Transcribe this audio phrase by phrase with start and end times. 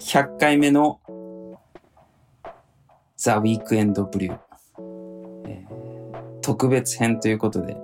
[0.00, 1.00] 100回目の
[3.16, 4.38] ザ・ウィークエンド・ブリュー、
[5.48, 7.76] えー特別編ということで、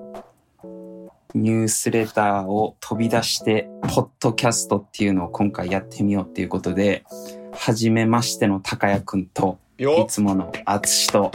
[1.35, 7.05] ニュースレターを飛び出して、ポッドキャストっていうのを今回やってみようっていうことで、
[7.53, 11.33] はじめましての高谷くんと、いよつものあつしと、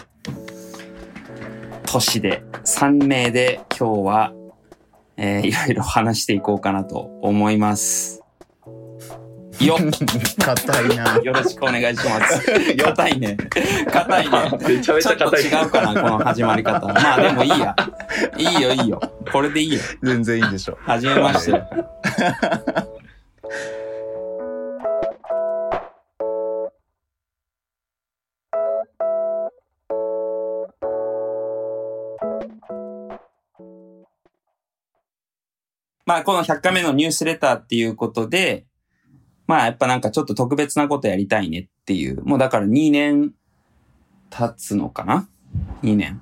[1.92, 4.34] としで、3名で今日は、
[5.18, 8.22] えー いろいろ話していこうかなと思います。
[9.60, 9.78] よっ
[10.40, 11.18] 硬いな。
[11.18, 12.46] よろしくお願いします。
[12.82, 13.36] 硬いね。
[13.92, 14.58] 硬いね。
[14.70, 15.44] めちゃめちゃちょっと硬い。
[15.44, 16.88] 違うかな、この始まり方。
[16.88, 17.76] まあでもいいや。
[18.38, 19.02] いいよ、いいよ。
[19.30, 19.82] これでいいよ。
[20.02, 20.78] 全然いいでしょ。
[20.82, 21.62] はじめまして。
[36.12, 38.66] まあ、この100回目のニュースレターっていうことで、
[39.48, 42.22] まあ、やっぱなんかちょっと特別なことやりたいねっていう。
[42.26, 43.32] もうだから2年
[44.30, 45.30] 経つのかな
[45.84, 46.22] ?2 年。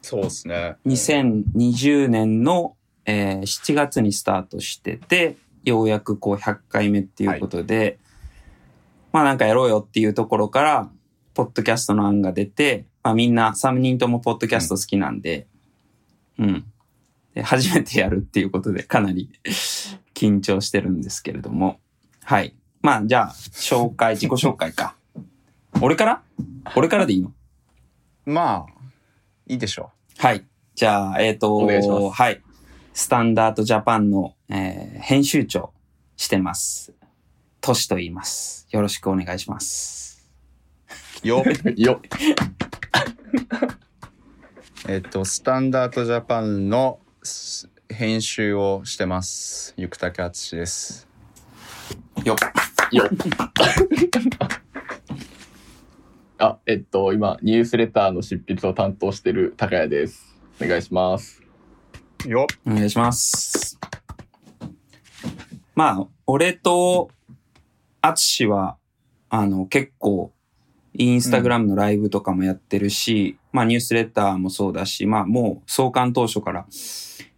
[0.00, 0.76] そうですね。
[0.86, 7.98] 2020年の、えー7月にスタートしてて、ようやくこう100回目っていうことで、
[9.10, 10.88] まあなんかやろうよっていうところから、
[11.34, 15.48] ポッドキャストの案が出て、まあみんな3人ともポッドキャスト好きなんで、
[16.38, 16.52] うん。
[16.52, 16.64] で
[17.42, 19.30] 初めてやるっていうことでかなり
[20.14, 21.80] 緊張してるんですけれども、
[22.22, 22.54] はい。
[22.80, 24.96] まあじゃあ、紹介、自己紹介か。
[25.80, 26.22] 俺から？
[26.76, 27.32] 俺からでいいの？
[28.26, 28.72] まあ、
[29.46, 30.44] いいでしょはい。
[30.74, 32.40] じゃあ、えっ、と、お願いしますはい。
[32.92, 35.72] スタンダードジャパンの、えー編集長
[36.16, 36.92] してます。
[37.60, 38.66] トシと言います。
[38.70, 40.30] よろしくお願いします。
[41.24, 41.28] う。
[41.28, 41.42] よ。
[41.76, 42.00] よ。
[44.86, 47.03] えっと、スタンダードジャパンのす
[47.88, 49.72] 編集をしてます。
[49.76, 51.08] ゆくたけあつしです。
[52.24, 52.36] よっ。
[52.94, 53.04] よ。
[56.38, 60.34] あ、えっと、今、ニュースレターの執筆を担当してる高谷です。
[60.60, 61.42] お願いします。
[62.26, 62.46] よ。
[62.66, 63.78] お願いします。
[65.74, 67.10] まあ、俺と、
[68.00, 68.76] アツシは、
[69.30, 70.32] あの、結構、
[70.92, 76.66] インスタグラムのライブとかもやってるし、まあ、ニュースレターもそうだし、まあ、もう、創刊当初から、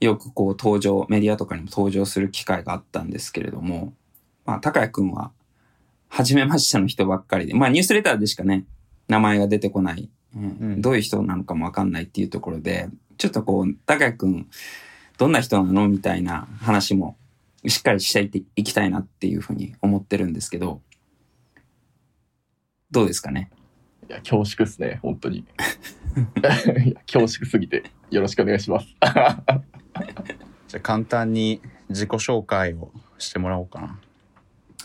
[0.00, 3.94] よくこう、登場、メディアとかにも登場する機会があったんですけれども、
[4.44, 5.32] まあ、高谷くんは、
[6.08, 8.64] 初めましての人ばっかりで、まあ、ニュースレターでしかね、
[9.08, 10.44] 名前が出てこない、うんう
[10.76, 14.48] んどういう人なのかもわかんないっていうところで、ちょっとこう、高谷くん、
[15.18, 17.16] どんな人なのみたいな話も
[17.66, 20.82] しっかりしていきたいなっていうふうに思ってるんですけど、
[22.90, 23.50] どうですかね？
[24.08, 25.44] いや、恐縮っすね、本当に。
[27.10, 28.86] 恐縮すぎて、よろしくお願いします。
[30.68, 33.98] じゃあ簡単に自己紹介をしてもらおうかな。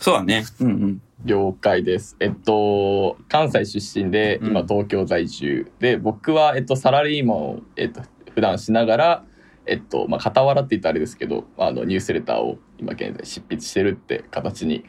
[0.00, 0.44] そうだね。
[0.60, 1.02] うんうん。
[1.24, 2.16] 了解です。
[2.18, 8.02] えっと、関西出身で、うん今東京在住で、僕は、えっと、サラリーマンを、えっと、
[8.34, 9.24] 普段しながら、
[9.66, 14.84] えっと、まあ、傍らって言ったらあれですけど、あの、ニュースレターを今現在執筆してるって形に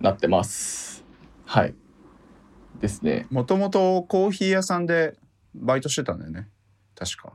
[0.00, 1.04] なってます。
[1.44, 1.74] はい。
[2.80, 3.26] ですね。
[3.30, 5.16] もともとコーヒー屋さんで
[5.54, 6.48] バイトしてたんだよね。
[6.96, 7.34] 確か。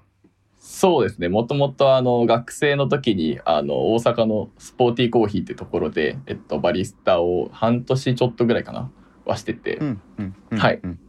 [0.76, 1.30] そうですね。
[1.30, 8.92] もともとあの学生の時にあの大阪のスポーティーコーヒーってところで、えっと、バリスタを半年ちょっとぐらいかな
[9.24, 10.02] はしてて、っうん。
[10.18, 10.36] うん。
[10.52, 11.00] うんはいうん。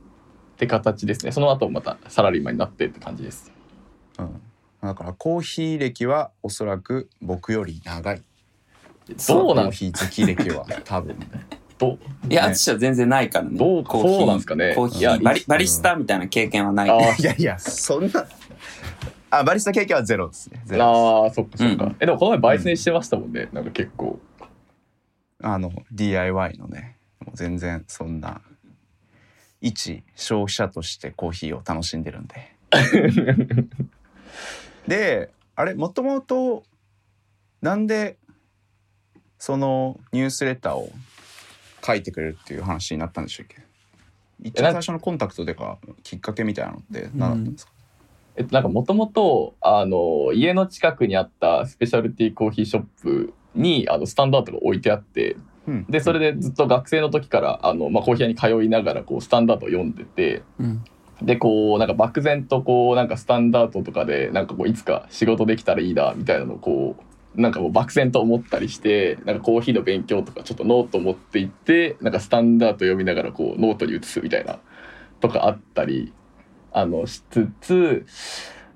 [0.57, 1.33] て形ですね。
[1.33, 3.51] その後またサラリーマンになってって感じです。
[4.21, 4.41] うん
[4.83, 8.23] だからコーヒー歴はおそらく僕より長い。
[9.17, 9.65] そうなん？
[9.65, 11.17] コーヒー好き歴は 多分。
[11.77, 11.99] ど
[12.31, 13.59] いや、ね私は全然ないからね。
[13.59, 16.91] どうコーヒーそうなんすかねいやコーヒー、バリバリスタみたいな経験はない。
[16.91, 18.25] あいやいや、そんな。
[19.31, 20.63] あ、バリスタ経験はゼロですね。
[20.65, 20.85] ゼロ
[21.25, 24.21] あーそっかそっか、うんえでもこの前焙煎してましたもんね、なんか結構。
[25.43, 28.41] あの、DIY のね、もう全然そんな、
[29.61, 32.55] 一消費者としてコーヒーを楽しんでるんで。
[34.87, 36.63] で、あれ、もともと、
[37.63, 38.17] なんで、
[39.39, 40.91] そのニュースレターを
[41.85, 43.57] 書いてくれるっていう話になったんでしたっけ？
[44.43, 47.73] 一番最初のコンタクトでかきっかけみたいなのって何だったんですか、
[48.37, 55.37] えっとなんかもともとあの家の近くにあったスペシャルティーコーヒーショップにあのスタンダードが置いてあって
[55.67, 60.85] うんでそれでずっと学生の時からあの、まあ、コーヒー屋に通いながらこう Standart を読んでてうん。
[61.23, 66.95] でこうなんか漠然とこうなんか Standart とかでなんかこういつか仕事できたらいいなみたいなのをこ
[67.35, 74.59] うなんかもう漠然と思ったりしてなんかコーヒーの勉強とかちょっとノート持って行ってなんか Standart 読みながらこうノートに写すみたいな
[75.21, 76.13] とかあったり
[76.77, 78.07] あのしつつ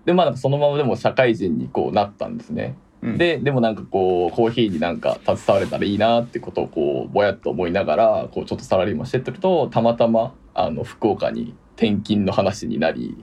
[0.07, 2.75] でまあそのままでも社会人にこうなったんですね。
[3.03, 13.23] うんででもなんかこうコーヒーになんか携われたらいいなってことをこうぼやっと思いながらこうちょっとサラリーマンしてってるとたまたまあの福岡に転勤の話になり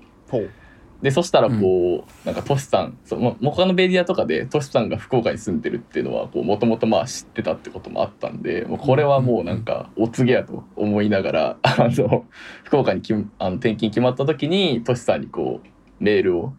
[1.01, 12.25] でそしたらこう、なんかトシさんその他のメディアとかでトシさんが福岡に住んでるっていうのはもともとまあ知ってたってこともあったんでもうこれはもうなんかお告げやと思いながら あの
[12.63, 16.53] 福岡にきあの転勤決まった時にトシさんにこうメールを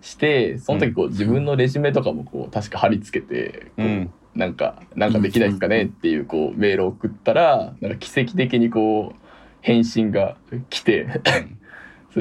[0.00, 4.10] してその時こう自分のレジュメとかもこう確か貼り付けて、こううん。
[4.34, 9.20] なんかなんかできないですかねっていうこうメールを送ったらなんか奇跡的にこう
[9.60, 10.36] 返信が
[10.70, 11.20] 来て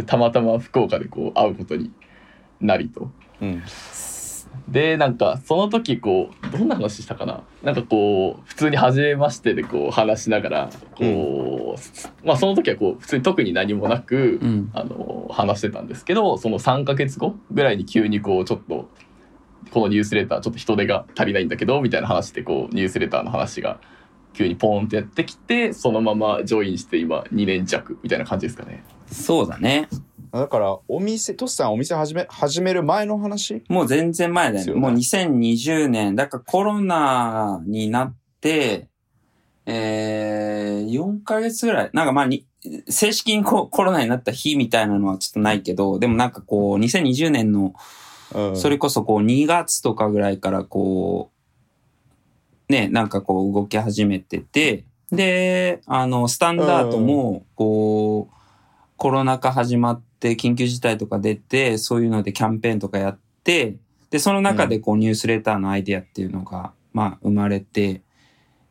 [0.06, 1.92] たまたま福岡でこう会うことに
[2.60, 3.12] なりと。
[3.42, 3.64] うん
[4.68, 7.42] でなんかその時こうどんな話したかな？
[7.64, 14.70] なんかこう普通に初めましてでこう話しながらこう、まあその時はこう普通に特に何もなく、うん。
[14.74, 18.90] あの話してたんですけどその3ヶ月後ぐらいに急にこうちょっと
[19.72, 23.80] このニュースレターちょっと人手が足りないんだけどみたいな話でこうニュースレターの話が
[24.34, 28.84] 急にポーンってやってきてそのままジョインして今2年弱みたいな感じですかね。
[29.12, 29.90] そうだね。
[30.32, 33.64] だからお店トシさんお店始め始める前の話？
[33.68, 34.74] もう全然前だよね。
[34.74, 36.16] もう2020年。
[36.16, 38.88] だからコロナになって、
[39.66, 41.90] えー、4ヶ月ぐらい。
[41.94, 42.46] なんかまあに、
[42.88, 47.74] 正式にココロナになった日みたいなのはちょっとないけど、でもなんかこう、2020年の、
[48.34, 51.32] うんそれこそこう2月とかぐらいからこ
[52.70, 58.41] う、ね、なんかこう動き始めてて、で、あの、スタンダードも、こう、
[59.02, 63.78] コロナ禍始まって緊急事態とか出て、そういうのでキャンペーンとかやって、
[64.12, 68.04] で、その中でこうニュースレターのアイデアっていうのが、まあ生まれて、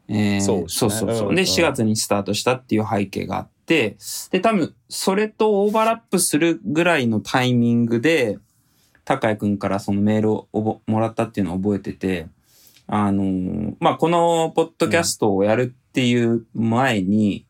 [0.06, 0.64] えーそうね。
[0.68, 1.28] そうそうそう。
[1.30, 3.96] うんで、4月にスタートしたっていう背景があって、
[4.30, 8.38] で、多分、それとオーバーラップするぐらいのタイミングで、
[9.04, 12.28] 高谷くんからそのメールをもらったっていうのを覚えてて、
[12.86, 17.46] あのーまあ、このポッドキャストをやるっていう前に、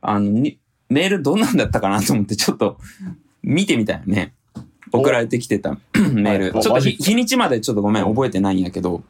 [0.00, 2.78] あの、にメールどんなんだったかなと思ってちょっと
[3.42, 4.32] 見てみたよね。
[4.92, 5.78] 送られてきてた。
[5.94, 6.52] メール。
[6.52, 9.02] はいちょっと日日にちまでちょっとごめん、覚えてないんやけど、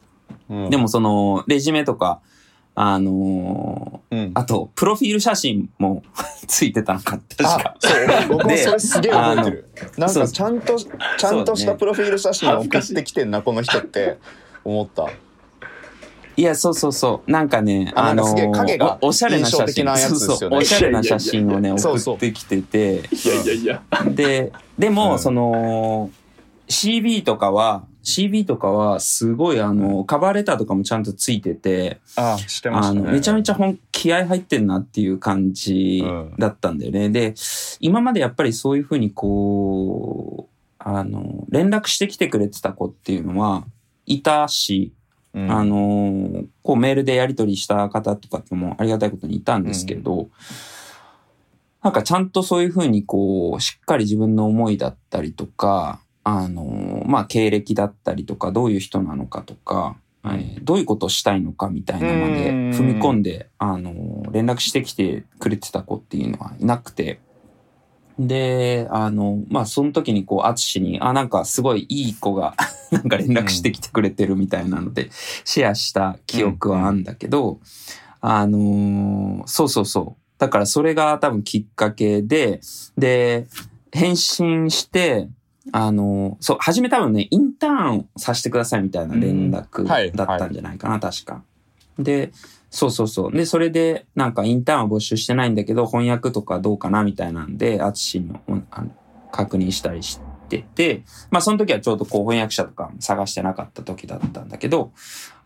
[0.48, 0.70] うん。
[0.70, 2.20] でもその、レジュメとか、
[2.74, 4.30] あのーうん。
[4.34, 6.02] あと、プロフィール写真も
[6.46, 7.76] ついてたのか、確か。
[7.78, 9.68] そう僕もでそれすげえ覚えてる。
[9.98, 14.18] なんかちゃんとちゃんとしたプロフィール写真を送ってきてんなこの人って
[14.64, 15.08] 思った
[16.38, 17.30] いや、そうそうそう。
[17.30, 18.22] なんかね、あの
[19.02, 19.84] おおしゃれな写真。
[19.84, 23.02] なやつですよねそうそう おしゃれな写真をね、送ってきてて。
[23.10, 23.82] いやいやいや。
[24.06, 26.10] で、でも、うんその、
[26.68, 36.04] CB とかは、CB とかは、すごい、あの、カバーレターとかもちゃんとついてて、ああ知ってましたねめちゃめちゃ本気合入ってんなっていう感じ
[36.38, 37.08] だったんだよね。
[37.10, 37.34] で、
[37.80, 43.64] 今までやっぱりそういうふうにこう、あの、連絡してきてくれてた子っていうのは、
[44.06, 44.92] いたし、
[45.44, 45.50] うん。
[45.50, 50.28] あの、こうメールでやり取りした方とかってもありがたいことにいたんですけど、
[51.82, 67.20] なんかちゃんとそういうふうにこう、しっかり自分の思いだったりとか、あの、まあ、経歴だったりとか、どういう人なのかとか、うんえーどういうことをしたいのかみたいなまでうん踏み込んで、あの、連絡してきてくれてた子っていうのはいなくて、
[68.18, 72.54] で、あの、まあ、その時にこう、アツシに、あ、なんかすごいいい子が、
[72.90, 75.10] なんか連絡してきてくれてるみたいなので、
[75.44, 77.60] シェアした記憶はあるんだけど、
[78.20, 80.22] あのーそうそうそう。
[80.38, 82.60] だからそれが多分きっかけで、
[82.96, 83.46] で、
[83.92, 85.28] 返信して、
[85.70, 91.42] あのーそう、初め多分ね、インターンをさせてくださいみたいな連絡うんはいだったんじゃないかな、確か。
[91.98, 92.32] で、
[92.70, 93.32] そうそうそう。
[93.32, 98.90] で、それで、なんかインターンは募集してないんだけど、翻訳とかどうかなみたいなんで、アツシにおあの
[99.32, 104.92] 確認したりしてて、まあその時はちょうどこう翻訳者とか探してなかった時だったんだけど、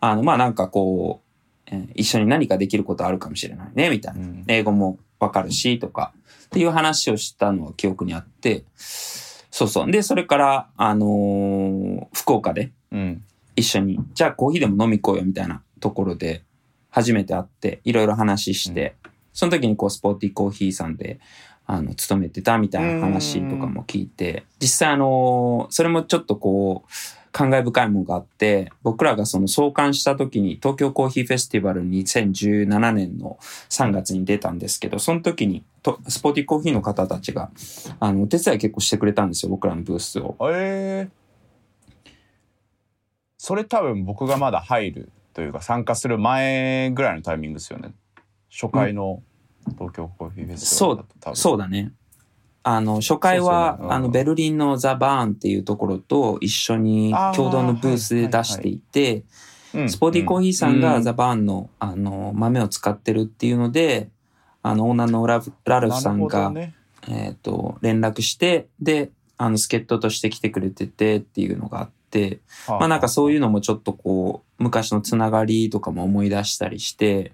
[0.00, 1.28] あの、まあなんかこう、
[1.66, 4.20] えー一緒に何かできることあるかもしれないね、みたいな。
[4.20, 6.12] うん英語もわかるし、とか、
[6.46, 9.90] っていう話をしたのは記憶にあって、そうそう。
[9.90, 13.24] で、それから、あのー福岡でうん
[13.54, 16.42] 一緒に、じゃあコーヒーでも飲み行こうよ、みたいなところで、
[16.92, 18.94] 初めて会って、いろいろ話して、
[19.32, 21.18] その時にこう、スポーティーコーヒーさんで、
[21.66, 26.90] あの、勤めてたみたいな話とかも聞いて、実際あのーそれもちょっとこう、
[27.32, 33.38] 感慨深いものがあって、僕らがその創刊した時に東京コーヒーフェスティバル2017年の
[33.70, 37.50] 3月に出たんですけど、その時にとスポーティーコーヒーの方たちが、
[38.00, 40.36] あの、お手伝い結構してくれたんですよ、僕らのブースを。
[40.42, 42.10] えー、
[43.38, 47.92] それ多分僕がまだ入るというか参加する前ぐらいのタイミングですよね。
[48.50, 49.22] 初回の
[49.78, 51.36] 東京コーヒーフェスティバルだと多分。
[51.36, 51.92] そうだね。
[52.64, 59.24] あの、初回は、あの、ベルリンのザ・バーンっていうところと一緒に共同のブースで出していて、
[59.88, 61.02] スポーティーコーヒーさんがうん。
[61.02, 64.10] ザ・バーンの、あの、豆を使ってるっていうので、
[64.62, 65.40] あの、オーナーのラ
[65.80, 66.74] ルフさんが、ね、
[67.08, 72.01] えっ、と、連絡して、で、あの、助っ人として来てくれててっていうのがあって、
[72.68, 77.32] まあなんかそういうのもちょっとこう、昔のつながりとかも思い出したりして、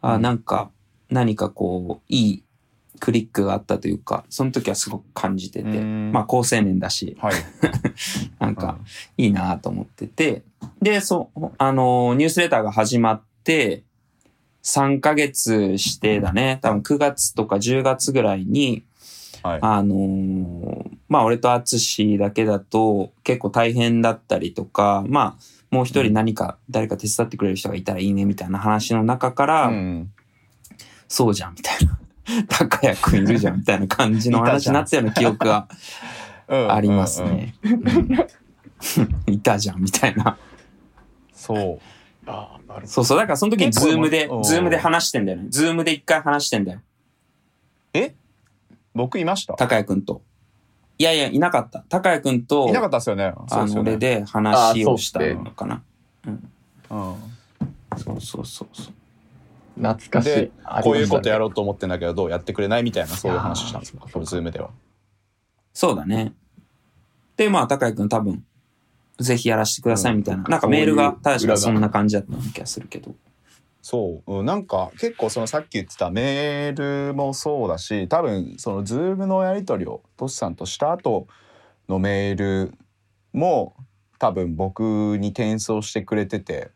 [0.00, 0.70] あうんなんか
[1.10, 2.44] 何かこう、いい
[3.00, 7.34] クリックがあったというか、その時はすごく感じてて、うんまあ高青年だし、はい。
[8.38, 8.78] なんか
[9.16, 10.42] いいなと思ってて、
[10.80, 13.84] で、そう、あの、ニュースレターが始まって、
[14.64, 18.84] 3ヶ月してだね、多分9月とか10月ぐらいに、
[19.42, 19.58] はい。
[19.62, 30.12] あのーまあ俺とアツシだけだと結構大変だったりとか、まあもう一人何か誰か手伝ってくれる人がいたらいいねみたいな話の中から、うん
[31.10, 31.98] そうじゃんみたいな。
[32.48, 35.66] 高谷くんいるじゃんみたいな感じの話になったような記憶が
[36.48, 37.54] うんありますね。
[39.26, 40.36] いたじゃんみたいな。
[41.32, 41.80] そう。
[42.30, 43.18] ああ、なるほそうそう。
[43.18, 45.46] だからその時に Zoom で Zoom で話してんだよね。
[45.48, 46.80] Zoom で一回話してんだよ。
[48.94, 49.54] 僕いました？
[49.54, 50.22] 高谷くんと。
[50.98, 51.84] いやいや、いなかった。
[51.88, 53.32] 高谷くんとい、なかったですよね。
[53.48, 53.98] そうあの、ですよね俺。
[53.98, 55.82] で話をしたのかな。
[56.26, 56.50] うん
[57.96, 58.92] そうそうそうそう。
[59.80, 59.88] ど。
[59.94, 60.50] 懐かしいで。
[60.82, 63.98] こういうことやろろうと思ってんだけど、どうやってくれないみたいな、そういう話したんですか？
[63.98, 64.70] いやーこの Zoom では。
[65.72, 66.32] そうだね。
[67.36, 68.44] で、まあ、高井くん多分、
[69.20, 70.42] ぜひやらせてくださいみたいな。
[70.44, 73.14] なんかメールが確かそんな感じだったような気がするけど。
[73.90, 81.26] そう、うん、なんか結構そのさっき言ってたメールもそうだし多分その Zoom のやり取りをトシさんとした後
[81.88, 82.74] のメール
[83.32, 83.74] も
[84.18, 86.70] 多分僕に転送してくれてて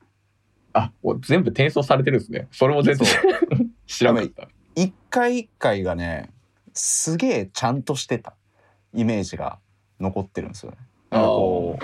[0.73, 0.91] あ、
[1.21, 2.49] 全部転送されてるんですね。
[2.51, 3.07] それも全然
[3.87, 4.49] 知らなかった。
[4.75, 6.31] 一回一回がね
[6.73, 8.33] すげえちゃんとしてた
[8.95, 9.59] イメージが
[10.01, 10.79] 残ってるんですよね。
[11.11, 11.79] なんかこ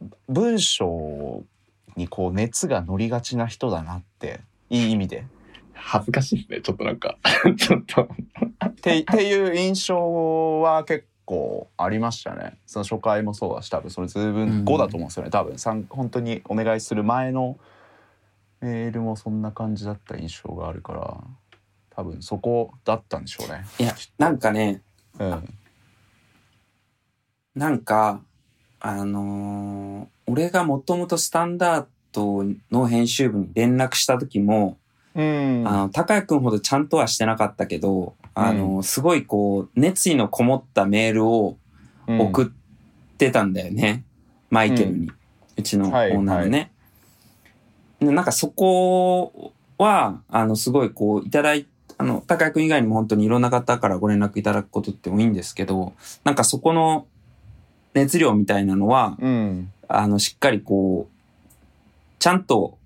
[0.00, 1.44] う文章
[1.96, 5.26] にこう熱が乗りがちな人だなっていい意味で。
[5.74, 6.60] 恥ずかしいですね。
[6.62, 7.16] ちょっとなんか。
[7.56, 8.08] ちょっと。
[8.66, 12.58] ってっていう印象は結構ありましたね。
[12.66, 15.30] その初回もそうだし多分それズーム後だと思うんですよね。
[15.30, 17.58] 多分さん本当にお願いする前の
[18.60, 21.22] メールもそんな感じだった印象があるから
[21.90, 23.64] 多分そこだったんでしょうね。
[23.78, 24.82] いや、なんかね、
[25.18, 25.58] うん。
[27.54, 28.22] なんか、
[28.80, 34.78] あのー俺がもともとスタンダードの編集部に連絡した時も、
[35.14, 35.64] うん。
[35.66, 41.56] あの、高谷くんほどちゃんとはしてなかったけど、あの、すごいこう、熱意のこもったメールを
[42.06, 44.04] 送ってたんだよね。
[44.50, 45.10] マイケルに。
[45.56, 46.70] うちのオはいーナーのね。
[47.98, 51.66] でなんかそこは、あの、すごいこう、いただい
[51.98, 57.06] あの、高谷くん以外にも本当にいろんな方からご連絡いただくことってもいいんですけど、なんかそこの
[57.94, 59.72] 熱量みたいなのは、うん。
[59.88, 61.16] あの、しっかりこう、
[62.18, 62.78] ちゃんと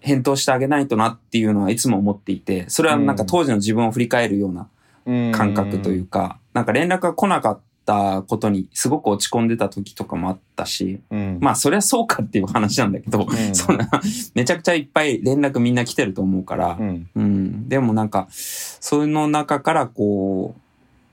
[0.00, 4.68] 返答してあげないとなっていうのはいつも思っていて、それはなんか当時の自分を振り返るような
[5.08, 5.32] うん。
[5.32, 11.38] 感覚というか、なんか連絡が来なかったことにすごく落ち込んでた時とかもあったし、うん。
[11.40, 13.88] まあそりゃそうかっていう話なんだけど、ん そんな、
[14.34, 17.08] めちゃくちゃいっぱい連絡みんな来てると思うからう、ん。
[17.14, 20.54] うん、でもなんか、その中からこ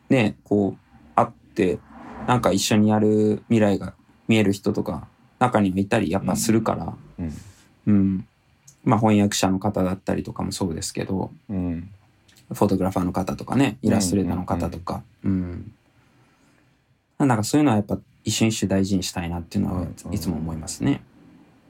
[0.09, 1.79] う、ね、こう、会って、
[2.27, 3.93] なんか一緒にやる未来が
[4.27, 5.07] 見える人とか、
[5.39, 7.33] 中にはいたりやっぱするから、うん。
[7.87, 8.27] うん。
[8.83, 11.89] まあ翻訳者の方だったりとかもそうですけど、うん。
[12.53, 15.71] フォトグラファーの方とかね、イラストレーターの方とか、うん。
[17.17, 21.01] なんかそういうのはやっぱ一瞬一瞬大事にしたいなっていうのはうんいつも思いますね。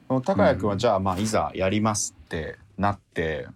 [0.08, 3.46] 高谷君はじゃあまあいざやりますってなって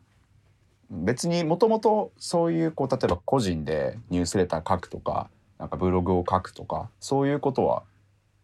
[0.91, 7.85] 別にもともとそういうこう例えば個人でニュースレター書くとかなんかブログを書くとかそういうことは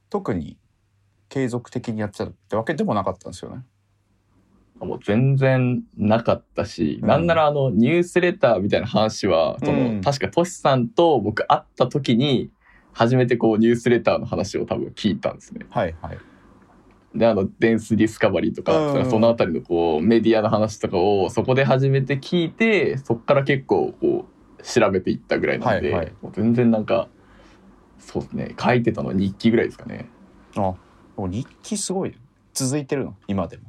[0.08, 0.56] 特に
[1.28, 3.64] 継続的にやってたってわけでもなかったんですよね。
[4.80, 12.50] もう全然なかったし、うんなんならあのニュースレターみたいな話は、そのうん確かトシさんと僕会った時に
[12.92, 15.66] 初めてこうニュースレターの話を多分聞いたんですね。
[15.71, 16.18] はいはい。
[17.14, 24.26] であのデンスディスカバリーとか、うんそのあたりのこうメディアの話とかをそこで初めて聞いてそこから結構こ
[24.59, 27.09] う調べていったぐらいなんで、はいはいもう全然なんか
[27.99, 30.11] そうですね書いてたの日記ぐらいですかね。
[30.56, 30.75] あ
[31.16, 32.14] もう日記すごい
[32.54, 33.14] 続いてるの？
[33.28, 33.62] 今でも。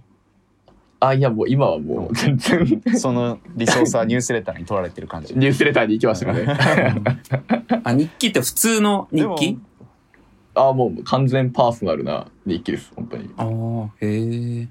[1.00, 5.36] あいやもう今はもう 全然そのリソースはニュースレターに取られてる感じ。
[5.36, 7.82] ニュースレターに行きましたかね。
[7.84, 9.60] あ、日記って普通の日記？
[10.56, 13.30] あもう完全パーソナルな日記です本当に。
[13.38, 14.68] ああ、へえ。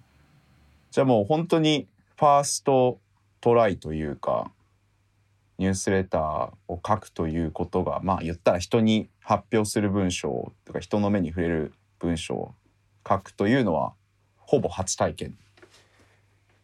[0.91, 2.99] じゃあもう本当にファースト
[3.41, 4.51] トライというか
[5.59, 12.55] ニュースレターを書くということがまあ言ったら人に発表する文章とか人の目に触れる文章を
[13.07, 13.93] 書くというのは
[14.37, 15.37] ほぼ初体験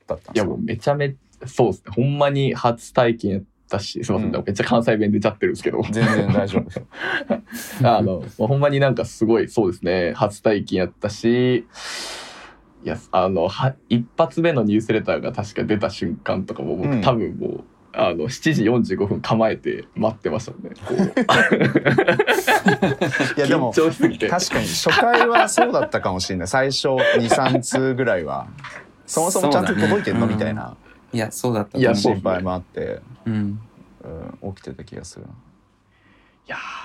[0.06, 1.92] だったんですよいやもうめちゃめちゃそうですね。
[1.94, 4.44] ほんまに初体験やったしすいません、うん。
[4.44, 5.82] めっちゃ関西弁出ちゃってるんですけど。
[5.90, 6.64] 全然大丈夫。
[6.64, 6.82] です。
[7.86, 11.66] あの、まあほんまになんかすごい、そうですね、初体験やったし、
[12.84, 17.00] いや、あの、は、一発目のニュースレターが確か出た瞬間とかも、僕、うん。
[17.00, 20.70] 多分もう、あの、7時45分構えて待ってましたもんね。
[20.84, 21.02] こう。
[23.01, 23.01] い
[23.42, 23.72] やでも。
[23.72, 26.48] 確かに初回はそうだったかもしれない。
[26.48, 28.46] 最初23通ぐらいは。
[29.06, 30.76] そもそもちゃんと届いてんの、みたいな、
[31.12, 33.60] いや、そうだった心配もあって、うん。
[34.42, 35.30] うん、起きてた気がするな。
[35.30, 35.34] い
[36.46, 36.82] やー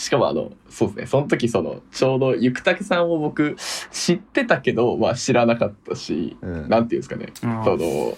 [0.00, 3.56] しかもあの、そうですね、その時その、ちょうど、ゆくたけさんを僕、
[3.90, 6.68] 知ってたけど、まあ知らなかったし、うん。
[6.68, 8.16] なんていうんですかね、あその、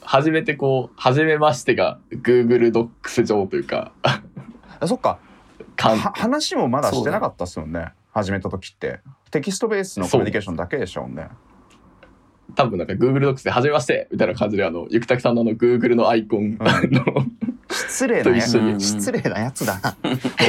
[0.00, 4.22] 初めてこう、初めましてが Google Docs 上というか、あ
[4.86, 5.18] そっか
[5.78, 7.92] 話もまだしてなかったっすよね。
[8.12, 9.00] 始めた時って。
[9.30, 11.28] テキストベースのコミュニケーションだけでしたもんね。
[12.54, 16.58] 多分なんか Google Docs で初めましてみたいな感じであの、ゆくたけさんのあの Google のアイコン、うん。
[17.70, 18.80] 失礼なやつ。
[18.80, 19.96] 失礼なやつだな。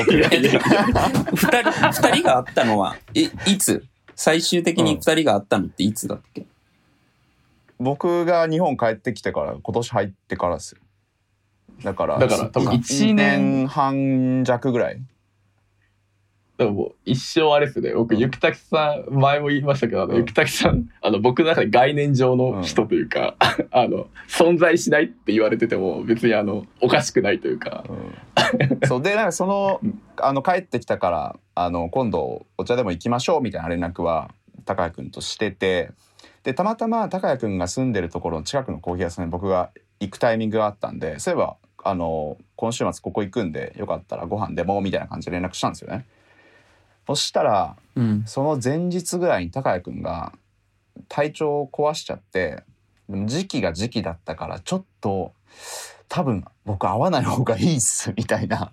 [0.10, 3.86] いやいやいや二人、二人が会ったのは、い、いつ？
[4.16, 6.46] 最終的に二人が会ったのっていつだっけ、
[7.80, 10.82] 僕が日本帰ってきてから今年入ってからですよ。
[11.84, 15.02] だからだから多分一1年年半弱ぐらい
[16.60, 17.94] でももう一生あれですね。
[17.94, 20.18] 僕、ゆくたきさん、前も言いましたけど、あの、うん。
[20.18, 23.38] ゆくたきさん、 あの、僕の中で概念上の人というか、
[23.72, 28.88] あの、存在しないって言われてても、別にあの、おかしくないというか、うん。
[28.88, 30.02] そうでなんかその うん。
[30.22, 34.32] あの帰ってきたからあの今度お茶でも行きましょうみたいな連絡は
[34.66, 35.92] 高谷君としてて
[36.44, 46.06] でたまたま高谷君が住んでるところの近くのコーヒー屋さんに僕が行くタイミングがあったんでそういえばあの今週末ここ行くんでよかったらご飯でもみたいな感じで連絡したんですよね。
[47.10, 48.24] そしたらうん。
[48.28, 50.32] その前日ぐらいに高谷君が
[51.08, 52.64] 体調を壊しちゃって
[53.10, 55.34] でも時期が時期だったからちょっと
[56.08, 58.72] 多分僕会わない方がいいっすみたいな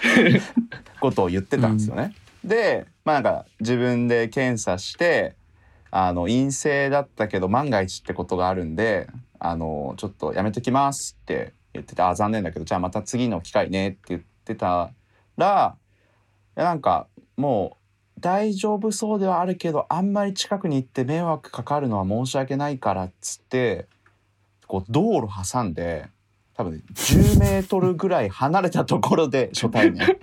[1.00, 2.14] ことを言ってたんですよね。
[2.42, 5.34] でまあなんか自分で検査して
[5.90, 9.06] あの陰性だったけど万が一ってことがあるんで
[9.38, 14.90] あのちょっとやめときますって言っててあ残念だけどじゃあまた次の機会ねって言ってた
[15.36, 15.76] ら
[16.56, 17.06] いやなんか
[17.40, 17.76] も
[18.16, 23.86] う大丈夫そうではあるけどあんまり近くに行って迷惑かかるのは申し訳ないからっつって
[24.66, 26.06] こう道路挟んで
[26.54, 30.18] 多分ね10メートルぐらい離れたところで初対面。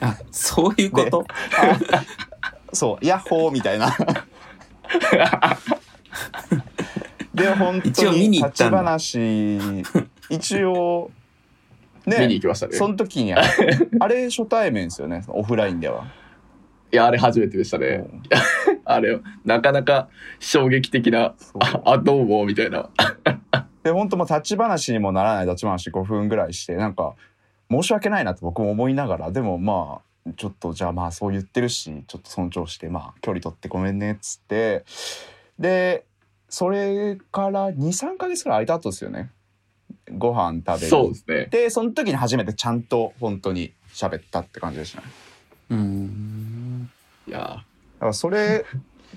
[0.00, 1.24] あ、そういうこと？
[1.30, 1.78] あ
[2.72, 3.94] そうヤッホーみたいな。
[7.32, 9.68] で本当に立ち話
[10.28, 11.12] 一応
[12.18, 12.76] 見にね行きましたね。
[12.76, 13.40] その時にあ
[14.00, 16.06] あれ初対面ですよねオフラインでは。
[16.92, 18.04] いや、あれ初めてでしたね。
[18.84, 20.08] あれ、なかなか
[20.40, 22.90] 衝撃的な、あ、あどうも、みたいな。
[23.82, 27.14] で本当もう立ち話にもならない立ち話5分ぐらいしてなんか
[27.70, 34.84] 申し訳ないなと僕も思いながらでもまあちょっとじゃあまあそう言ってるしちょっと尊重してまあ距離取ってごめんねっつって
[35.58, 36.04] で
[36.48, 39.30] それから23ヶ月ぐらい空いた後ですよね
[40.16, 41.46] ご飯食べにそうですね。
[41.50, 45.06] でその時に初めてちゃんと本当に喋ったって感じでしたね
[45.70, 46.90] うん。
[47.26, 47.64] いや、だ
[48.00, 48.64] からそれ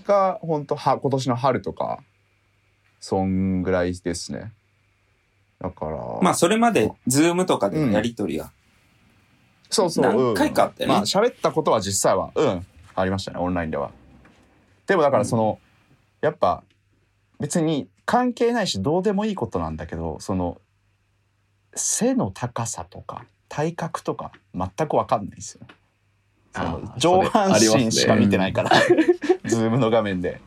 [0.05, 2.03] が本当は今年の春とか
[2.99, 4.51] そんぐらいですね
[5.59, 8.51] だからまあ、それまで、 Zoom とかでのやりとりが。
[9.69, 10.05] そうそう。
[10.05, 13.91] 何回かあったよねうんまあ喋ったことは実際は、うん、ありましたね、オンラインでは。
[14.85, 15.59] でもだからその、
[16.19, 16.63] やっぱ
[17.39, 20.59] 別に関係ないしどうでもいいことなんだけど、その
[21.75, 25.65] 背の高さとか体格とか全く分かんないですよ。
[26.97, 28.71] 上半身しか見てないから、
[29.45, 30.39] Zoom の画面で。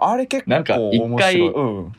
[0.00, 1.48] あれ結構なんか一面白回い。
[1.48, 1.92] うん。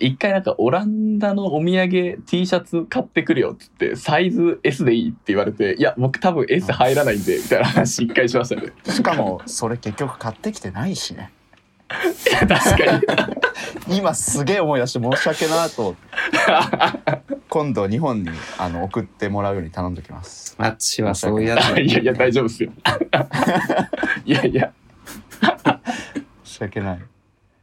[0.00, 8.72] 一回なんかオランダのお土産 T シャツ買ってくるよっつって、サイズ S でいいって言われて、いや、僕多分 S 入らないんで、みたいな話一回しましたね。
[8.84, 11.32] しかもそれ結局買ってきてないしね。
[12.28, 12.98] いや、確か
[13.88, 13.98] に。
[13.98, 15.96] 今すげえ思い出して申し訳なと
[17.48, 21.80] 今度日本にあの送ってもらうように頼んでおきますあっちはそういうやつ。
[21.80, 22.72] いやいや、大丈夫ですよ。
[24.24, 24.72] いやいや、
[26.44, 27.02] 申し訳ない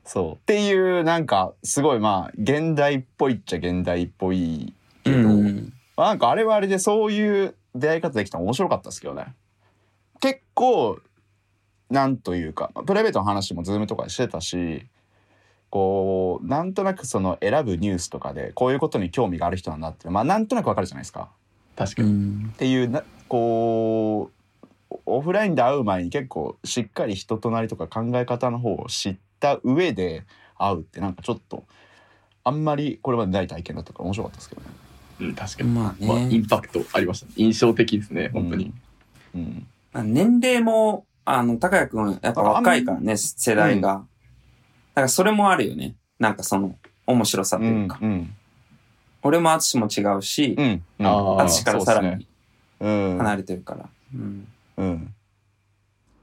[0.03, 5.73] そうっていうなんかすごいまあ現代っぽいっちゃ現代っぽいけど、うん。
[5.97, 9.33] まあなんかあれはあれでそういう出会い方できたの面白かったですけどね
[10.21, 10.99] 結構
[11.89, 14.85] なんというかまあプライベートの話もズームとかでしてたし
[15.69, 21.29] こうなんとなくその選ぶニュースとかでこういうことに興味がある人なんだってまあなんとなくわかるじゃないですか。
[21.75, 22.09] 確かに。
[22.09, 24.31] うんっていうなこ
[24.89, 30.23] うオフラインで会う前に結構しっかり人となりとか考え方の方を知った上で
[30.57, 31.65] 会うってなんかちょっと
[32.43, 34.67] あんまりこれまでない体験だったから面白かったですけどね。
[35.19, 35.69] うん、確かに。
[35.69, 37.33] まあね、まあ、インパクトありました、ね。
[37.35, 38.73] 印象的ですね、本当に。
[39.33, 39.67] うん。
[39.93, 43.87] 年齢も、あの、高谷くん、やっぱ若いからね、世代が。
[43.89, 43.99] だ
[44.95, 45.95] からそれもあるよね。
[46.19, 46.75] なんかその、
[47.07, 47.99] 面白さとういうんか。
[48.01, 48.35] うん
[49.23, 50.65] 俺も淳も違うしう、ん
[50.99, 52.27] うんからさらに
[52.79, 53.89] うん離れてるから。
[54.13, 55.13] うんうん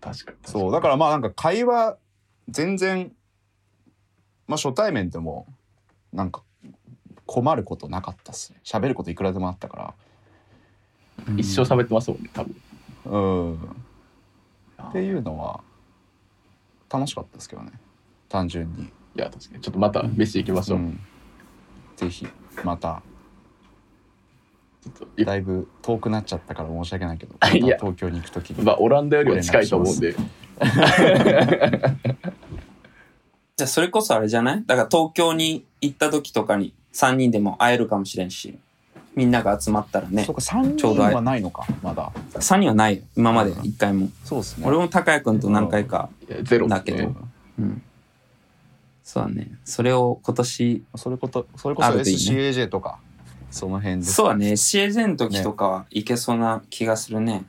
[0.00, 0.36] 確かに。
[0.44, 1.96] そうだからまあなんか会話
[2.48, 3.10] 全然
[4.46, 5.46] まあ初対面でも
[6.12, 6.44] なんか
[7.26, 9.94] 困ることなかったっすね喋ることいくらでもあったか
[11.36, 12.56] 一生喋ってますもんね、多分。
[13.06, 13.76] らうん
[14.88, 15.60] っていうのは
[16.92, 17.72] 楽しかったですけどね。
[18.28, 19.60] 単純に、いや、確かに。
[19.62, 20.78] ちょっとまた飯行きましょう。
[20.78, 21.00] うん、
[21.96, 22.26] ぜひ
[22.64, 23.02] また。
[24.82, 30.12] ちょっとゆだいぶ遠くなっちゃったから申し訳ないけど また東京に行く時にまあ、オランダよりは近いと思うんで。
[33.56, 34.64] じゃあそれこそあれじゃない？
[34.66, 38.58] だから東京に行った時とかに3人でも会えるかもしれんし、
[39.14, 40.34] みんなが集まったらねそう。
[40.34, 43.02] か3ちょうど人はないのかまだ3人はないよ。
[43.16, 44.08] 今まで一回も。
[44.24, 46.08] そうですね俺も高谷くんと何回か。
[46.42, 47.14] ゼロだけど。
[47.58, 47.82] うん。
[49.04, 49.50] そうだね。
[49.64, 52.98] それを今年、それことそれこそ SCAJ とか
[53.50, 54.56] その辺でそうだね。
[54.56, 57.44] シエゼの時とかはいけそうな気がするね。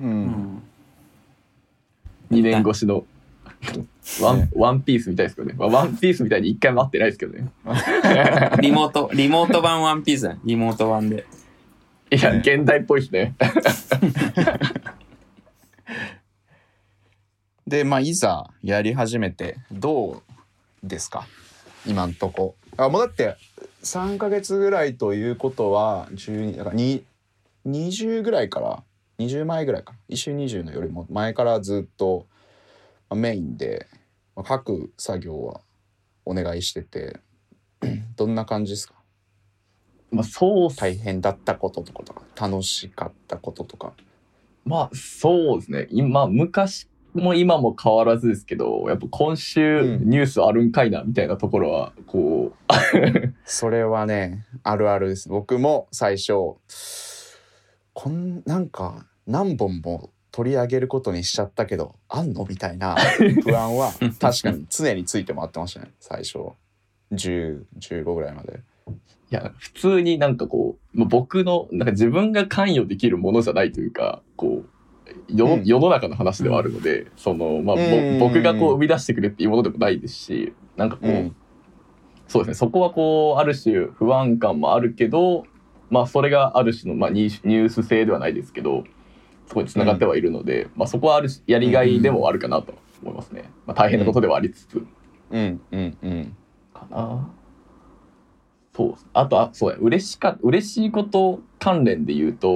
[0.00, 0.62] ううんん。
[2.30, 3.04] 2年越しの。
[4.20, 5.54] ワンねワンピースみたいですけどね。
[5.56, 7.48] まあワンピースみたいに一回も会ってないですけどね。
[8.60, 10.40] リモート、リモート版ワンピースだね。
[10.44, 11.24] リモート版で。
[12.10, 13.34] いや、ね現代っぽいですね。
[17.66, 20.22] でまあいざやり始めてど
[20.84, 21.26] うですか？
[21.86, 23.36] 今んとこあもうだって
[23.82, 27.04] 3ヶ月ぐらいということは12だからに
[27.66, 28.82] 20ぐらいから
[29.18, 32.26] 20前ぐらいか一週20のよりも前からずっと
[33.12, 33.86] まあメインで
[34.34, 35.60] まあ書く作業は
[36.24, 37.20] お願いしてて
[38.16, 38.94] どんな感じですか？
[40.10, 43.92] まあ、そう大変だったこととかとか楽しかったこととか。
[44.64, 45.86] まあ、そうですね。
[45.90, 50.10] 今、昔も今も変わらずですけど、やっぱ今週うん。
[50.10, 52.72] ニュースあるんかいな、みたいなところは、こう、
[53.44, 55.28] それはねあるあるです。
[55.30, 56.32] 僕も最初
[57.94, 62.44] こんなんか何本も取り上げることにしちゃったけどあんの？
[62.48, 62.96] みたいな
[63.44, 66.38] 不安は確かに常について回ってましたね最初
[67.12, 68.60] 1015ぐらいまで。
[69.30, 74.68] いや、普通になんかこう、まあ僕の、なんか自分が関与できるものじゃないというか、こう、
[75.28, 75.64] 世のうん。
[75.64, 77.76] 世の中の話ではあるので、その、まあ、
[78.18, 81.36] 僕がこう生み出してくれっていうものでもないですし、なんかこう、うん。
[82.28, 85.44] そうですね、そこはこう、ある種不安感もあるけど、
[85.90, 88.84] まあ、それがある種の、まあ、ニュース性ではないですけど、
[89.46, 93.50] そこに繋がってはいるので、まあ、そこはある種やりがいでもあるかなと思いますね。
[93.66, 94.84] まあ、大変なことではありつつ、
[95.30, 95.60] うん。
[95.70, 95.96] うん。
[96.02, 96.36] うん。
[96.72, 97.30] かな。
[98.74, 98.94] そう。
[99.12, 102.48] あと、あ、そうや、嬉しか、嬉しいこと関連で言うと、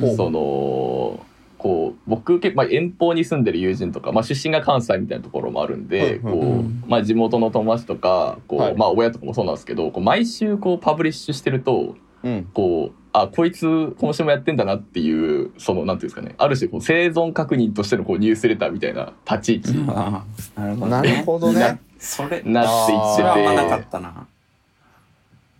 [0.00, 0.16] ほう。
[0.16, 1.24] その、
[1.58, 6.84] こう、僕結構、まあ、遠方に住んでる友人とか、まあ、出身が関西みたいなところもあるんで、うんうんこう、うん。
[6.88, 8.76] まあ、地元の友達とか、こう、はい。
[8.76, 12.48] まあ、親とかもそうなんですけど、こう毎週こう、パブリッシュしてると、うん。
[12.52, 19.72] こう、あ、こいつ今週もやってんだなっていう、その、なんていうんですかね、ある種こう生存確認としてのこうニュースレターみたいな立ち位置。
[19.84, 20.24] な
[20.68, 20.90] るほど、ね。
[20.90, 21.80] なるほどね。
[21.98, 24.26] それ、になっていってそれはあんまなかて、ったな。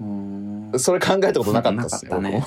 [0.00, 0.06] うー
[0.76, 0.78] ん。
[0.78, 2.44] それ考えたことなかったっすね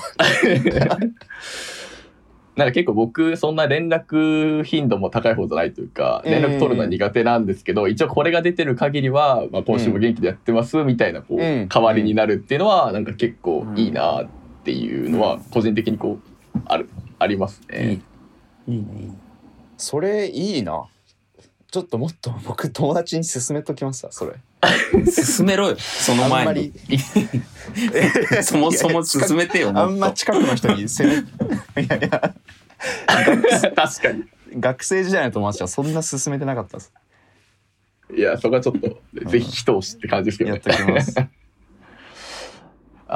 [2.56, 6.30] なんか結構僕そんな連絡頻度も高い方じゃないというかうん。
[6.30, 11.68] 連絡取るのは苦手なんですけど一応これが出てる限りは、まあ、今週も元気でやってますみたいなこううん。
[11.68, 16.18] 代わりになるっていうのはなんか結構いいなっていうのは個人的にこ
[16.54, 18.00] うあるありますいいね。。
[18.68, 19.18] いいね、いいね。
[19.76, 20.84] それいいな
[21.70, 24.34] ちょっともっと 僕友達に勧めときますわそれ
[25.10, 26.72] 進めろよ、そのあん前にまり。
[28.42, 30.12] そもそも進めてよ、あんま。
[30.12, 31.10] 近くの人に責
[31.76, 32.32] めいやいや
[33.74, 34.24] 確かに。
[34.60, 36.92] 学生時代の友達はそんな勧めてなかったです
[38.16, 40.76] いやそこはちょっとぜひ一押しって感じですけどねやっ。
[40.78, 41.14] ときます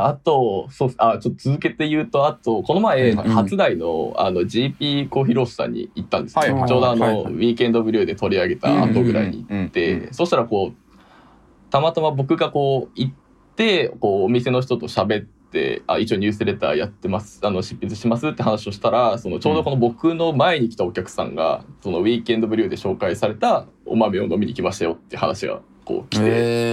[0.07, 6.41] あと、そうあ、ちょっと続けて言うと、あと、この前、はい初代の、あの、GP コーヒーロースターに行ったんですよ。
[6.41, 13.13] はいはいちょうどあの、ウィーケンドブリューで取り上げた後ぐらいに行って、そしたらこう、たまたま僕がこう、行っ
[13.57, 26.29] て、こう、お店の人と喋って、あ、一応ニュースレターやってます、あの、執筆しますって話をしたら、その、ちょうどこの僕の前に来たお客さんが、その、ウィーケンドブリューで紹介されたお豆を飲みに来ましたよって話が、こう来て、へ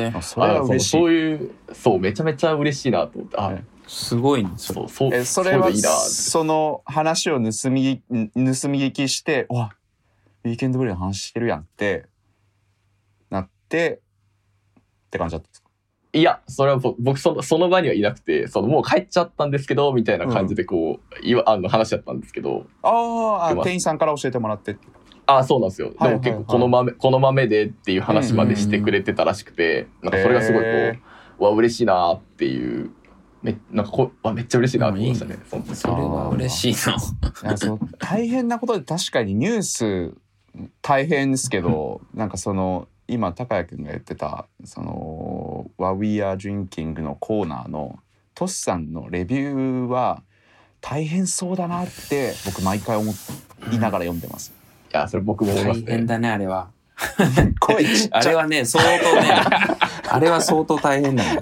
[0.07, 3.63] えあそれはあそうそういうそうめちゃめちゃ嬉しいなと思ってあ、はい。
[3.87, 4.87] すごいねそれ。
[4.89, 7.71] そうそそれはその話を盗み盗み
[8.35, 9.71] 聞きして「わ
[10.43, 12.05] ウィーケンドブレイの話してるやん」って
[13.29, 14.01] なって
[15.07, 15.69] って感じだったんですか？
[16.11, 22.65] いやそれはぼ僕そのその場にはいなくてそのもう帰っちゃったんですけどみたいな感じでこう、いわあの話だったんですけど。
[22.81, 24.87] あーあ店員さんから教えてもらってって
[25.25, 30.69] あそうなんですよ、でも結構この豆この豆でっていう話までしてくれてたらしくて、なんかそれがすごいこ
[31.39, 32.91] う、わ嬉しいなっていう
[33.45, 35.37] めなんかこうわめっちゃ嬉しいなと思いましたね。
[35.73, 36.97] それは嬉しいな。
[37.99, 40.13] 大変なことで確かにニュース
[40.81, 47.99] 大変ですけど なんかその今高谷君が言ってたその「What We Are Drinking」のコーナーの
[48.33, 50.23] トシさんのレビューは
[50.81, 53.13] 大変そうだなって僕毎回思
[53.71, 54.53] いながら読んでます。
[54.99, 55.85] いやそれ僕も思いますね。
[55.87, 56.69] 大変だねあれは。
[57.59, 58.17] 声ちっちゃ。
[58.17, 59.29] あれはね相当ね。
[60.09, 61.41] あれは相当大変だね。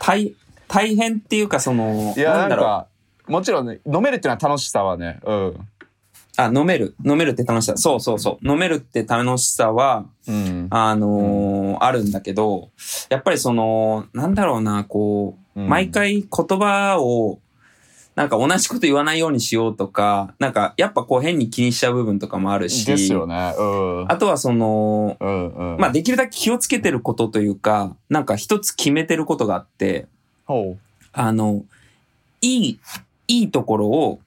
[0.00, 0.34] 大
[0.68, 2.64] 大変っていうかそのいやなんんだろう。
[2.64, 2.86] か
[3.28, 5.68] もちろんね飲めるっていうのは楽しさはねうん。
[6.38, 6.94] あ飲める。
[7.04, 7.76] 飲めるって楽しさ。
[7.76, 8.48] そうそうそう。
[8.48, 10.66] 飲めるって楽しさはうん。
[10.70, 12.70] あのーあるんだけど
[13.10, 15.68] やっぱりそのなんだろうなこううん。
[15.68, 17.38] 毎回言葉を
[18.16, 23.54] なんか同じこと言わないようにしようとか、なんかやっぱこう変に気にしちゃう部分とかもあるし、ですよね。
[23.58, 24.10] うん。
[24.10, 25.78] あとはその、うんうん。
[25.78, 30.06] まあできるだけ気をつけてることというか、なんか一つ決めてることがあって、
[30.46, 30.78] ほ
[31.12, 31.62] あの、
[32.40, 32.80] いい、
[33.28, 34.20] いいところを、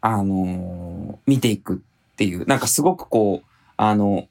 [0.00, 4.26] あの見ていくっていう、なんかすごくこう、あの、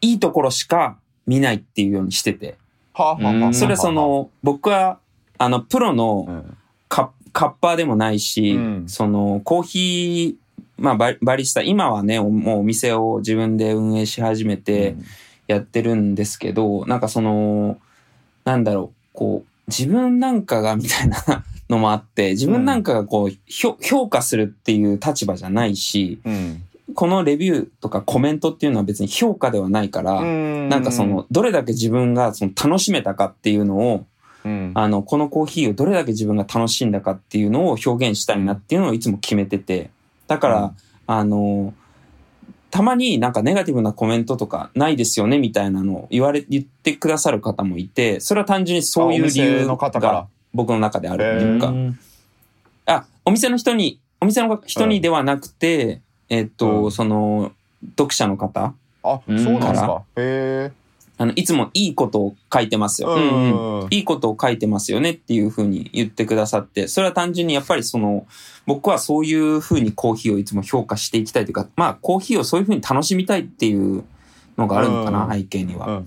[0.00, 0.96] いいところしか
[1.26, 2.56] 見ないっていうようにしてて、
[2.94, 4.98] はあはあそれはその、僕は、
[5.36, 6.56] あの、プロのうん
[7.34, 8.84] カカッパーでもないし、うん。
[8.88, 14.96] そのコーヒー、まあバリバリスタ、今はね、もうお店を自分で運営し始めて
[15.48, 17.78] やってるんですけど、なんかその、
[18.44, 26.62] なんだろう、こう、自分なんかがみたいな のもあって、自分なんかがこう、ひょ評価するっていう立場じゃないし、うん。
[26.94, 30.68] このレビューとかコメントっていうのは別に評価ではないから、うん。
[30.68, 34.06] なんかその、どれだけ自分がその楽しめたかっていうのを、
[34.44, 34.72] うん。
[34.74, 39.90] あの、このコーヒーをどれだけ自分が楽しんだかっていうのを表現したいなっていうのをいつも決めてて。
[40.26, 40.72] だから、うん。
[41.06, 41.74] あの、
[42.70, 51.98] たまになんかネガティブなコメントとかないですよねみたいなのを言われ、言ってくださる方もいて、それは単純にそういう理由が僕の中であるっていうか、うん
[52.86, 56.92] あ、お店の人に、お店の人にではなくて、えっと、うん。
[56.92, 57.52] その、
[57.90, 60.02] 読者の方、あ、そうなんですか。
[60.16, 60.83] へえ。
[61.16, 63.08] あの、いつもいいことを書いてますよ。
[63.10, 63.14] うん。
[63.14, 63.88] うんうん。
[63.90, 68.26] いいことを書いてますよねっていうふうに言ってくださって、それは単純にやっぱりその、
[68.66, 74.04] 僕はそういうふうにコーヒーをいつも評価していきたいというか、まあコーヒーをそういうふうに楽しみたいっていう
[74.56, 75.32] のがあるのかな、うん。
[75.32, 76.02] 背景には。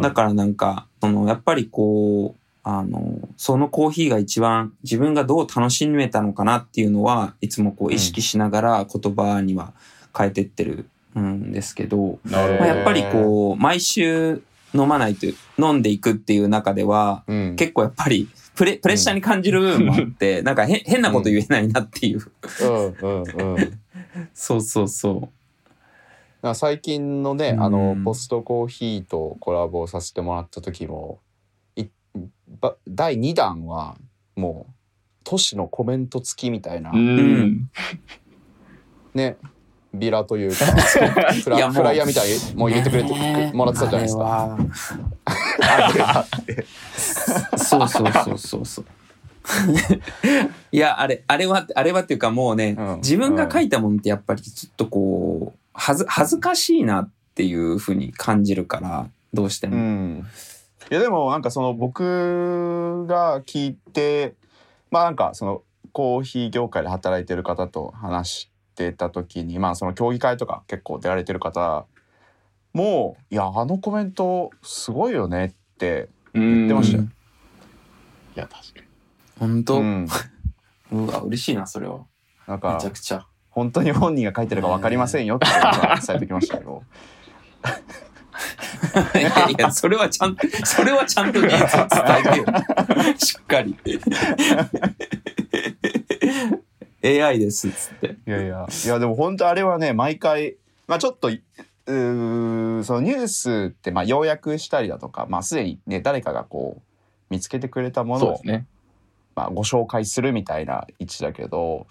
[0.00, 9.72] だからなんか、その、やっぱりこう、あの、そのコーヒーが一番自分がどう楽しめたのかなっていうのは、いつもこう意識しながら言葉には
[10.16, 10.88] 変えてってる
[11.20, 14.42] んですけど、まあ、やっぱりこう、毎週
[14.74, 15.26] 飲まないと、
[15.58, 22.20] 飲んでいくっていう中では、う、うん、結構やっぱりプレ、プレッシャーに感じる部分もあって、なんかへ変なこと言えないなっていう。
[22.62, 23.80] うんうんうん。
[24.34, 25.30] そうそうそ
[26.42, 27.62] なんか最近のね、うん。
[27.62, 31.20] あのポストコーヒーとコラボさせてもらった時も
[31.76, 31.86] い
[32.60, 33.96] ば第2弾は
[34.36, 34.72] もう
[35.24, 37.70] 都市のコメント付きみたいな、ううんん。
[39.14, 39.36] ね
[39.94, 40.64] ビラというか
[41.44, 44.58] フラフライヤーみたいにもう入れてくれて、もらってたじゃないですか。
[45.60, 46.26] あれは
[47.58, 48.84] そうそうそうそうそう。
[50.70, 59.76] いや、あれ、あれは、あれはっていうかもうね、うん自分が書いたものってやっぱりちょっとこう、はず、恥ずかしいなっていうふうに感じるから、どうしてうも。
[59.76, 60.26] ん、
[60.90, 64.34] いやでもなんかその僕が聞いて
[64.90, 68.50] まあなんかそのコーヒー業界で働いてる方と話し
[68.90, 71.86] てた時にまあその競技会とか結構出られてる方
[72.72, 78.86] も「いやあのコメントすごいよね」って言ってましたよいや確かに
[79.38, 82.00] 本当、う うんわ、嬉しいな、それは。
[82.46, 83.26] なんめかちゃくちゃ。
[83.50, 85.46] 本当に本人が書いてるか分かりませんよって
[86.06, 86.82] 伝えてきましたけど
[89.14, 92.46] いやいや、それはちゃんと、それはちゃんと伝えてよ。
[93.18, 93.76] しっかり。
[97.04, 98.16] AI です、つって。
[98.26, 106.82] いやいやいやでも本当あれはね毎回まあちょっとうーそのニュースってまあ要約したりだとかまあすでにね誰かがこう
[107.30, 108.66] 見つけてくれたものをね
[109.34, 111.86] まあ、ご紹介するみたいな位置だけど、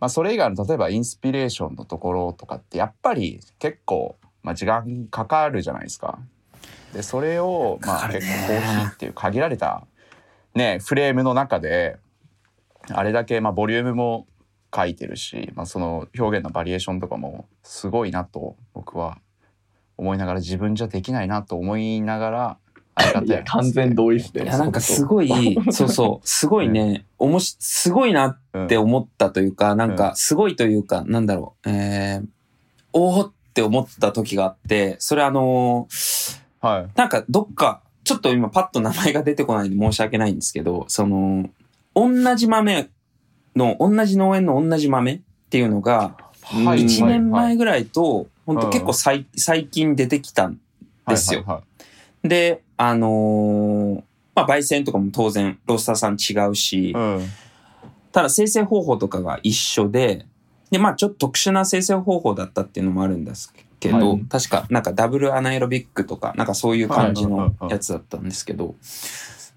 [0.00, 6.18] まあ、それ以外の例えばインスピレーションのところとかってやっぱり結構、まあ、時間かかるじゃないですか。
[6.92, 9.86] でそれをまあ結構コーヒーっていう限られた
[10.54, 11.98] ねフレームの中で
[12.92, 14.26] あれだけまあボリュームも
[14.74, 19.18] 書いてるし、まあ、その表現のバリエーションとかもすごいなと僕は
[19.96, 22.58] 思いながら自分じゃできないなと思いながら
[22.94, 24.44] ありがたいや完全同意っすね。
[24.44, 32.26] いや、なんかすごい、そうそう、すごいね、おもし、すごいなって思ったというか、なんか、すごいというか、なんだろう、えー、
[32.92, 36.88] おーって思った時があって、それあのーはい。
[36.96, 41.48] なんかどっか、ちょっと今パッと名前が出てこないんで申し訳ないんですけど、その、
[42.00, 42.90] 同じ豆
[43.56, 47.42] の、同じ農園の同じ豆っていうのが、はい1年はい。
[47.48, 48.72] 前ぐらいと、本当うん。
[48.72, 50.58] 結構最最近出てきたん
[51.06, 51.62] ですよ。
[52.22, 54.02] で、あのー
[54.34, 57.48] まあ、焙煎とかも当然、ロースターさん違うし、はい
[58.10, 60.26] ただ生成方法とかが一緒で、
[60.70, 64.24] で、まあちょっと特殊な生成方法だったっていうのもあるんですけど、はい。
[64.28, 68.74] 確かなんかダブルアナエロビックとか、なんかそういう感じのやつだったんですけど、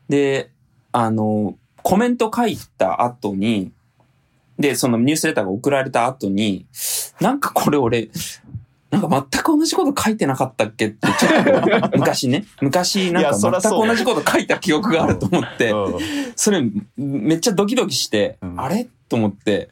[0.09, 0.51] で、
[0.91, 3.71] あの、コメント書いた後に、
[4.59, 6.65] で、そのニュースレターが送られた後に、
[7.19, 8.09] なんかこれ俺、
[8.91, 15.99] なんか全く同じこと書いてなかったっけって、ちょっと 昔ね、昔なんか全く同じこと書いた記憶があると思って、うん。
[16.35, 16.61] それ
[16.97, 18.59] めっちゃドキドキして、うん。
[18.59, 18.89] あれ？
[19.07, 19.69] と思って、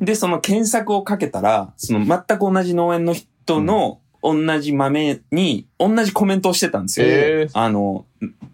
[0.00, 7.06] で、その検索をかけたら、その全く同じ農園の人の同じ豆に同じコメントをしてたんですよ。
[7.08, 7.58] えー。
[7.58, 8.04] あの、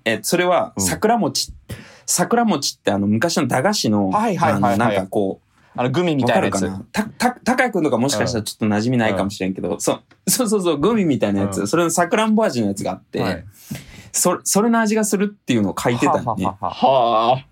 [0.05, 0.85] え、それはうん
[2.11, 4.75] 桜餅、ってあの昔の駄菓子の、はいはいはいはい。
[4.75, 5.46] あのなんかこう、
[5.77, 6.61] あのグミみわたいなやつ。
[6.61, 6.85] かるかな？
[6.90, 11.68] た、た、高井くんとかもしかしたらちょっと馴染みないかもしれんけど、そう、 そうそうそう、グミみたいなやつ、うん。
[11.68, 13.44] それの桜んぼ味のやつがあって、はい。
[14.12, 16.44] それ、それの味がするっていうのを書いてたんね。
[16.44, 17.46] はあ。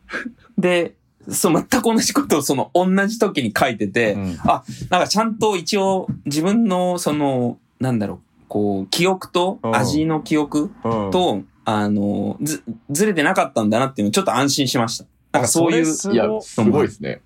[0.59, 0.94] で、
[1.29, 4.38] そう、全く同じことをその同じ時に書いてて、うん。
[4.42, 8.18] あ、なんかちゃんと一応自分のその、なんだろう、
[8.49, 9.77] こう、記憶とうん。
[9.77, 11.11] 味の記憶うん。
[11.12, 15.04] と、あの、ず、ずれてなかったんだなっていうのをちょっと安心しました。
[15.33, 17.20] なんかそういう、いや、すごいですね。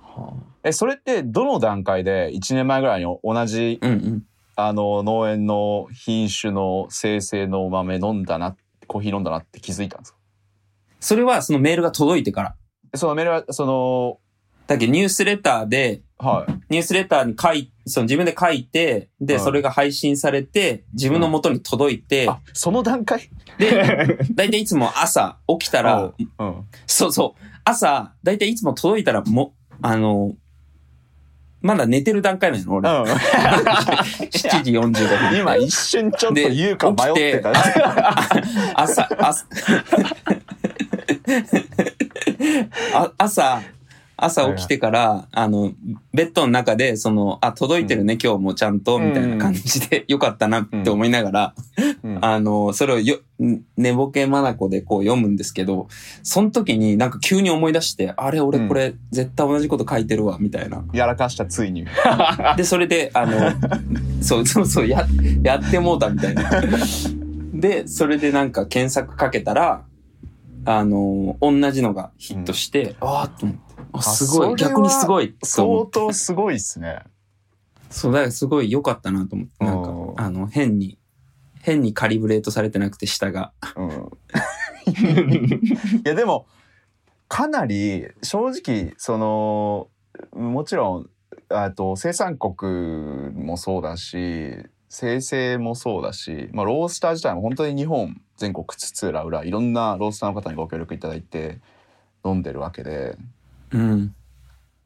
[0.00, 4.24] はえそれってどの段階で1年前ぐらいに同じうんうん。
[4.56, 10.18] あの農園の品種の生成の豆飲んだなコーヒー飲んだなって気づいたんですか？
[11.00, 12.54] それはそのメールが届いてから。
[12.94, 14.18] そのメールはその
[14.66, 16.52] だけどニュースレターで、はい。
[16.70, 19.42] ニュースレターに書い、その自分で書いて、で、はい。
[19.42, 23.28] それが配信されて、自分の元に届いて、あその段階？
[23.58, 26.64] で、だいたいいつも朝起きたら、うん。
[26.86, 27.42] そうそう。
[27.64, 30.34] 朝、だいたいいつも届いたら、も、あの、
[31.60, 32.88] まだ寝てる段階なの俺。
[32.90, 33.04] うん。
[33.06, 35.38] 7時45分。
[35.38, 37.52] 今一瞬ちょっと言うか迷ってた。
[38.80, 39.46] 朝、朝、
[42.94, 43.62] あ朝、
[44.24, 45.72] 朝起きてから、あの、
[46.14, 51.54] ベッドの中で、その、あ、届いてるね、今日もちゃんと、みたいな感じで、 よかったなって思いながら、
[52.04, 52.18] うん。
[52.24, 53.18] あの、それをよ、
[53.76, 55.88] 寝ぼけまなこでこう読むんですけど、
[56.22, 60.84] その時になんか急に思い出して、あれ俺これ絶対同じこと書いてるわ、みたいな。
[60.92, 61.84] やらかしたついに。
[62.56, 63.32] で、それで、あの、
[64.22, 65.04] そうそうそう、や、
[65.42, 66.48] やってもうたみたいな。
[67.54, 69.82] で、それでなんか検索かけたら、
[70.64, 73.71] あの、同じのがヒットして、ああ、と思って。
[73.92, 74.56] あ、すごい。
[74.56, 75.34] 逆にすごい。
[75.42, 77.02] 相当すごいっすね
[77.90, 79.64] そう、だからすごい良かったなと思って。
[79.64, 80.98] なんかう、んあの、変に、
[81.60, 83.52] 変にカリブレートされてなくて、下が。
[83.76, 84.08] うん
[84.88, 86.46] いやでも
[87.28, 89.88] かなり正直その
[90.32, 91.10] もちろん
[91.48, 101.60] あと生産国もそうだし生成もそうだし、まあ、ロースター自体も本当に日本全国津々浦々いろんなロースターの方にご協力いただいて
[102.24, 103.16] 飲んでるわけで
[103.72, 104.14] うん。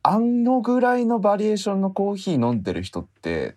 [0.03, 3.57] あのぐらいのバリエーションのコーヒー飲んでる人って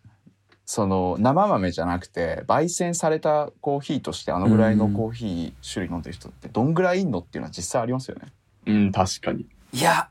[0.66, 8.34] その生豆じゃなくて焙煎されたコーヒーとしてあのぐらいのコーヒー種類飲んでる人ってどんぐらいいんのっていうのは実際ありますよね。
[8.66, 9.46] うん、確かに。
[9.74, 10.10] いや、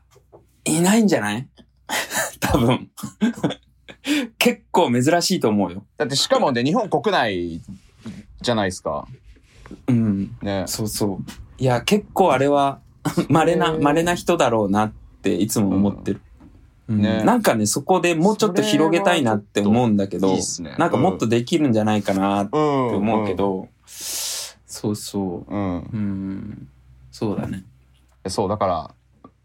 [0.63, 1.47] いないんじゃない？
[2.39, 2.89] 多分。
[4.37, 5.83] 結構珍しいと思うよ。
[5.97, 7.61] だってしかもね日本国内
[8.41, 9.07] じゃないですか。
[9.87, 10.35] うん。
[10.41, 10.63] ね。
[10.67, 11.25] そうそう。
[11.57, 12.79] いや、結構あれは、
[13.29, 16.21] 稀な、稀な人だろうなっていつも思ってる。
[16.87, 20.75] うんねなんかね、そこでもうちょっと広げたいなって思うんだけど、いいね。
[20.79, 23.35] なんかもっとできるんじゃないかなってうん思うけ。
[23.35, 25.53] ど、そうそう。
[25.53, 25.61] うん。
[25.61, 26.67] うんうん。
[27.11, 27.63] そうだね。
[28.27, 28.91] そうだから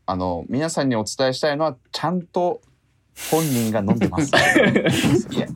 [0.07, 2.61] あの皆さんにお伝えしたいのはちゃんと
[3.31, 4.33] 本人が飲んでます。
[5.31, 5.47] いや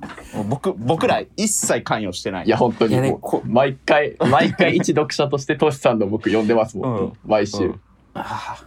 [0.49, 2.47] 僕僕ら一切関与してない。
[2.47, 6.99] いや、本当にね毎回、毎回一読者としてトシさんの僕読んでますもん。
[6.99, 7.65] うん毎週。
[7.65, 7.81] うん
[8.15, 8.59] あ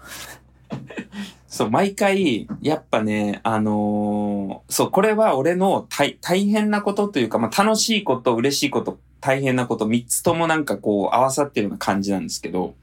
[0.70, 12.76] ーそう、毎回、やっぱね、あのーそう、これは俺の大大変なことというか、まあ、楽しいこと、嬉しいこと大変なこと3つともなんかこう合わさってるような感じなんですけど、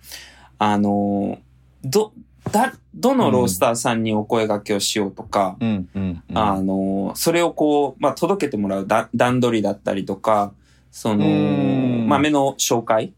[0.59, 1.39] あの、
[1.83, 2.13] ど、
[2.53, 6.39] だ、どのロースターさんにお声掛けをしようとか、うんうんうん。
[6.39, 10.53] あの、それをこう、まあ、届けてもらうだ段取りだったりとか、
[10.91, 13.15] そのうん、豆の紹介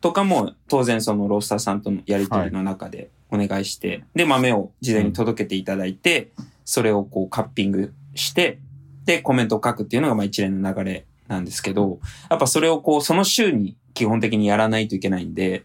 [0.00, 6.30] とかも当然そのロースターさんとのやり取りの中でお願いして、で、豆を事前に届けていただいて、
[6.64, 8.58] それをこうカッピングして、
[9.04, 11.98] で、コメントを書くっていうのがまあ一連の流れなんですけど、
[12.30, 15.64] やっぱそれをこう、その週に基本的にやらないといけないんで、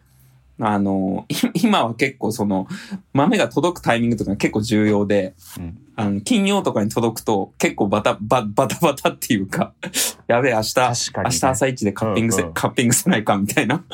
[0.59, 2.67] あの、い今は結構その、
[3.13, 9.73] 豆が届くタイミングとか結構重要で、うんあの、金曜とかに届くと結構バタ、バ、バタバタっていうか、
[10.27, 10.81] やべえ、明日、ね
[11.17, 13.83] 明日朝一でカッピングせ、うんうんカッピングせないかみたいな。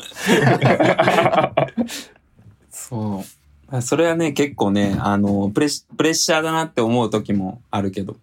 [2.70, 3.43] そう。
[3.82, 8.16] それはね、結構ね、あの、プレップレッシャーだなって思う時もあるけど。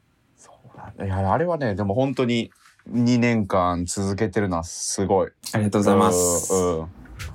[1.04, 2.52] いやあれはねでも本当に
[2.92, 6.54] 2年間続けてるのはすごいありがとうございます。
[6.54, 6.88] うんうんあ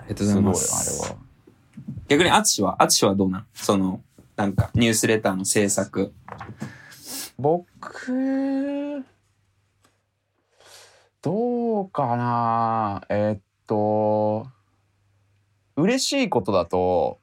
[0.05, 0.67] りがとうございます。
[0.67, 1.27] すごいあれは
[2.09, 3.47] 逆に、アツシは、アツシはどうなん？
[3.55, 4.01] その、
[4.37, 6.13] なんか、ニュースレターの制作。
[7.39, 7.67] 僕
[11.23, 13.05] どうかな？
[13.09, 14.47] えーっと
[15.77, 17.19] 嬉しいことだと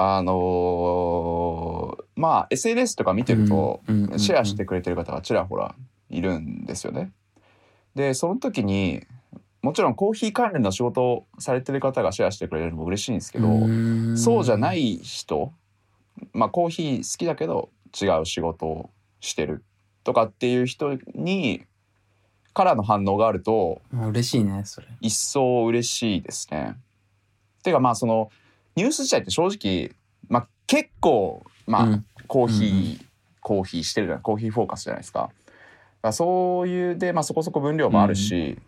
[0.00, 3.80] あのーまあ SNS とか見てると、
[4.16, 5.76] シェアしてくれてる方がちらほら
[6.10, 7.12] いるんですよね。
[7.94, 9.04] でその時に
[9.62, 13.46] もちろんコーヒー関連の仕事をされてる方がシェアしてくれるのも嬉しいんですけど、
[14.16, 15.52] そうじゃないい人
[16.32, 17.70] まあコーヒー好きだけど
[18.00, 18.90] 違う仕事を
[19.20, 19.62] してる
[20.04, 21.64] とかっていう人に
[22.52, 24.88] からの反応があると嬉しいね、それ。
[25.00, 26.76] 一層嬉しいですね。
[27.62, 28.30] てかまあその
[28.78, 29.90] ニュース自体って正直、
[30.28, 32.98] まあ、結構まあ、うんコーヒー、うんう
[33.40, 35.30] コーヒーしてるじゃないコーヒーフォーカスじゃないですか。
[36.12, 38.58] そういうで、まあ、そこそこ分量もあるし、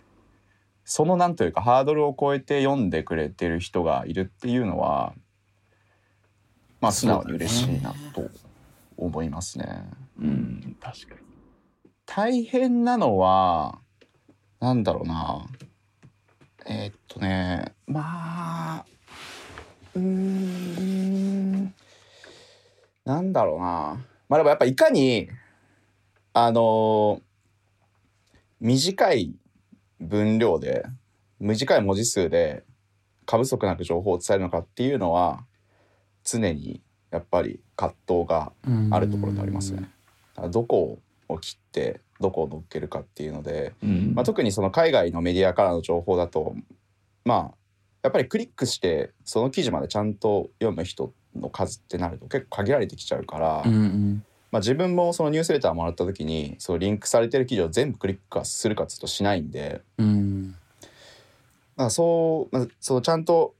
[0.84, 5.12] そのなんというかハードルを超えて読んでくれてる人がいるっていうのは
[6.80, 8.28] まあ素直に嬉しいなと
[8.96, 9.84] 思いますね。
[10.18, 11.20] うん、確かに。
[12.06, 13.78] 大変なのは
[14.58, 15.46] なんだろうな
[16.66, 18.84] えーっとねまあ
[19.94, 21.74] うーん。
[23.04, 23.64] なんだろうな。
[24.28, 25.28] まあでもやっぱいかに
[26.32, 27.20] あの
[28.60, 29.34] 短い
[30.00, 30.84] 分量で
[31.40, 32.62] 短い文字数で
[33.26, 35.44] 過不足なく情報を伝えるのかっていうのは
[36.24, 36.80] 常に
[37.10, 38.52] やっぱり葛藤が
[38.90, 39.90] あるところでありますね。
[40.50, 44.12] どこを切ってどこを乗っけるかっていうので、うん。
[44.14, 46.54] まあ、特にその海外のメディアからの情報だと
[47.24, 47.59] まあ
[48.02, 54.24] やっぱりクリックしてその記事までちゃんと読む人の数ってなると結構限られてきちゃうから、うんうん。
[54.50, 60.56] まあ、自分もそのニュースレターもらった時にそのリンクされてる記事を全部クリックはするかっつうとしないんでうん。
[61.88, 63.54] そう、まあ、そのちゃんと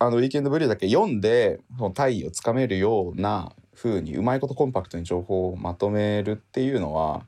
[0.00, 7.22] あのウィーケンドブリューだけ読んでその大意をつかめるような風にうまいことコンパクトに情報をまとめるっていうのは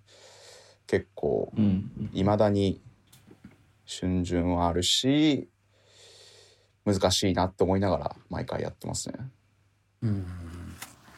[0.86, 2.80] 結構うんいまだに
[3.86, 5.48] 春巡はあるし
[6.92, 9.14] 難しいなって思いながら毎回やってますね。
[10.02, 10.26] うん。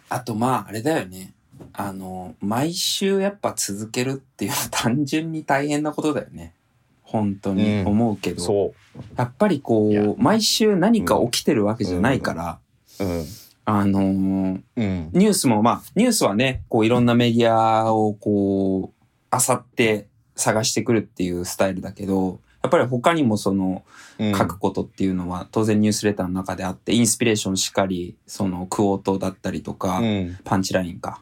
[0.09, 1.33] あと、まあ、あれだよね。
[1.73, 6.55] あの、毎週やっぱ続けるっていうのは単純に大変なことだよね。
[7.03, 8.43] 本当に思うけど。
[8.43, 8.75] そ
[9.17, 12.59] やっぱりこう、毎週何か起きてるわけじゃないから、
[13.01, 13.25] う、うん
[13.65, 23.83] あのーうんニュースもまあ、ニュースはね、こういろんなメディアをこう、漁って探してくるっていうスタイルだけど、やっぱり他にもその
[24.19, 30.39] うん、書くことっていうのは当然ニュースレターの中であって、インスピレーションしかり、そのクオートだったりとか、うん。
[30.45, 31.21] パンチラインか、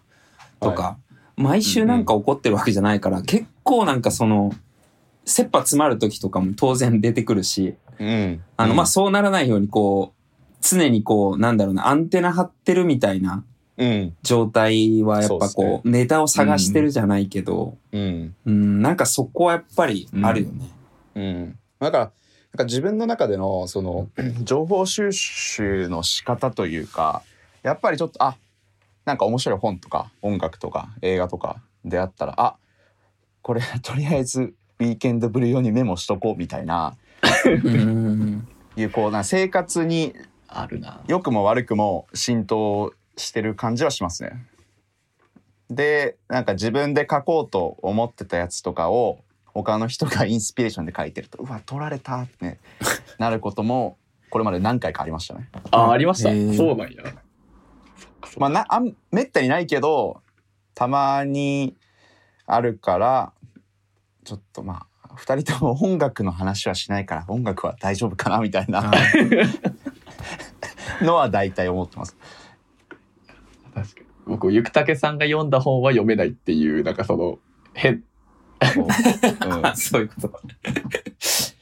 [0.61, 0.99] とか、
[1.37, 4.53] 毎週なんか起こってるわけじゃないから、結構なんかその、
[5.25, 8.77] 切羽詰まる時とかも当然出てくるし、うん、あの、うん。
[8.77, 13.45] まあ、そうならないようにこう、常にこう、なんだろうな、アンテナ張ってるみたいな
[13.79, 14.15] うん。
[14.23, 18.35] 状態はやっぱそうねこう、ネタを探してるじゃないけど、うん。
[18.45, 20.69] うん、なんかそこはやっぱりあるよね。
[21.21, 22.13] うん、だからなん
[22.59, 24.09] か自分の中でのその
[24.43, 27.23] 情報収集の仕方というか
[27.63, 28.37] やっぱりちょっとあ
[29.05, 32.57] なんか面白い本とか音楽とか映画とか出会ったらあ
[33.43, 36.97] これ とりあえずウィーケンドブルー用にメモしとこうみたいな
[37.45, 38.49] うん。
[38.77, 40.15] いうこうな生活に
[40.49, 41.01] あるな。
[41.07, 44.47] 良くも悪くも浸透してる感じはしますね。
[45.69, 49.21] でなんか自分で書こうと思ってたやつとかを
[49.55, 52.61] 他の人がインスピレーションで書いてるとうわ取られたって、ね、
[53.19, 53.97] なることも
[54.31, 55.49] これまで何回かありましたね。
[55.73, 56.31] あ、ありました。
[56.57, 57.03] そうなんや。
[58.39, 60.23] まあなあんめったにないけど
[60.75, 61.77] たまに
[62.47, 63.33] あるから
[64.25, 68.91] ちょっとまあ二人とも音楽の話はしないから音楽は大丈夫かなみたいな
[71.03, 72.17] のは大体思ってます。
[73.75, 77.39] 確かに僕ゆくたけさんが読んだ本は読めないっていうなんかその
[77.75, 78.05] 変こ
[79.75, 80.41] そういうこと。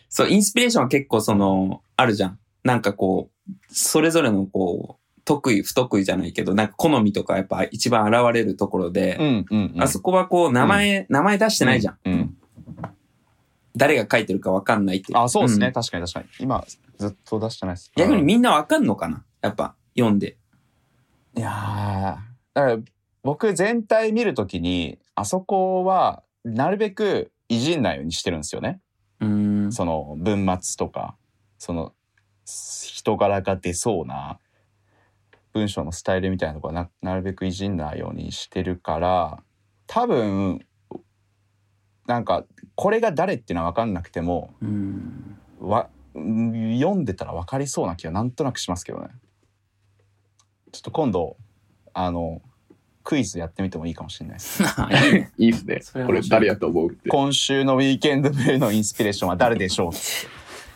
[0.09, 2.39] そう、インスピレーションは結構その、あるじゃん。
[2.65, 11.99] なんかこう、それぞれのこう、得意、不得意じゃないけど、なんか好みとかやっぱ一番現れるところで、うんうんうんあそこはこう、名前、名前出してないじゃん。
[12.05, 12.37] うん。
[13.77, 15.19] 誰が書いてるかわかんないっていう。
[15.19, 15.69] あ、そうですね。
[15.69, 16.27] ん確かに確かに。
[16.41, 16.65] 今、
[16.99, 17.93] ずっと出してないです。
[17.95, 19.25] 逆にみんなわかんのかな？
[19.41, 20.37] やっぱ、読んで。
[21.37, 22.79] いやーだから
[23.23, 28.81] 僕全体見るときに、あそこは、なるべくいじんないようにしてるんですよね。
[29.21, 29.73] うーん。
[29.73, 31.17] その文末とか、
[31.59, 31.95] その
[32.47, 34.39] 人柄が出そうな
[35.53, 39.43] 文章のスタイルみたいなとこはななるべくいじんないようにしてるから、
[39.87, 40.67] 多分、
[42.07, 45.39] なんか、これが誰っていうのは分かんなくても、うーん。
[45.61, 49.09] わうん読んでたら分かりそうな気はなんとなくしますけどね。
[50.73, 51.37] ちょっと今度、
[51.93, 52.41] あの、
[53.09, 54.63] クイズやってみてもいいかもしれないです。
[55.39, 59.89] いいっすねこれ誰やと思うって今週のウィーケンドブルーのインスピレーションは誰でしょ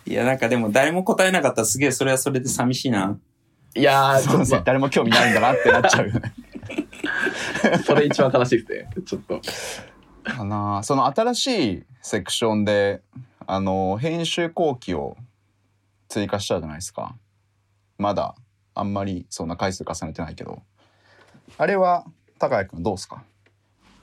[0.06, 0.10] う？
[0.10, 3.18] いや、なんかでも誰も答えなかったらすげえそれはそれで寂しいな。
[3.74, 4.62] いやーそうですね。
[4.64, 6.32] 誰も興味ないんだなってなっちゃうよね。
[7.84, 9.40] それ一番悲しいですねちょっと
[10.24, 13.02] かなその新しいセクションで、
[13.46, 15.16] あの、編集後期を
[16.08, 17.14] 追加したじゃないですか。
[17.98, 18.34] まだ、
[18.74, 20.62] あんまりそんな回数重ねてないけど。
[21.58, 22.06] あれは、
[22.48, 23.22] 高谷くんどうですか？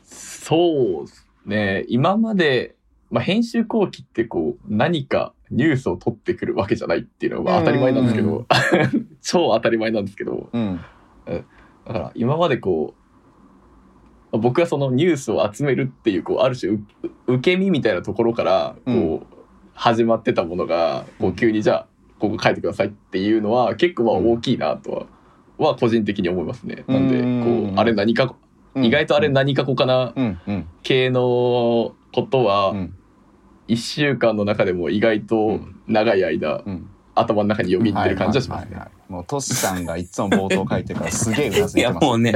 [0.03, 1.85] そうですね。
[1.89, 2.75] 今まで、
[3.11, 8.45] まあ、編集後期ってこう何かニュースを取ってくるわけじゃないっていうのがまあ当たり前なんですけうど
[9.21, 10.79] 超当たり前なんですけどうん。
[11.25, 12.93] だから今までこ
[14.31, 16.79] う僕はそのニュースを集めるっていうこうある種う
[17.27, 19.21] 受け身みたいなところからこう、うん。
[19.73, 21.87] 始まってたものがこう急にじゃあ
[22.19, 25.05] ここ書いてくださいっていうのは結構まあ大きいなとは,、
[25.63, 26.83] は個人的に思いますね。
[26.87, 27.71] なんでうん。
[27.71, 28.35] こうあれ何か
[28.75, 30.13] 意外とあれ何かこかな。
[30.15, 30.39] うん。
[30.47, 30.67] うん。
[30.83, 32.95] 系のことはうん。
[33.67, 36.89] 1週間の中でも意外と長い間うん。
[37.15, 38.77] 頭の中によぎってる感じはしますね。
[39.09, 42.05] もうトシさんがいつも冒頭書いてるからすげえうなずいや、いてます。
[42.07, 42.33] もうね、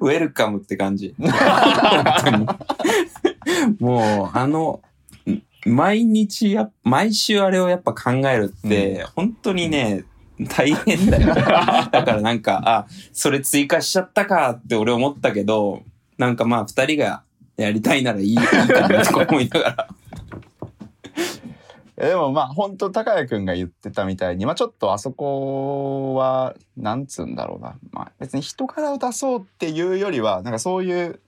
[0.00, 1.14] ウェルカムって感じ。
[3.78, 4.80] もう、あの、
[5.66, 10.04] 毎日や、毎週あれをやっぱ考えるって、本当にね、
[10.44, 11.34] 大変だよ。
[11.34, 15.82] だからなんか、あ、それ追加しちゃったかって俺思ったけど、
[16.18, 17.22] なんかまあ二人が
[17.56, 19.88] やりたいならいいいいかなとか思いながら。
[22.08, 31.20] でもまあ本当高谷くんが言ってたみたいにまあちょっとあそこはなんつうんだろうな、まあ、別に人柄を出そうっていうよりはなんかそういう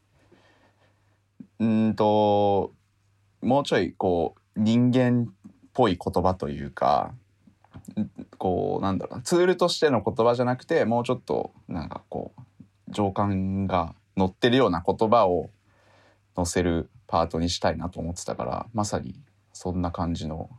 [1.61, 2.72] うーんと
[3.40, 5.34] もうちょいこう人間っ
[5.72, 7.18] ぽい言葉というかん
[8.38, 12.42] こうなんだろうなツールとしての言葉じゃなくてもうちょっとなんかこう
[12.88, 15.51] 情感が乗ってるような言葉を
[16.36, 19.20] 載せるパートにしたいなと思ってたからまさに
[19.53, 20.51] そんな感じの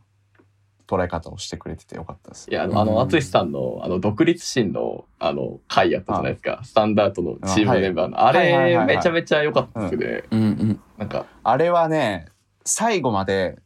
[0.86, 2.50] 捉え方をしてくれててよかったです。
[2.50, 6.60] いやあのあの淳さんのあの独立心のあの回やったじゃないですか。
[6.64, 8.20] スタンダードのチームメンバーの。
[8.20, 8.36] あはい。
[8.36, 8.96] はいはいれはいはい。
[8.96, 10.24] めちゃめちゃ良かったですね。
[10.32, 10.80] うんうん。
[10.98, 12.26] なんかあれはね
[12.64, 13.60] 最後まで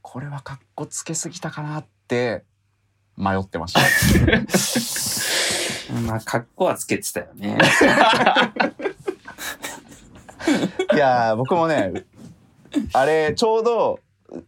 [0.00, 2.44] これはかっこつけすぎたかなって
[3.16, 3.80] 迷ってました。
[6.06, 7.58] まあ、格好はつけてたよね。
[10.94, 11.92] いやー僕もね
[12.92, 14.00] あれちょうど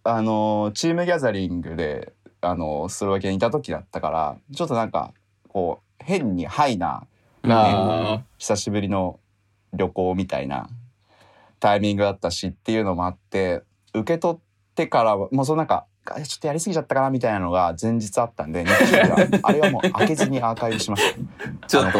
[0.04, 5.12] あのーチームギャザリングであのースロバキアにいた時だったからちょっとなんか
[5.48, 7.04] こう変にハイな
[7.44, 9.18] あ久しぶりの
[9.72, 10.68] 旅行みたいな
[11.60, 13.62] タイミングだったしっていうのもあって
[13.94, 14.40] 受け取っ
[14.74, 18.64] てからはもうそのなんかあちょっとやりすぎちゃったかなみたいなのが前日あったんで
[19.42, 21.14] あれはもう開けずにアーカイブしまし
[21.60, 21.68] た。
[21.68, 21.98] ちょっと、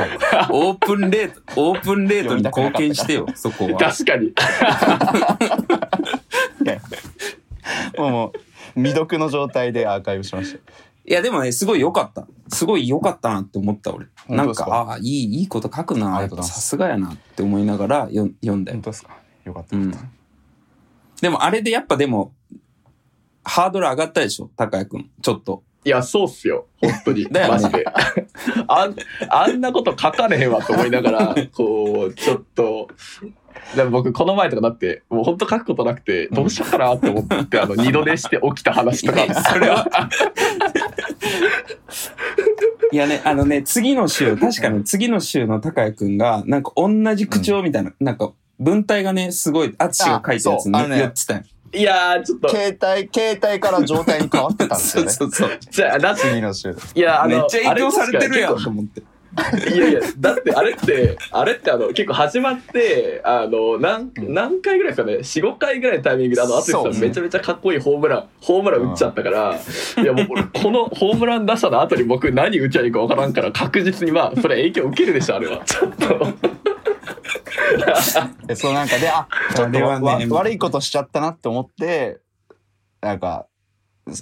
[0.50, 3.78] オープンレート、オープンレートに貢献してよ、そこーは。
[3.78, 4.32] 確かに
[7.98, 8.38] もうもう
[8.74, 10.58] 未読の状態でアーカイブしました。
[11.04, 12.26] いや、でもね、すごい良かった。
[12.48, 14.06] すごい良かったなって思った、俺。
[14.28, 16.28] なんかか、ああ、いい、いいこと書くあな。
[16.42, 18.82] さすがやなって思いながらよ読んだよ本。
[18.82, 19.16] 当ですか？
[19.44, 19.76] よかった。
[19.76, 19.92] うん。
[21.20, 22.32] でも、あれでやっぱでも、
[23.44, 25.10] ハードル上がったでしょ、高谷くん。
[25.20, 25.62] ちょっと。
[25.84, 26.66] いやそうっすよ。
[26.80, 27.24] 本当に。
[27.24, 27.62] だよね。
[27.62, 27.84] マジで。
[28.68, 28.94] あん
[29.28, 32.88] あんなこと書かれへんわと思いながら こうちょっと。
[33.76, 39.42] でも僕この前とかだってもう本当書くことなくてどうしようかなって思ってあの二度寝して起きた話とか。
[39.42, 39.88] それは。
[42.92, 51.42] いやね、あのね、次の週、確かに次の週の高谷くんが、なんか同じ口調みたいな、なんか文体がね、すごい、あつしが書いたやつにね寄ってたよ。
[51.74, 55.50] いやーちょっと携帯携帯から状態に変わってたんですよね そうそう。
[55.70, 59.02] じゃあだって次の週いやあのめっちゃ影響されてるやんあと思って。
[59.74, 65.14] いやいや、だってあれって、あれってあの、結構始まって、あの、何、何回ぐらいですかね、
[65.48, 69.58] 4、5回ぐらいのタイミングで、あの、淳さんめちゃめちゃかっこいいホームラン、ホームラン打っちゃったから、
[70.02, 75.62] いやもう俺、このホームラン出したの後に僕何打っちゃいいかわからんから、確実にまあ、それ影響受けるでしょ、あれは。
[75.64, 76.26] ちょっと。
[78.48, 82.20] えそうなんかであちょっとあれはねわ悪いことしちゃったなって思って
[83.00, 83.46] なんか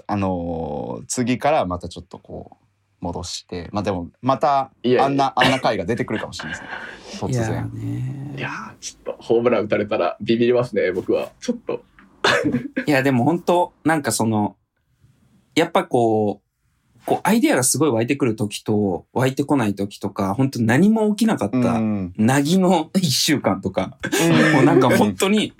[0.07, 11.30] あのー次からまたちょっとこう戻してまあでもまたいやいやあんなあんな回が出てくるかもしれないですね突いや然ねいやーちょっと、ホームラン打たれたらビビりますね、僕は。
[11.40, 11.82] ちょっと。
[12.86, 14.57] いや、でも本当なんかその、
[15.55, 16.49] やっぱこう、
[17.07, 22.14] こう、アイデアがすごい湧いてくる時と、湧いてこない時とか、本当何も起きなかった、うん。
[22.16, 23.96] なぎの一週間とか、
[24.55, 25.53] もうなんか本当に、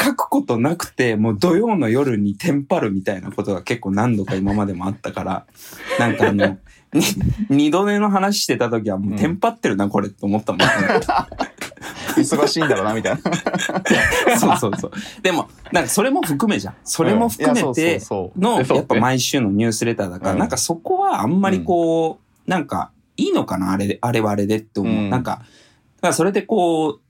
[0.00, 5.46] 書くことなくて、もう土曜の夜にテンパるみたいなことが結構何度か今までもあったから、
[5.98, 6.56] なんかあの、に
[7.50, 10.60] 二度寝の話してた時はもうテンパってるな、これって思ったもん。
[12.16, 14.38] 忙しいんだろうなみたいな。
[14.38, 14.92] そうそうそう。
[15.22, 16.74] でも、なんかそれも含めじゃん。
[16.84, 20.38] それも含めての、やっぱ毎週のニュースレターだから、うん。
[20.38, 24.92] なんかそこはあんまりこう、なんか、いいのかなあれで、あれはあれでって思う。
[24.92, 25.10] うん。
[25.10, 25.42] なんか、
[26.00, 27.00] だそれでこ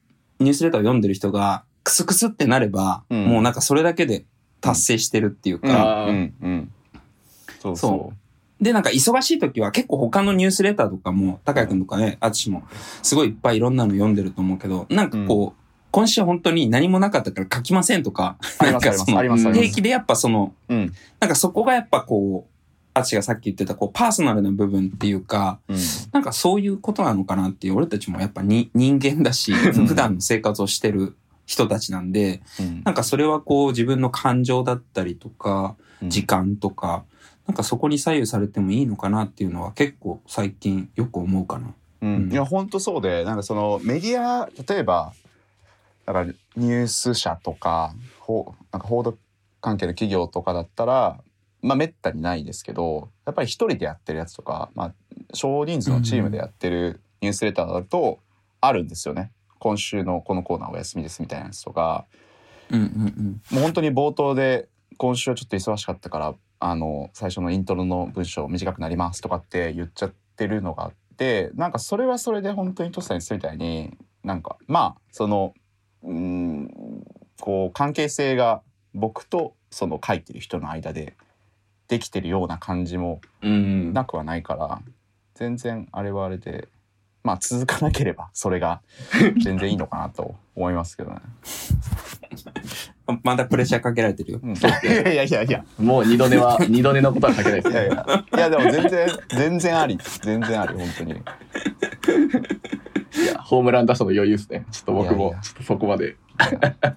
[0.41, 3.27] う、ニュースレターを読んでる人が、クスクスってなれば、うん。
[3.27, 4.25] もうなんかそれだけで
[4.61, 6.35] 達成してるっていうか、あーうん。
[6.43, 7.77] うん。
[7.77, 8.24] そう
[8.61, 12.63] で、なんか忙しい時は結構他のニュースレターとかも、高谷くんとかね、あつしも、
[13.03, 20.93] すごいいっぱいいろんなの読んでると思うけど、なんかこう、今週本当に何もなかったから書きませんとか、なんかその平気でやっぱその、ううん。
[21.21, 22.51] なんかそこがやっぱこう、
[22.95, 25.77] あつしがさっき言ってたこうパーソナルな部分っていうか、うん。
[26.13, 32.83] なんかそういうことなのかなっていう、俺たちもやっぱに人間だし、普段の生活をしてる人たちなんで、うん。
[32.85, 36.11] なんかそれはこう自分の感情だったりとか、うん。
[36.11, 37.05] 時間とか、
[37.47, 41.75] なんかそこに左右されてもいいのかなっていうのは結構最近よく思うかな。
[42.03, 45.15] うんうんいや本当そうでなんかそのメディア例えば
[46.05, 46.27] だから
[46.57, 49.17] ニュース社とかほなんか報道
[49.63, 51.19] 関係の企業とかだったら
[51.63, 54.95] まあめったにないですけどやっぱり一人でやってるやつとか、まあ、
[55.33, 58.19] 少人数のチームでやってるニュースレターだと
[58.61, 59.31] あるんですよね。
[59.59, 62.05] 今週のこのコーナーお休みですみたいなやつとか
[62.71, 64.69] うんうんもう本当に冒頭で
[64.99, 66.35] 今週はちょっと忙しかったから
[66.67, 75.53] あの最初のイントロの文章短くなりますとかって言っちゃってるのがあってなんかそれはそれで本当にトシさんに言ったみたいになんかまあその
[76.03, 77.05] うーん
[77.39, 78.63] こう関係性が
[78.95, 81.13] 僕とその書いてる人の間で
[81.89, 83.93] できてるような感じもうん。
[83.93, 84.81] なくはないから
[85.35, 86.69] 全然あれはあれで
[87.25, 88.83] まあ続かなければそれが
[89.43, 91.21] 全然いいのかなと思いますけどね。
[93.09, 93.21] うん。
[93.23, 94.41] まだプレッシャーかけられてるよ。
[94.43, 97.75] うん、 いやいやいやいやもう二度寝は、 二度寝のことは書けないですね。
[97.75, 99.99] いやいや、いやでも全然、全然あり。
[100.23, 101.13] 全然あり、本当に。
[101.13, 101.17] い
[103.27, 104.67] や、ホームラン出したの余裕ですね。
[104.71, 106.17] ちょっと僕いやいや、もちょっとそこまで。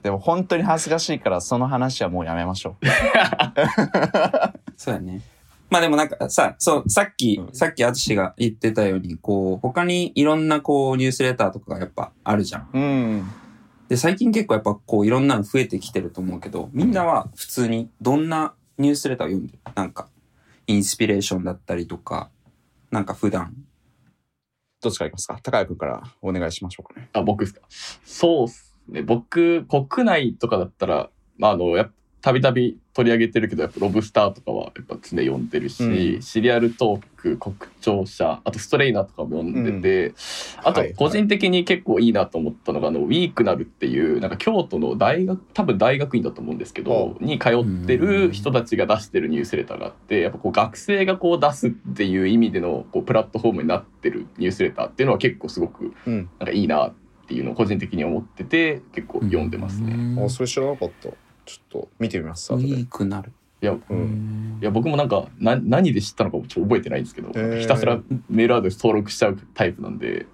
[0.04, 2.86] でも本当に恥ずかしいから、その話はもうやめましょう。
[4.76, 5.22] そうやね。
[5.70, 12.70] まあでもなんかさ、そう、さっき、うんさっきあつしが言ってたように、こう、他にいろんなこう、ニュースレターとかがやっぱあるじゃん。
[12.74, 13.28] うん。
[13.89, 19.59] で、最近結構やっぱこう、いろんなの増えてきてると思うけど、みんなは普通にどんなニュースレターを読んでる？
[19.76, 20.07] なんか、
[20.68, 22.30] インスピレーションだったりとか、
[22.91, 23.53] なんか普段。
[24.82, 25.39] どっちからいきますか？
[25.41, 27.09] 高谷君からお願いしましょうかね。
[27.11, 27.61] あ、僕ですか？
[28.05, 29.01] そうっすね。
[29.01, 31.91] 僕、国内とかだったら、まあ、あの、やっぱ、
[32.22, 40.15] たびたび取り上げてるけど、やっぱロブスターとかはやっぱ常読んでるし、うんシリアルトーク、国庁舎、あとストレイナーとかも読んでて、
[40.57, 56.30] あとはいはい個人的に結構いいなと思ったのが、あの、ウィークナルっていう、なんか京都の大学、多分大学院だと思うんですけど、に通ってる人たちが出してるニュースレターがあって、やっぱこう学生がこう出すっていう意味でのこうプラットフォームになってるニュースレターっていうのは結構すごくうん。
[56.39, 56.93] なんかいいなっ
[57.28, 59.93] ていうのを個人的に思ってて結構読んでますね。
[59.95, 61.09] ねあ、それ知らなかった。
[61.48, 62.58] ちょっと見てみます、ウ。
[62.58, 63.32] ィークなる。
[63.60, 70.28] いやうんいや僕もなんかな何で知ったのかもちょっと覚えてないんですけど、ーひたすらメールアドレス登録しちゃうタイプなんで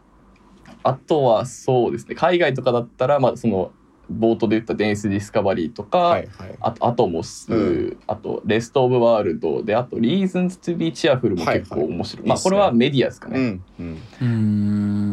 [0.83, 3.71] あとはそうですね海外とかだったらまあその
[4.11, 6.57] 冒頭で言った Dense Discovery とか、はいはい。
[6.59, 14.01] あとアトモス、うんあと Rest of World であと Reasons to be Cheerful も結構はいはい面白い、いいっすねまあこれはメディアですかね、うん。
[14.21, 14.25] う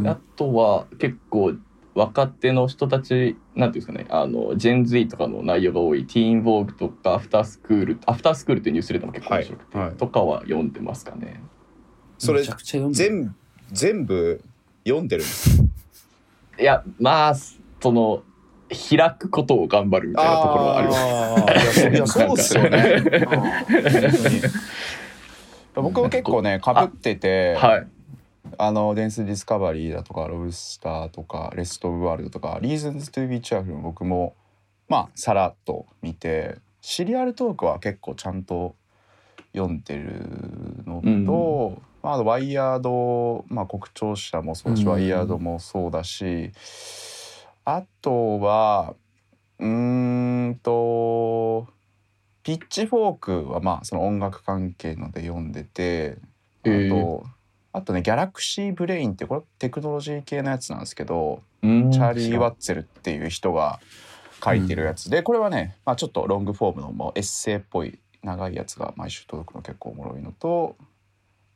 [0.02, 0.08] ん。
[0.08, 1.54] あとは結構
[1.94, 9.96] 若手の人たちなんていうんですかねあのジェン Z とかの内容が多いティーン・ボーグとかアフタースクールアフタースクールっていうニュースレターも結構面白くて、はいはい。
[9.96, 11.42] とかは読んでますかね。
[12.18, 13.32] それ全部、
[13.72, 14.42] 全部
[14.84, 15.62] 読んでるんです
[16.58, 18.22] いやまあその
[18.68, 20.94] 開くことを頑張るみたいなところはありま
[21.72, 21.88] す。
[21.90, 23.02] いやそういやそうっすよね。
[25.74, 27.86] 僕も結構ねかぶってて、はい。
[28.58, 34.34] あの Dense Discovery だとか Lobsterr とか Rest of World とか Reasons to be Cheerful も僕も
[34.88, 38.74] まあさらっと見て Cereal Talk は結構ちゃんと
[39.52, 40.10] 読んでる。
[40.86, 46.52] のと、まあ、あと WIRED、まあ、黒鳥社もそうだし、うん WIRED もそうだし
[47.64, 48.94] あとは
[49.58, 51.68] うんと
[52.42, 56.16] Pitchfork はまあその音楽関係ので読んでて
[56.62, 57.22] あと、えー。
[57.72, 63.80] あとね Galaxy Brain ってこれテクノロジー系のやつなんですけど、うん Charlie Warzel っていう人が
[64.42, 65.10] 書いてるやつ。
[65.10, 70.76] で、これはね、まあ、ちょっとロングフォームのもうエッセイっぽい長いやつが毎週届くの結構おもろいのと、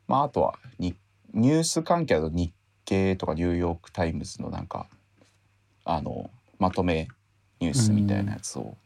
[0.07, 0.95] まあ、あとはに
[1.33, 2.53] ニュース関係だと日
[2.85, 4.87] 経とかニューヨーク・タイムズのなんか
[5.85, 7.09] あのまとめ
[7.61, 8.77] ニュースみたいなやつを、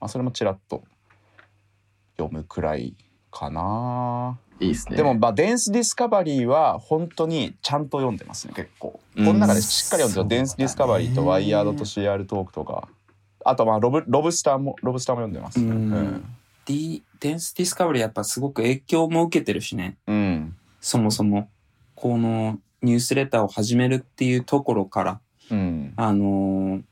[0.00, 0.84] まあ、それもちらっと
[2.16, 2.94] 読むくらい
[3.30, 4.38] かな。
[4.60, 4.96] いいですね。
[4.96, 12.88] でも、まあ、 Dense Discovery は本当にちゃんと読んでますね結構、うんこの中でしっかり読んでるそう Dense Discovery と WIRED と CR トークとか。
[13.44, 15.70] あとまあロブ Lobsterr も Lobsterr も読んでますね。
[15.70, 16.24] うん。
[16.66, 19.96] ディ Dense Discovery やっぱすごく影響も受けてるしね。
[20.06, 20.56] うん、うん。
[20.80, 21.48] そもそも、
[21.94, 25.92] このニュースレターを始めるっていうところから、うん。
[25.96, 26.82] あのー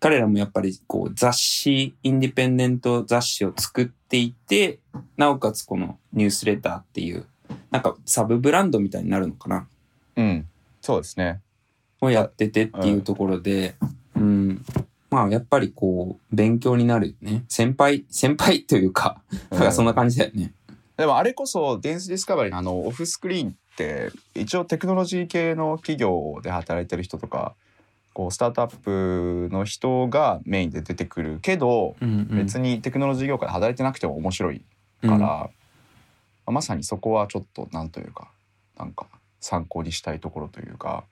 [0.00, 4.78] 彼らもやっぱりこう雑誌、インディペンデント雑誌を作っていて、
[5.16, 7.26] なおかつこのニュースレターっていう、
[7.70, 9.68] なんかサブブランドみたいになるのかな？
[10.16, 10.48] うん、
[10.80, 11.40] そうですね
[12.00, 13.76] をやっててっていうところで、
[14.16, 14.64] うん。
[15.10, 17.44] まあやっぱりこう、勉強になるよね。
[17.48, 19.20] 先輩、先輩というか、
[19.50, 20.54] なんかそんな感じだよね。
[20.96, 27.54] でもあれこそデンス・ディスカバリーのあのオフスクリーンって一応テクノロジー系の企業で働いてる人とか
[28.12, 34.64] こうスタートアップの人がメインで出てくるけど、うんうん、別にテクノロジー業界で働いてなくても面白い
[35.02, 35.50] から、ま
[36.46, 38.30] あまさにそこはちょっとなんというか
[38.76, 39.06] なんか
[39.40, 41.04] 参考にしたいところというか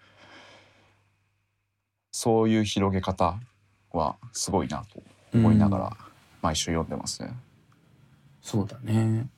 [2.11, 3.39] そういう広げ方
[3.93, 5.97] はすごいなと思いながら
[6.43, 7.33] 毎週読んでますね。
[8.43, 9.29] そうだね。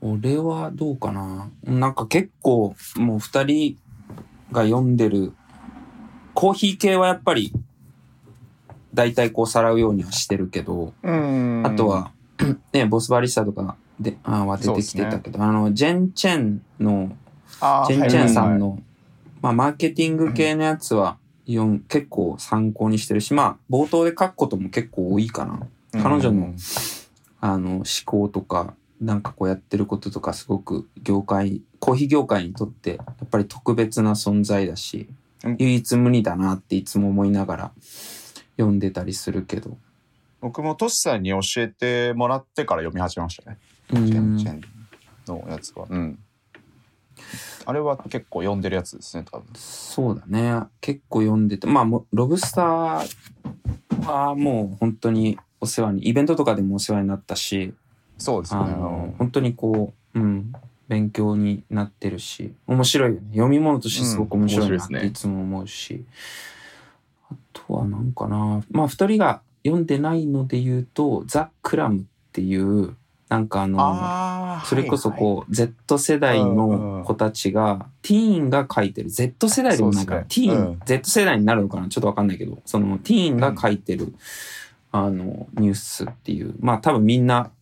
[0.00, 1.50] 俺はどうかな。
[1.64, 3.78] なんか結構もう二人
[4.52, 5.32] が読んでる
[6.40, 7.52] コーヒー系はやっぱり
[8.94, 11.62] 大体こうさらうようにはしてるけど、うん。
[11.66, 12.12] あとは
[12.72, 17.14] ね、ボスバリスタとかで、あは出てきてたけど、あの、ジェンチェンの、
[17.86, 18.82] ジェンチェンさんはいの、
[19.42, 25.52] まあマーケティング系のやつは読ん結構参考にしてるし、まあ冒頭で書くことも結構多いかな。
[25.52, 25.68] はい
[26.02, 26.56] 彼女のうん
[27.42, 35.16] あの、思考とか、なんかこうやってることとかすごく業界、コーヒー業界にとってやっぱり特別な存在だしうん、
[35.58, 37.72] 唯一無二だなっていつも思いながら
[38.56, 39.78] 読んでたりするけど。
[40.40, 43.58] 僕もトシさんに教えてもらってから読み始めましたね。
[43.92, 44.60] うんジェンジェン
[45.26, 45.86] のやつは。
[45.88, 46.18] うん。
[47.66, 49.46] あれは結構読んでるやつですね、多分。
[49.54, 50.66] そうだね。
[50.80, 53.06] 結構読んでて、まあロブスター
[54.06, 57.74] はもう本当にお世話に、イベントとかでもお世話になったし、
[58.16, 58.60] そうですね。
[58.62, 60.52] あの、本当にこう、うん、
[60.90, 63.28] 勉強になってるし、面白いよね。
[63.30, 66.04] 読み物としてすごく面白いなっていつも思うし。
[67.30, 68.60] あとはなんかな。
[68.72, 72.96] まあ二人が読んでないので言うと、ザ・クラムっていう、
[73.28, 75.18] なんかあの、あーそれこそはい。
[75.20, 80.80] こう、Z 世代の子たちが、ティーンが書いてる、Z 世代でもないから、ティーン、そうん。
[80.84, 81.88] Z 世代になるのかな？
[81.88, 84.12] ちょっとわかんないけど、そのティーンが書いてる、
[84.90, 87.52] あの、ニュースっていう、まあ多分みんな、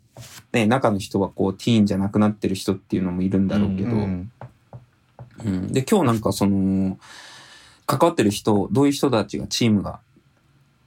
[0.53, 4.31] ね、中の人はこう、ティーンじゃなくなってる人っていうのもいるんだろうけど、うん
[5.45, 6.99] うんで、今日なんかその、
[7.87, 10.01] 関わってる人、どういう人たちが、チームが、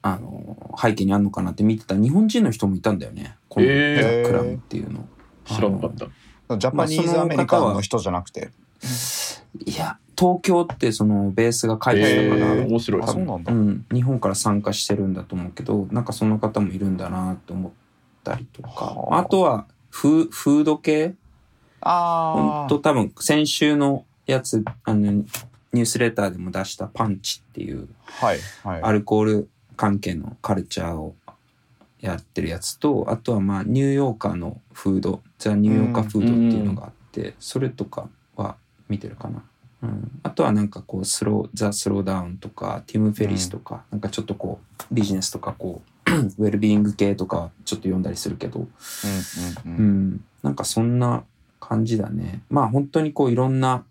[0.02, 3.36] あの、背景にあるのかなって見てたら、日本人の人もいたんだよね。
[3.50, 5.08] このクラムっていうの。
[5.46, 6.08] 知らなかった。
[6.58, 8.52] ジャパニーズアメリカンの人じゃなくて。
[9.66, 13.08] いや、東京ってそのベースが書いてえたから、ー、面白い。
[13.08, 13.56] そうなんだう。
[13.56, 17.72] ん、日本から参加してるんだと思うけど、なんかその方もいるんだなと思っ
[18.24, 21.16] たりとか、はああとはフーフード系？
[21.82, 27.88] ほあんと多分先週のやつ、あの、ニュースレターでも出したパンチっていう
[28.22, 28.26] あ。
[28.26, 28.40] はい。
[28.64, 28.82] はい。
[28.82, 31.16] アルコール関係のカルチャーを
[32.00, 38.56] やってるやつと、あとはまあニューヨーカーのフード、ザ・ニューヨーカーフードっていうのがあって、それとかは
[38.90, 39.44] 見てるかな。
[39.84, 45.91] うん、あとはなんかこうスロー、ザ・スローダウンとか、ティム・フェリスとか、なんかちょっとこうビジネスとかこう、
[46.40, 50.10] ウェルビーイング系とかちょっと読んだりするけど、うんうんううん。
[50.16, 51.24] ん、なんかそんな
[51.60, 52.42] 感じだね。
[52.50, 53.84] まあ本当にこういろんな、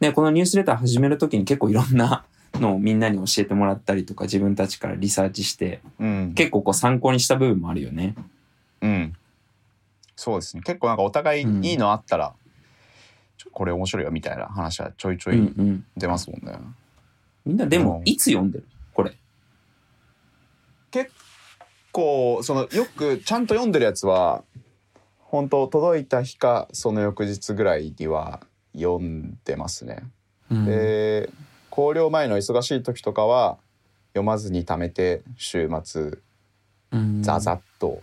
[0.00, 6.32] ね、このニュースレター始めるときに結構いろんなのをみんなに教えてもらったりとか自分たちからリサーチしてうん。
[6.34, 8.14] 結構こう参考にした部分もあるよね。
[8.80, 9.12] うん。
[10.16, 10.62] そうですね。
[10.64, 12.32] 結構なんかお互いうんいいのあったら、
[13.36, 15.84] ちょこれ面白いよみたいな話はちょいちょうんういん。
[15.96, 16.58] 出ますもんね。
[17.44, 18.64] みんなでもうんいつ読んでる？
[21.98, 22.36] これ。
[22.36, 24.44] こうそのよくちゃんと読んでるやつは
[25.18, 28.40] 本当届いた日かその翌日ぐらいには
[28.74, 30.04] 読んでますね。
[30.50, 30.64] うん。
[30.64, 31.30] で
[31.70, 33.58] 考慮前の忙しい時とかは
[34.12, 36.18] 読まずに貯めて週末
[36.92, 37.22] うん。
[37.22, 38.00] ザザッと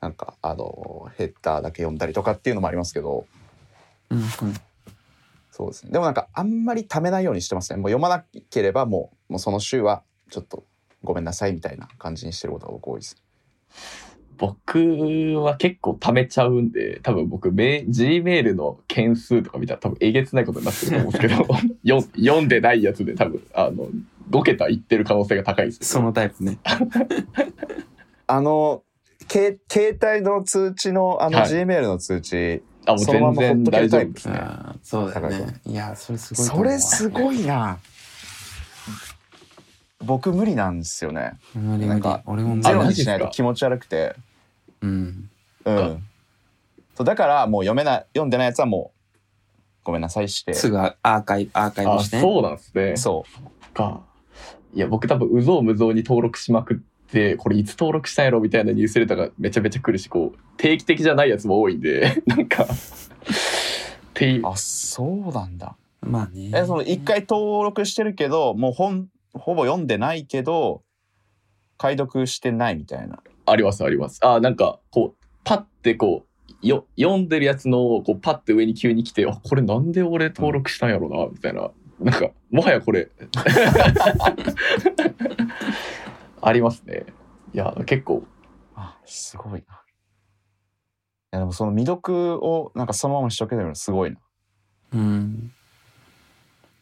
[0.00, 3.26] なんかあのヘッダーだけ読んだりとかっていうのもありますけど。
[4.10, 4.26] うんうん。
[5.50, 5.92] そうですね。
[5.92, 7.76] でもなんかあんまり貯めないようにしてますね。
[7.76, 10.64] もう読まなければもうもうその週はちょっと
[11.02, 13.22] ごめんなさいみたいな感じにしてることが僕多いです。
[14.38, 14.78] 僕
[15.40, 21.46] は結構貯めちゃうんで、多分僕、メ Gmail の件数とか見たら多分えげつないことになってると思うんですけど、
[21.84, 23.88] よ読んでないやつで多分、あの、
[24.30, 26.58] 5桁いってる可能性が高いですそのタイプね。
[28.26, 28.82] あの
[29.28, 34.00] け携帯の通知のあのはい G メールの通知、あ、もうそのま全然まほっとける大丈夫です。
[34.00, 34.40] タイプですね。
[34.82, 35.60] そうだよね。
[35.66, 36.72] いや、それすごいとそ思うわ。
[36.72, 37.78] れすごいな。
[40.04, 41.38] 僕無理なんですよね。
[41.54, 44.14] 無理無理なんか俺も無理ゼロにしないと気持ち悪くて。
[44.80, 45.30] うん。
[45.64, 46.04] うん。
[46.94, 49.02] そうだからもう読めない読んでないやつはもう
[49.84, 50.54] ごめんなさいして。
[50.54, 52.22] すぐアーカイブ、アーカイあ、ブしてね。
[52.22, 52.96] そうなんですね。
[52.96, 53.24] そ
[53.74, 54.00] か。
[54.74, 56.76] いや、僕多分、うぞうむぞうに登録しまくっ
[57.10, 62.66] て、これいつ登録したんやろみたいなニュースレターがめちゃめちゃ来るし、こう、定期的じゃないやつも多いんで、 なんか、っ
[64.14, 64.50] ていうう。。
[64.50, 65.76] あそうなんだ。
[66.00, 66.50] まあね。
[66.54, 70.82] えその一回登録してるけどもう本ほぼ読んでないけど
[71.82, 73.18] 解読してないみたいな。
[73.44, 74.24] ありますあります。
[74.24, 76.26] あ、なんか、こう、パッてこ
[76.62, 81.72] う、よ、読んでるやつの、こう、パッて上に急に来て、あ、これなんで俺登録したんやろな、みたいな。
[81.98, 83.10] なんか、もはやこれ。
[86.40, 87.06] ありますね。
[87.52, 88.22] いや、結構、
[88.76, 89.82] あすごいな。
[91.34, 94.18] いやでもその未読をなんかそのまましとけてるのすごいな。
[94.92, 95.52] うん。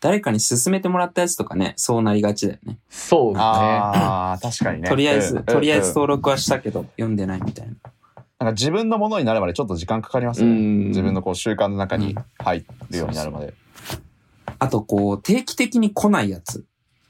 [0.01, 2.78] 誰かに勧めてもらったやつとかね、そうなりがちだよね。
[2.88, 3.42] そうですね。
[3.44, 4.88] ああ確かにね。
[4.88, 7.74] とりあえず、うんとりあえずうん登録はしたけど、読んでないみたいな。
[8.40, 10.55] なんか自分のものになるまでちょっと時間かかりますよね。
[10.55, 10.88] うん。
[10.88, 13.53] 自分のこう習慣の中に入るようになるまで。
[14.59, 16.64] あと、こう、定期的に来ないやつ。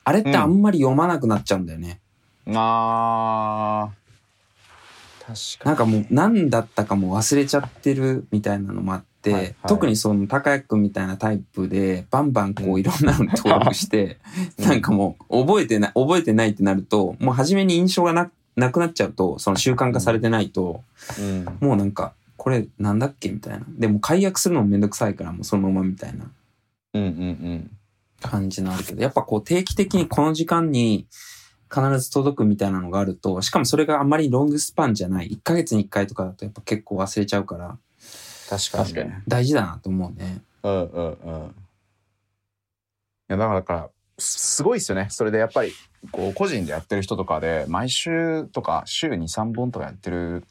[0.05, 2.01] あれってあんまり読まなくなっちゃうんだよね。
[2.47, 4.01] あー
[5.59, 14.19] 確かなんかもう何だったかも忘れちゃってるみたいなのもあって、はいはい特にその高谷くんみたいなタイプでバンバンこういろんなの登録して、
[14.59, 20.83] うんなんかもう覚えてない、覚えてないってなると、もう初めに印象がななくなっちゃうと、その習慣化されてないと、
[21.19, 21.25] に。
[21.25, 23.67] うんもうなんか、これなんだっけみたいな。
[23.69, 26.31] でも解約するのもめんどくさいからもうそのままみたいな
[26.95, 27.71] うんうんうん。
[28.21, 31.07] 感じのあるけど、やっぱこう定期的にこの時間に
[31.73, 37.79] 必ず届くみたいなのがあると、しかもそれがあんまりロングスパンじゃない、1ヶ月に1回とかだとやっぱ結構忘れちゃうから、
[38.59, 40.43] 確かに、大事だなと思うね。
[40.63, 41.49] うんうんうん。
[41.49, 45.07] いやだからだからすすごいですよね。
[45.11, 45.73] それでやっぱり
[46.11, 50.45] こう個人でやってる人とかで毎週とか週に3本とかやってる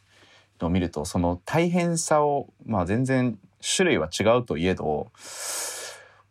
[0.59, 5.11] のを見るとその大変さをまあ全然種類は違うといえど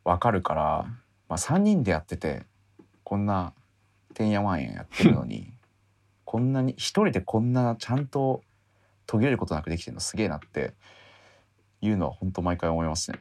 [0.04, 0.86] わかるから、
[1.28, 2.42] まあ、3人でやってて
[3.04, 3.52] こんな
[4.14, 5.52] てんやわんややってるのに
[6.24, 8.42] こんなに一人でこんなちゃんと
[9.06, 10.74] 途切れることなくできてるのすげえなって
[11.80, 13.20] いうのは本当毎回思いますね。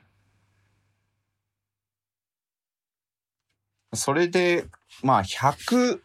[3.93, 4.65] それで
[5.03, 5.99] まあ100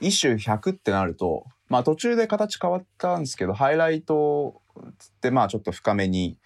[0.00, 6.38] 一種100ってなるとまあ途中で形変わったんですけどハイライトってまあちょっと深めに、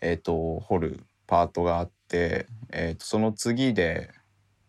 [0.00, 4.10] えー、と掘るパートがあって、えー、とその次で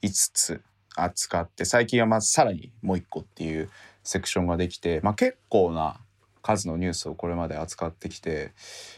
[0.02, 0.62] 5つ
[0.96, 3.70] 扱って最近はまずさらにもう1個っていう
[4.04, 5.98] セクションができて、まあ、結構な
[6.42, 8.54] 数のニュースをこれまで扱ってきて、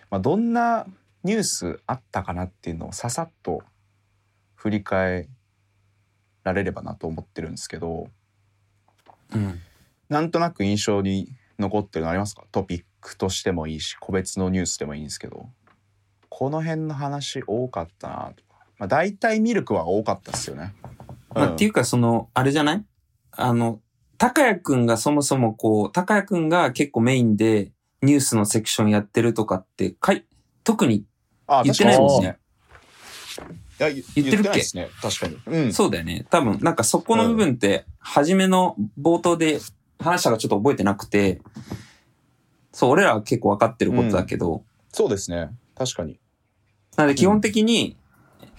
[0.09, 0.85] まあ、どんな
[1.23, 3.61] ニュースあったかなっていうのをささっと
[4.55, 5.27] 振り返
[6.43, 8.07] られればなと思ってるんですけど
[9.33, 9.59] うん。
[10.09, 12.43] なんとなく印象に残ってるのありますか？
[12.51, 15.49] トピックとしてもいいし個別のニュースでもいいんですけど。
[16.33, 20.73] この辺の話多かったなとか、まあ、大体ミルクは多かったですよね。
[21.35, 22.85] まあ、っていうかその、あれじゃない？
[23.31, 23.81] あの、
[24.17, 30.25] 高谷くんがそもそもこう、高谷くんが結構メインでニュースのセクションやってるとかって、かい、
[30.63, 31.05] 特に、
[31.59, 32.37] あ言ってないもんね。
[33.79, 34.61] 言言ってるっけ？
[34.77, 35.37] ね確かに。
[35.45, 35.73] うん。
[35.73, 36.25] そうだよね。
[36.29, 39.59] 多分、なんかそこの部分って、初めの冒頭で
[39.99, 41.41] 話したかちょっと覚えてなくて、
[42.71, 46.19] そう、俺らは結構分かってることだけど、そうですね確かに。
[46.95, 47.97] なので基本的に、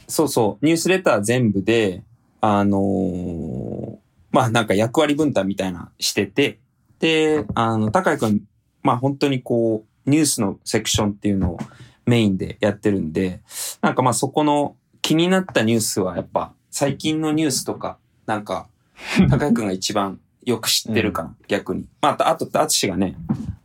[0.08, 2.02] そうそう、ニュースレター全部で、
[2.40, 3.96] あのー
[4.32, 6.58] まあなんか役割分担みたいなしてて、
[6.98, 8.40] で、あの、高井くん、
[8.82, 11.58] まあ本当にこう、ニュースのセクションっていうのを
[12.06, 13.40] メインでやってるんで、
[13.80, 18.68] なんかまあそこの気になったニュースはやっぱ最近のニュースとか、なんか、
[19.28, 21.86] 高井くんが一番よく知ってるかな、逆に。
[22.00, 23.16] まあ、あと、あつしがね、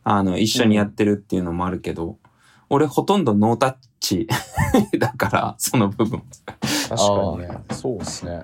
[0.04, 2.18] あの、一緒にやってるっていうのもあるけど、
[2.68, 4.28] 俺ほとんどノータッチ
[4.98, 6.22] だから、その部分。
[6.88, 8.42] 確かにねそうですね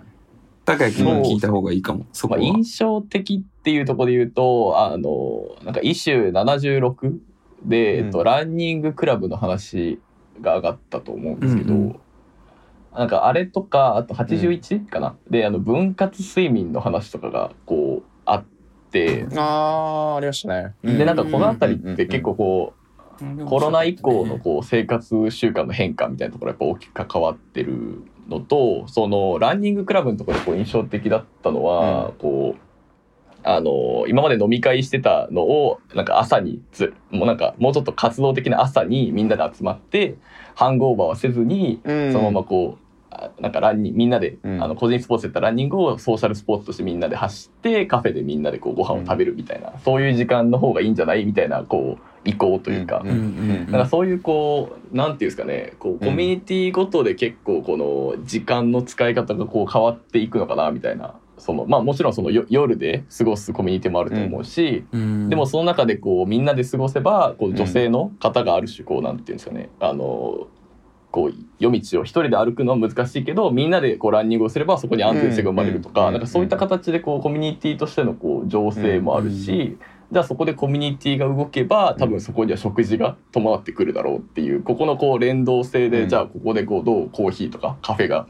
[0.66, 2.46] 高井くんが聞いた方がいいかも、そこまあ、は。
[2.46, 7.18] 印象的っていうところで言うと、あの、なんかイシュー76
[7.64, 8.06] で、うん。
[8.06, 10.00] えっと、ランニングクラブの話
[10.40, 12.00] が上がったと思うんですけど、うんうん。
[12.94, 18.44] なんかあれとか、あと81かな、で、あの、分割睡眠の話とかが、こう、あっ
[18.90, 20.74] て、あーありましたね。
[20.84, 22.84] で、なんかこのあたりって結構こう、
[23.18, 32.63] 構コロナ以降のこう生活習慣の変化みたいなところやっぱ大きく関わってるのとそのランニングクラブのところでこう印象的だったのは、こう
[33.44, 40.16] あの今まで飲み会してたのをなんか朝につもうなんかもうちょっと活動的な朝にみんなで集まって
[40.54, 42.12] ハングオーバーはせずにうん。
[42.12, 44.62] そのままこうあなんかランニングみんなで、うん。
[44.62, 65.28] あの個人スポーツやったらランニングをソーシャルスポーツとしてみんなで走ってカフェでみんなでこうご飯を食べるみたいな、そういう時間の方がいいんじゃないみたいなこう意向というか、うんうんうんなんかそういうこうなんていうんですかねこうコミュニティごとで結構この時間の使い方がこう変わっていくのかなみたいなそのまあもちろんそのよ夜で過ごすコミュニティもあると思うし、うん。
[65.28, 70.48] でもその中でこうみんなで過ごせばこう女性の方がある種こうなんていうんですかねあの
[71.10, 76.12] こう夜道を一人で歩くのは難しいけどみんなでこうランニングをすればそこに安全性が生まれるとか,、うん。
[76.12, 79.76] なんかそういった形でこうコミュニティとしてのこう情勢もあるし、
[80.10, 86.08] じゃあそこでコミュニティが動けば多分そこには食事が伴ってくるだろうっていうここのこう連動性で、うん。
[86.08, 88.26] じゃあここでこうどうコーヒーとかカフェが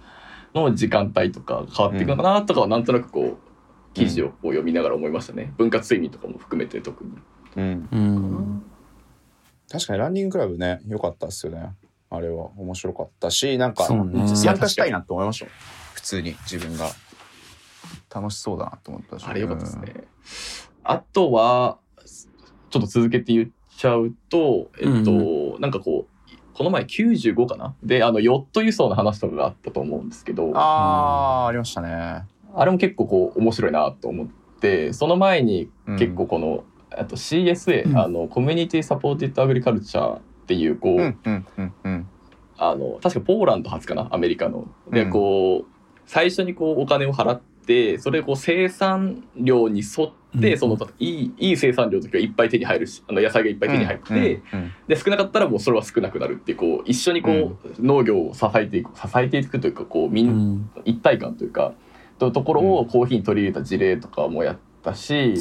[0.54, 5.52] の時間帯とか変わっていくのかなとかはなんとなくこう記事をこう読みながら思いましたね。
[5.56, 7.10] 分割睡眠とかも含めて特に。
[7.56, 7.88] うん。
[7.92, 8.62] うん。
[9.70, 11.74] 確かにランニングクラブね良かったっすよね。
[12.10, 15.46] あれは面白かったしなんか参加したいなって思いました
[15.94, 16.90] 普通に自分が。
[18.14, 19.24] 楽しそうだなと思ったし。
[19.26, 20.04] あれ良かったですね。
[20.84, 21.78] あとは、
[22.70, 26.13] ちょっと続けて言っちゃうと、えっと、なんかこう、
[26.54, 27.74] この前95かな？
[27.82, 32.24] で、あの、ヨット輸送の話とかがあったと思うんですけど、ああーありましたね。
[32.64, 34.26] れも結構こう、面白いなと思っ
[34.60, 37.98] て、その前に結構この、あと CSA、うん。
[37.98, 42.08] あの、コミュニティサポーティッドアグリカルチャーっていう、こう、うんうんうんうん。
[42.56, 44.06] あの確かポーランド発かな？
[44.12, 44.68] アメリカの。
[44.88, 45.10] で、うん。
[45.10, 47.53] こう最初にこうお金を払って
[47.98, 50.58] それでこう生産量に沿って、うん。
[50.58, 54.42] そのいいいい生産量の時はいっぱい手に入るしあの野菜がいっぱい手に入って、
[54.88, 60.70] で少なかったらもうそれは少なくなるってこう一緒にこう、農業を支えていく支えていくというかこうみん、うん。
[60.84, 61.72] 一体感というか
[62.18, 65.34] というところをコーヒーに取り入れた事例とかもやったし、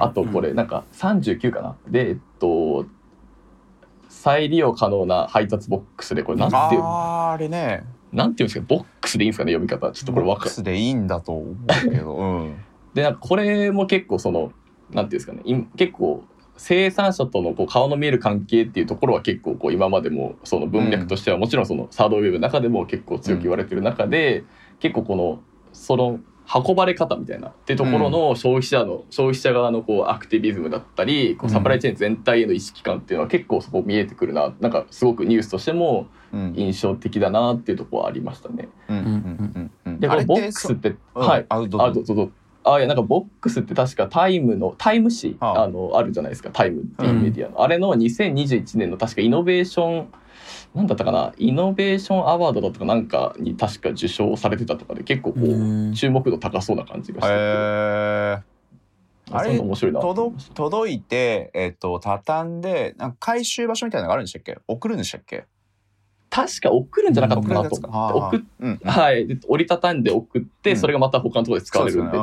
[0.00, 2.86] あとこれなんか39かな、でえっと
[4.08, 9.92] 再利用可能な配達ボックスでこれなんていうあーあれねなんていうんですかボックスでいいんですかね読み方。
[9.92, 11.56] ちょっとこれボックスでいいんだと思う
[11.90, 12.56] けどうん。
[12.94, 14.52] でなんかこれも結構その
[14.90, 16.24] なんていうんですかねい結構
[16.56, 24.44] 生産者とのこう顔の見える関係っていうところは結構こう今までもその文脈としてはもちろんそのサードウェブの中でも結構強く言われてる中で、
[24.78, 25.40] 結構この
[25.72, 26.20] その
[26.52, 36.54] 運ばれ方みたいなっていうところの消費者の、消費者側のこうアクティビズムだったりこうサプライチェーン全体への意識感っていうのは結構そこ見えてくるななんかすごくニュースとしてもうん。
[36.56, 38.68] 印象的だなっていうところはありましたね。
[38.88, 40.00] うんうんうんうん。
[40.00, 41.46] でこのボックスってそはい。
[41.48, 41.82] あどうぞ。
[41.82, 42.32] あどうぞどうぞ。
[42.62, 45.62] あいやなんかボックスって確かタイムのタイム誌あ。
[45.62, 46.50] あのあるじゃないですか。
[46.50, 50.08] タイムっていうメディアの、あれの2021年の確かイノベーション
[50.74, 51.32] なんだったかな？
[51.36, 55.94] イノベーションアワードだったかなんかに確か受賞されてたとかで結構こう、うん。
[55.94, 58.42] 注目度高そうな感じがしてて、へー。
[59.32, 64.58] あれ届いて、えっと畳んでなんか回収場所みたいなのがあるんでしたっけ？
[64.66, 65.44] 送るんでしたっけ？
[66.30, 69.26] 確か送るんじゃなかったかなと送っうはい。
[69.26, 70.76] で折りたたんで送って、うん。
[70.76, 72.18] それがまた他のところで使われるんで、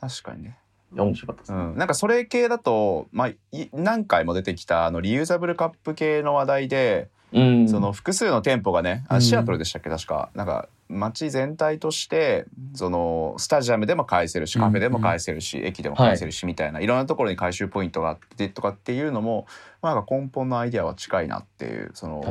[0.00, 0.58] 確かにね、
[1.02, 1.52] 面白かったです。
[1.52, 3.38] ね、うん、なんかそれ系だと、まあ、い
[3.72, 7.68] 何回も出てきたあのリユーザブルカップ系の話題で、うん。
[7.68, 9.16] その複数の店舗がねうん。
[9.16, 10.30] あシアトルでしたっけ確か。
[10.34, 19.46] なんか街全体としてそのスタジアムでも返せるしカフェでも返せるし、駅でも返せるしみたいな、い、ろんなところに回収ポイントがあってとかっていうのも、
[19.82, 22.22] まあ、なんか根本のアイデアは近いなっていうその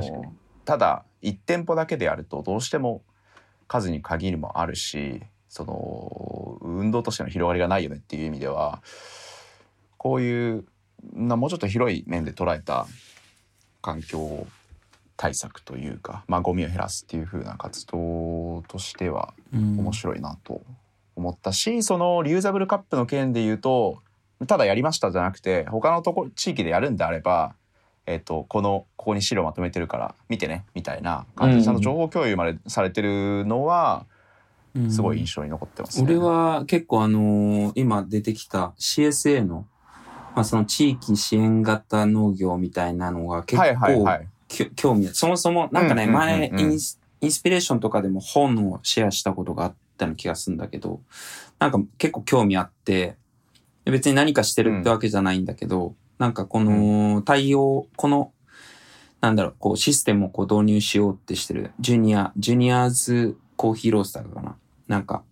[0.66, 3.02] ただ1店舗だけでやるとどうしても
[3.68, 5.22] 数に限りもあるし
[5.54, 8.82] その運動としての広がりがないよねっていう意味では
[9.98, 10.66] こういう
[11.14, 12.88] なもうちょっと広い面で捉えた
[13.84, 14.48] 環境
[15.16, 19.78] 対策というか、まあ、ゴミを減らすっていう風な活動としてはうん。
[19.78, 20.64] 面白いなと
[21.16, 24.02] 思ったし、そのリユーザブルカップの件で言うと
[24.48, 27.54] ただやりましたじゃなくて他のとこ地域でやるんであれば、
[28.08, 31.60] えっとこのここに資料まとめてるから見てねみたいな感じうん。
[31.60, 34.13] でちゃんと情報共有までされてるのはうん
[34.90, 36.06] すごい印象に残ってますね。
[36.06, 39.68] 俺は結構あのー今出てきた CSA の、
[40.36, 44.28] まあ、その地域支援型農業みたいなのが結はいはい構はい。
[44.76, 45.08] 興味。
[45.08, 51.00] そもそもなんかね、うんうんうんうん前インスインスピレーションとかでも本をシェアしたことがあったような気がするんだけど、
[51.58, 53.16] なんか結構興味あって、
[53.86, 58.34] 別に何かしてるってわけじゃないんだけど、なんかこの対応、この、
[59.22, 64.58] なんだろう、こうシステムをこう導入しようってしてる、ジュニア、ジュニアーズコーヒーロースターかな。
[64.88, 65.24] なんか、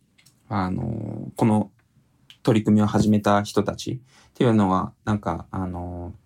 [0.50, 1.72] あのーこの
[2.44, 6.22] 取り組みを始めた人たちっていうのは、なんか、あのー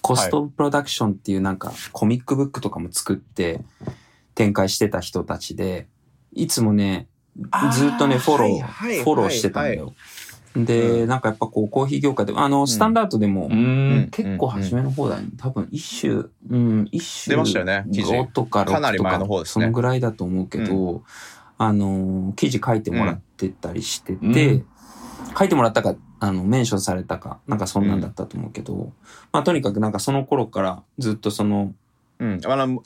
[0.00, 3.60] コストプロダクションっていうなんかコミックブックとかも作って
[4.34, 5.86] 展開してた人たちで、
[6.32, 7.08] いつもね、
[7.72, 9.94] ずっとね、フォロー、はいはいフォローしてたんだよ。
[10.56, 15.28] で、うんなんかやっぱこうコーヒー業界で、あの、スタンダードでも、うん結構初めの方だよね。
[15.38, 17.36] 多分一種、うん、一種。
[17.36, 18.74] 出ましたよね記事5とか6とか。
[18.74, 21.04] かなり前の方ですねそのぐらいだと思うけど、
[21.64, 24.66] あの、記事書いてもらってたりしてて、うん。
[25.38, 28.92] 書いてもらったか、あの、メンションされたか、なんかそんなんだったと思うけど、
[29.32, 31.72] まあとにかくなんかその頃からずっとその、
[32.18, 32.82] うん、あの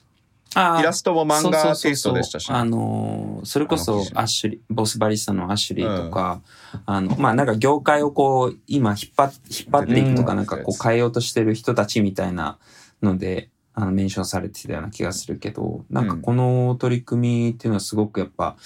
[0.80, 2.50] イラストも漫画テイストでしたし。
[2.50, 6.40] ね、あのーそれこそアッシュリー、ボスバリスタのアッシュリーとか、
[6.84, 10.36] あの、まあなんか業界をこう、今引っ張っ、引っ張っていくとか、うん。
[10.38, 12.58] なんかこう変えようとしてる人たちみたいな
[13.02, 18.56] ので、あの、メンションされてたような気がするけど、なんかこの取り組みっていうのはすごくやっぱ、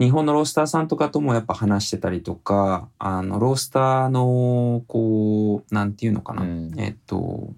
[0.00, 6.74] 日本のロースターさんとかともやっぱ話してたりとか、あの、ロースターの、こう、なんていうのかな、うん。
[6.78, 7.52] えっと、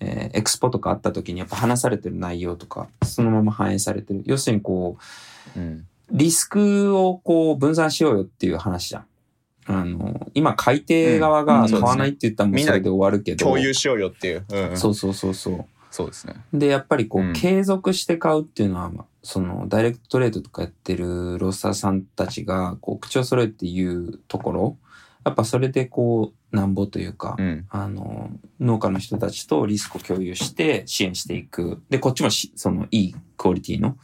[0.00, 4.22] えーエクスポとかあった時にやっぱ話されてる内容とか、そのまま反映されてる。
[4.24, 4.96] 要するにこ
[5.54, 5.86] う、うん。
[6.10, 9.06] リスクをこう分散しようよっていう話じゃん。
[9.66, 11.46] あの、今、買い手側うん。
[11.46, 13.44] がうん買わないって言ったらもうそれで終わるけど。
[13.44, 14.70] 共有しようよっていう、うん。
[14.70, 14.76] うん。
[14.78, 15.64] そうそうそうそう。
[15.96, 16.34] そうですね。
[16.52, 17.32] で、やっぱりこう、うん。
[17.32, 24.76] 継続して買うっていうのは、まあその、ダイレクトトレードとかやってるロースターさんたちが、こう、口を揃えて言うところ、
[25.24, 27.66] やっぱそれでこう、なんぼというか、うん。
[27.70, 28.28] あの、
[28.60, 31.82] 農家の人たちとリスクを共有して支援していく。
[31.88, 33.96] で、こっちもし、その、いいクオリティの、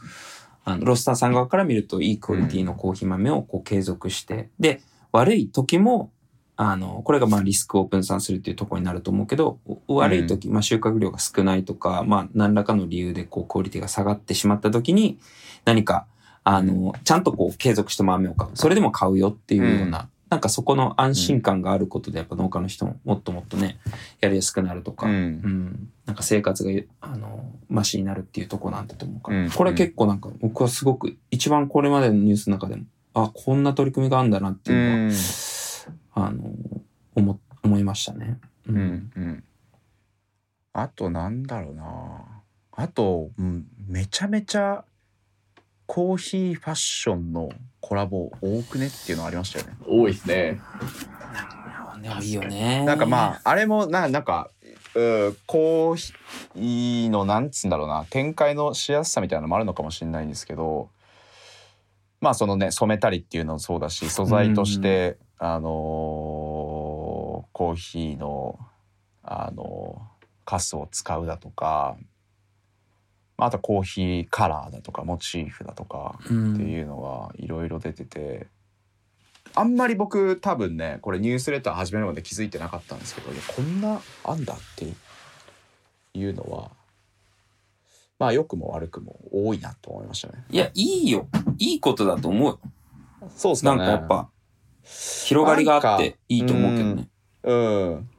[0.65, 4.81] あの、ロースターさん側から見るといいクオリティのコーヒー豆をこう継続して、で、
[5.11, 6.11] 悪い時も、
[6.55, 15.17] あの、これがまあリスクを分散するっていうところになると思うけど、お悪い時、まあ収穫量が少ないとか、まあ何らかの理由でこうクオリティが下がってしまった時に、
[15.65, 16.05] 何か、
[16.43, 18.51] あの、ちゃんとこう継続して豆を買う。
[18.53, 23.77] それでも買うよっていうような、なんかそこの安心感があることで、やっぱ農家の人ももっともっとね、
[24.19, 25.15] やりやすくなるとか、ううん。
[25.15, 29.51] ん、なんか生活が、あの、マシになるっていうところなんだと思うから、うん。
[29.51, 32.83] これ結構なんか僕はすごく一番これまでのニュースの中でも、
[33.13, 35.11] あ、こんな取り組みがあるんだなっていうのは、
[36.13, 36.51] あの、
[37.15, 38.39] 思、思いましたね。
[38.67, 39.43] ううんうん
[40.75, 41.85] あとなんだろうな
[42.71, 44.83] あと、うん、めちゃめちゃ
[45.85, 49.73] コーヒーファッションのコラボ多くねっていうのありましたよね。
[49.85, 50.59] 多いですね。
[52.21, 52.83] いいよね。
[52.85, 54.49] なんかまああれもななんか
[54.95, 60.89] うコーヒーのなんつうんだろうな展開のしやすさみたいなのもあるのかもしれないんですけど
[62.21, 68.59] まあそのね染めたりっていうのもそうだし素材として、あのーコーヒーの
[69.23, 71.95] あのーカスを使うだとか
[73.37, 78.47] まああとコーヒーカラーだとかモチーフだとかうん、っていうのはいろいろ出てて、
[79.55, 84.85] あんまり僕多分ねこれニュースレター始めるまで気づいてなかったんですけどこんなあんだって
[86.13, 86.71] いうのは
[88.19, 90.45] まあ良くも悪くも多いなと思いましたね。
[90.49, 91.27] いや、いいよ。
[91.57, 92.59] いいことだと思うよ。
[93.35, 94.29] そうですなんかやっぱ、
[94.83, 97.07] 広がりがあっていいと思うけどね。
[97.43, 98.09] うん。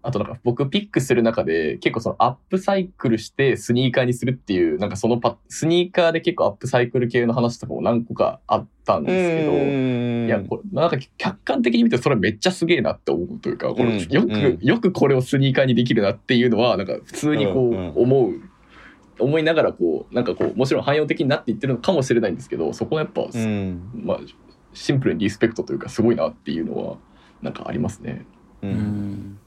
[0.00, 18.40] あとなんか僕ピックする中で結構そのアップサイクルしてスニーカーにするっていうなんかそのパスニーカーで結構アップサイクル系の話とかも何個かあったんですけど、いやこれなんか客観的に見てそれめっちゃすげえなって思うというかこれうんよく、うんよくこれをスニーカーにできるなっていうのはなんか普通にこうんうんう思う、
[19.18, 23.90] 思いながらこうなんかこうもちろん汎用的になっていってるのかもしれないんですけどそこはやっぱ、うん。
[23.94, 24.18] まあ
[24.72, 26.96] シンプルにリスペクトというかすごいなっていうのは
[27.42, 28.24] なんかありますね。
[28.62, 29.38] ううんん。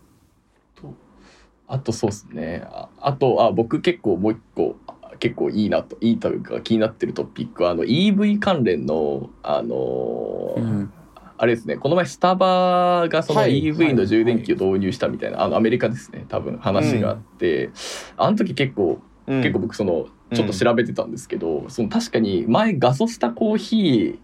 [1.67, 2.63] あとそうですね。
[2.69, 10.93] ああとあ僕結構もう一個あ結構いいなといいというか気になってるトピックはあの EV 関連のあのーうん。
[11.37, 17.71] あれですねこの前スタバがそのはい EV の充電器を導入したみたいな、あのアメリカですね多分話があって、
[18.15, 24.19] あの時結構うん結構僕そのちょっと調べてたんですけど、その確かに前ガソスタコーヒー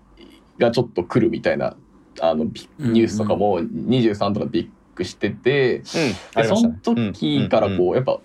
[0.59, 1.75] がちょっと来るみたいな
[2.21, 5.83] あのニュースとかも23とかビッグしてて、
[6.33, 8.19] ありましたでそのね時からこうやっぱ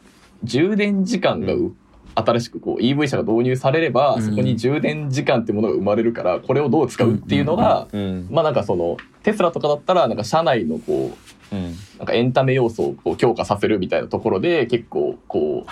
[0.44, 1.74] 充電時間がう
[2.14, 4.22] 新しくこう EV 車が導入されれば、うん。
[4.22, 11.16] そこに充電時間ってものが生まれるからこれをどう使うっていうのが、うんまあなんかそのテスラとかだったらなんか車内のこ
[11.52, 11.74] ううん。
[11.98, 15.70] なんかエンタメ要素をこう強化させるみたいなところで結構こう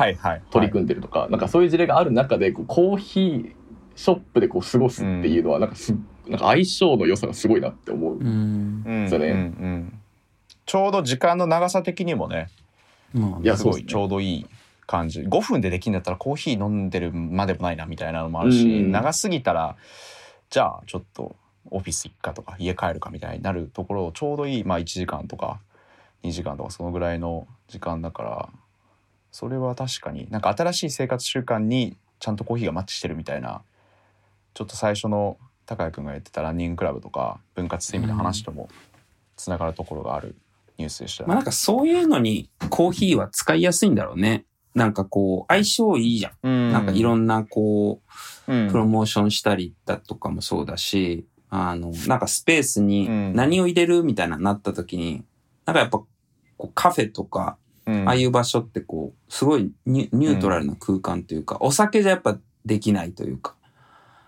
[0.51, 3.53] 取り組んでるとか、なんかそういう事例がある中でこうコーヒー
[3.97, 5.95] ショップでこう過ごすっていうのはなんかす、
[6.31, 8.15] なんか相性の良さがすごいなって思う。
[8.15, 8.85] うん。
[8.87, 10.01] うんそうねうんうん。
[10.65, 12.49] ちょうど時間の長さ的にもね。
[13.13, 14.47] まあいやすごいちょうどいい
[14.87, 15.21] 感じ。
[15.21, 18.93] 5分でできるんだったらコーヒー飲んでるまでもないなみたいなのもあるし、うん。
[18.93, 19.77] 長すぎたら
[20.51, 21.35] じゃあちょっと
[21.71, 25.61] オフィス行くかとか家帰るかみたいになるところをちょうどいい、まあ、1時間とか
[26.23, 28.49] 2時間とかそのぐらいの時間だから
[29.33, 33.63] それは確かになんか新しい生活習慣にちゃんとコーヒーがマッチしてるみたいな
[34.55, 35.39] ちょっと最初の
[35.71, 38.69] 高谷君が言ってたランニングクラブとか分割睡眠の話とも
[39.37, 40.35] つながるところがある
[40.79, 41.29] ニュースでしたね。
[41.29, 44.47] まあなんかそういうのにコーヒーは使いやすいんだろうね。
[44.75, 46.33] なんかこう、相性いいじゃん。
[46.43, 48.01] うんなんかいろんなこ
[48.49, 55.25] う、うんプロモーションしたりだとかもそうだし、あの、なんかスペースにうん何を入れるみたいななった時に、
[55.67, 56.07] なんかやっぱこ
[56.59, 63.55] うカフェとか、うんああいう場所ってこう、すごいニュニュートラルな空間というか、お酒じゃやっぱできないというか、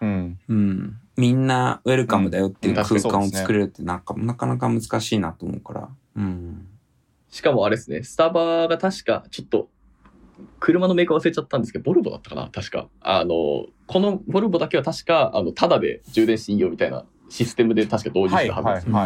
[0.01, 0.98] うんうん。
[1.17, 5.89] みんなウェルカムだよっていう空間を作れるってなんか、なかなか難しいなと思うから。
[6.17, 6.67] うん。
[7.31, 9.69] しかもあれですね、スタバが確か、ちょっと、
[10.59, 12.89] 車のメーカー忘れちゃったんですけど、ボルボだったかな確か。
[13.01, 18.97] あの、このボルボだけは確か、あの、タダで充電していいよみたいなシステムで確か導入したはずですよ。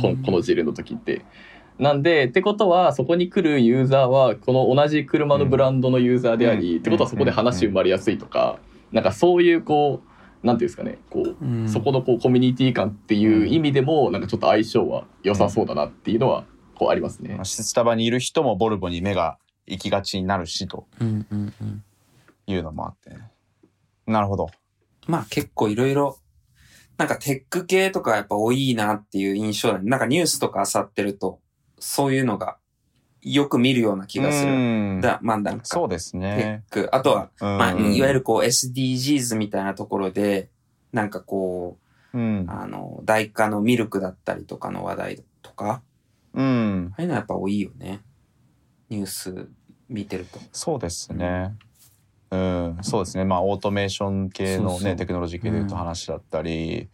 [0.00, 1.22] このこの事例の時って。
[1.78, 8.58] なんで、ってことは、そこに来るユーザーは、この同じ車のブランドのユーザーであり、うんってことはそこで話生まれやすいとか、
[8.92, 10.15] なんかそういうこう、
[10.46, 16.44] なんていうんですかね、こう、うんそこのこうコミュニティ感っていう意味でも、なんかちょっと相性は良さそうだなっていうのは、
[16.74, 17.44] こうありますねまあ。
[17.44, 21.84] スタバにいる人もボルボに目が行きがちになるしとうんうんうん。
[22.46, 23.30] いうのもあってね
[24.06, 24.46] なるほど
[25.08, 26.18] まあ結構いろいろ、
[26.98, 29.88] なんかテック系とかやっぱ多いなっていう印象だね。
[29.88, 31.40] なんかニュースとか漁ってると、
[31.78, 32.58] そういうのが
[33.34, 34.54] よく見るような気がすうる。
[34.54, 35.00] ん。
[35.00, 37.58] だまあなんか、そうですテッねク、あとは、うん。
[37.58, 40.48] まあ、いわゆるこう SDGs みたいなところで、
[40.92, 41.78] なんかこ
[42.14, 42.40] うん。
[42.40, 45.82] う、あの、代価のミルクだったりとかの話題とか、
[46.34, 46.92] うん。
[46.92, 48.00] ああいうのはやっぱ多いよね。
[48.88, 49.48] ニュース
[49.88, 50.38] 見てると。
[50.52, 51.54] そうですね。
[52.30, 52.78] うん。
[52.82, 53.24] そうですね。
[53.24, 54.96] まあオートメーション系のねそうそう。
[54.96, 56.90] テクノロジー系でいうと話だったり、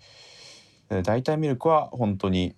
[0.88, 2.54] で代替ミルクは本当に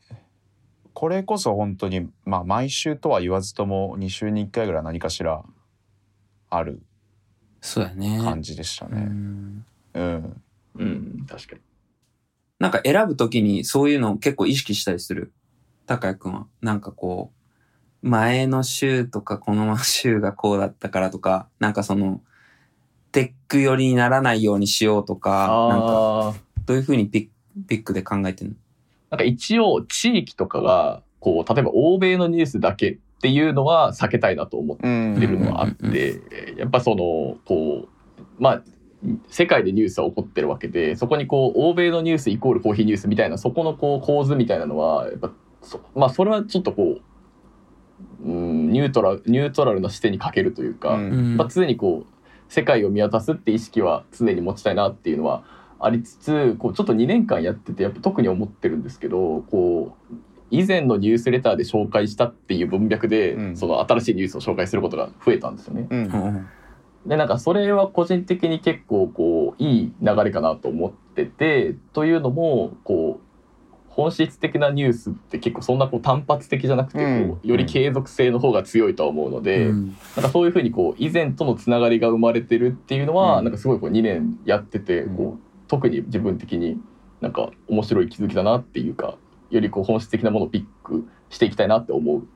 [0.94, 5.42] これこそ本当にまあ毎週とは言わずとも2週に1回ぐらい何かしら
[6.50, 6.80] ある
[7.60, 8.20] そうやね。
[8.22, 9.00] 感じでしたうね。
[9.00, 9.64] ん
[9.94, 10.42] うん。
[10.76, 11.60] うん、確かに。
[12.58, 15.32] なんか選ぶときにそういうのを結構意識したりする？
[15.86, 16.46] 高谷くんは。
[16.62, 17.32] なんかこ
[18.02, 22.20] う、前の週とかこの週がこうだったからとか、なんかその、
[23.12, 26.34] テック寄りにならないようにしようとか、なんか。
[26.66, 28.54] どういうふうにピッピックで考えてんの？
[29.15, 36.20] なんか一応地域とかが、こう、例えば欧米のニュースだけっていうのは避けたいなと思ってうんるのはあって、
[36.57, 37.89] やっぱその、こう、
[38.39, 38.62] まあ、
[39.28, 45.31] 世界でニュースは起こってるわけで、そこにこう、欧米のニュースイコールコーヒーニュースみたいな、そこのこう構図みたいなのは、やっぱ、
[45.62, 46.99] そまあ、それはちょっとこ
[48.24, 51.36] う、うん、ニュートラル、ニュートラルな視点に欠けるというか、うん。
[51.36, 55.45] まあ、常にこう世界を見渡すって意識は常に持ちたいなっていうのは
[55.85, 60.15] ありつつこうちょっと2年間やっててやっぱ特に思ってるんですけどこう
[60.51, 63.56] 以前のニュースレターで紹介したっていう文脈で、うん。
[63.56, 65.89] その新しいニュースを紹介することが増えたんですよね。
[65.90, 65.98] うん。
[65.98, 66.48] うん。
[67.06, 73.24] でなんかそれは個人的に結構こういい流れかなと思っててというのもこう
[73.89, 79.66] 本質的なニュースって結構そんなこう単発的じゃなくてこう、うんより継続性の方が強いとは思うので。
[79.66, 79.86] うん。
[80.16, 83.44] なんかそういうふうにこう以前とのつながりが生まれてるっていうのは、うん。
[83.44, 85.16] なんかすごいこう2年やっててうん。
[85.16, 86.81] こう特に自分的に
[87.20, 89.16] なんか面白い気づきだなっていうか
[89.51, 92.27] よりこう本質的なものをピックしていきたいなって思う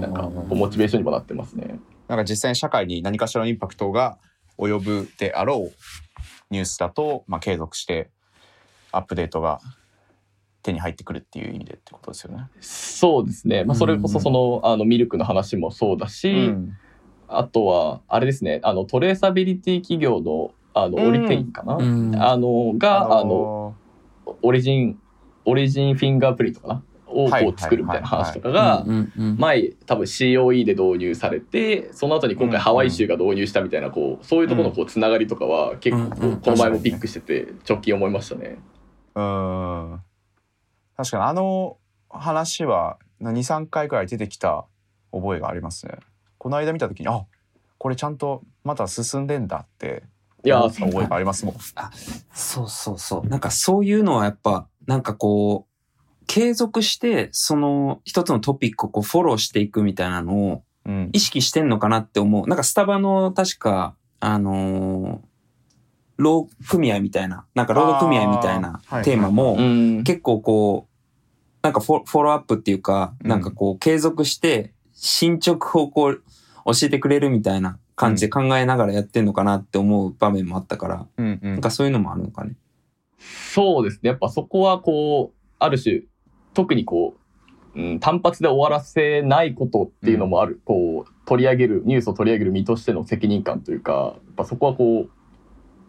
[0.00, 1.78] なんかモチベーションにもなってますね。
[2.08, 4.18] なんか実際に社会に何かしらのインパクトが
[4.58, 5.72] 及ぶであろう
[6.50, 8.10] ニュースだと、まあ、継続して
[8.90, 9.60] アップデートが
[10.62, 12.48] 手に入ってくるっていう意味でってことですよね。
[12.60, 16.76] そうですね、まあ、それこそそのあのミルクの話もそうだし、うん。
[17.28, 18.60] あとはあれですね。
[18.62, 21.08] あのトレーサビリティ企業のあのうん。
[21.08, 22.16] オリテインかな、うん。
[22.16, 23.76] あのがあのの
[24.42, 24.98] オリジン、
[25.44, 26.82] オリジンフィンガープリントかな？
[27.14, 28.84] をこう作るみたいな話とかが
[29.36, 38.58] 前多分 COE で導入されてその後に今回ハワイ州が導入したみたいなこうそういうところのこうつながりとかは結構この前もピックしてて直近思いましたね。
[39.14, 40.00] うん。
[40.96, 41.76] 確かにあの
[42.08, 44.64] 話は23回くらい出てきた
[45.12, 45.96] 覚えがありますね。
[46.38, 47.26] この間見た時にあ
[47.78, 50.04] これちゃんとまだ進んでんだって
[50.44, 51.54] いやありますもん。
[52.32, 53.28] そうそうそう。
[53.28, 61.10] なんかそういうのはやっぱ、なんかこう、継続して、その一つのトピックをこうフォローしていくみたいなのをうん。
[61.12, 62.46] 意識してんのかなって思う。
[62.48, 65.32] なんかスタバの確か、あのー
[66.18, 70.04] 労組合みたいな、なんか労働組合みたいなテーマも、うん。
[70.04, 70.92] 結構こう、
[71.62, 76.22] なんかフォフォローアップっていうか、うんなんかこう継続して進捗をこう
[76.66, 81.52] 教えてくれるみたいな感じで考えながらやってんのかなって思う場面もあったから、うんうん。
[81.52, 82.54] なんかそういうのもあるのかね。
[83.18, 84.00] そうです。
[84.02, 86.02] ねやっぱそこはこうある種
[86.54, 87.16] 特にこ
[87.74, 95.10] う、うん、単発で終わらせないことっていうのもある、こう取り上げるニュースを取り上げる身としての責任感というかやっぱそこはこう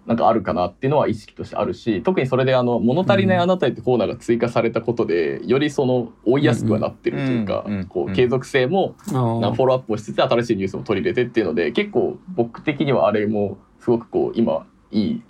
[0.06, 15.24] なんかあるかなっていうのは意識としてあるし特にそれであの物足りないあなたへってコーナーが追加されたことで、よりその追いやすくはなってるというか、こう継続性もフォローアップをしつつ新しいニュースも取り入れてっていうので結構僕的にはあれもすごくこう今いい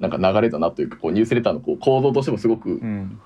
[0.00, 3.20] なんか流れだなというかこうニュースレターのこう構造としてもすごくうん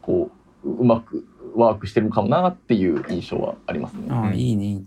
[0.00, 0.30] こ
[0.64, 4.06] ううまくワークしてるのかもなっていう印象はありますね。
[4.10, 4.84] あいいね、いいね。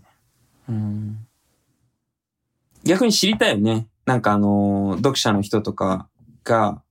[0.68, 1.26] うん。
[2.84, 3.86] 逆に知りたいよね。
[4.06, 6.08] なんかあのー読者の人とか
[6.44, 6.82] が、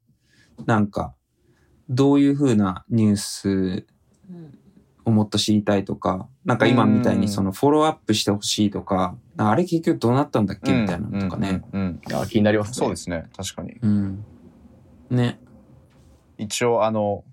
[0.65, 1.13] なんか、
[1.89, 3.85] どういう風なニュース
[5.03, 11.63] をもっと知りたいとか、なんか今みたいにそのフォローアップしてほしいとか、あれ結局どうなったんだっけみたいなのとかね。
[11.73, 12.73] うんうん気になりますね。
[12.75, 14.25] そうですね確かにうん。
[15.09, 15.39] ね。
[16.37, 17.23] 一応あの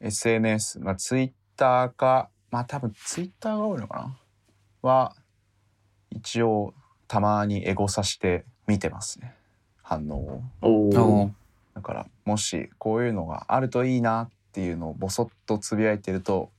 [0.00, 3.96] SNS まあツイッターかまあ多分ツイッターが多いのか
[4.82, 4.88] な？
[4.88, 5.14] は
[6.10, 6.74] 一応
[7.08, 9.34] たまにエゴさして見てますね
[9.82, 11.30] 反応を
[11.74, 16.50] だからもしこういうのがあるといいなっていうのをボソッとつぶやいてると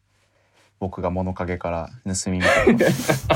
[0.80, 3.28] 僕が物陰から盗み見てます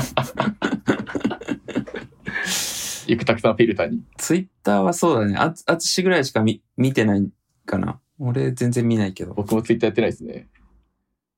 [3.08, 4.02] ゆくたくさんフィルターに。
[4.16, 5.36] ツイッターはそうだね。
[5.36, 7.30] あつ、あつしぐらいしか見、見てない
[7.64, 8.00] かな。
[8.18, 9.32] 俺全然見ないけど。
[9.32, 10.48] 僕もツイッターやってないですね。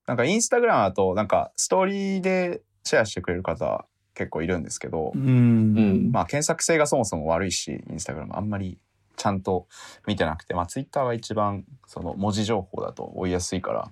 [0.07, 3.85] なんかインスタグラムだとなんかストーリーでシェアしてくれる方
[4.19, 5.19] 結構いるんですけど、う。
[5.19, 6.13] うんん。
[6.13, 8.77] まあ検索性がそもそも悪いしインスタグラムあんまり
[9.17, 9.67] ちゃんと
[10.07, 13.91] 見てなくてまあツイッターが一番その文字情報だと追いやすいから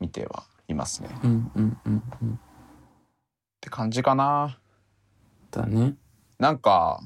[0.00, 2.40] 見てはいますねっうん、うん、うん、うん。
[3.60, 4.58] て感じかな
[5.50, 5.94] だね。
[6.38, 7.00] なんか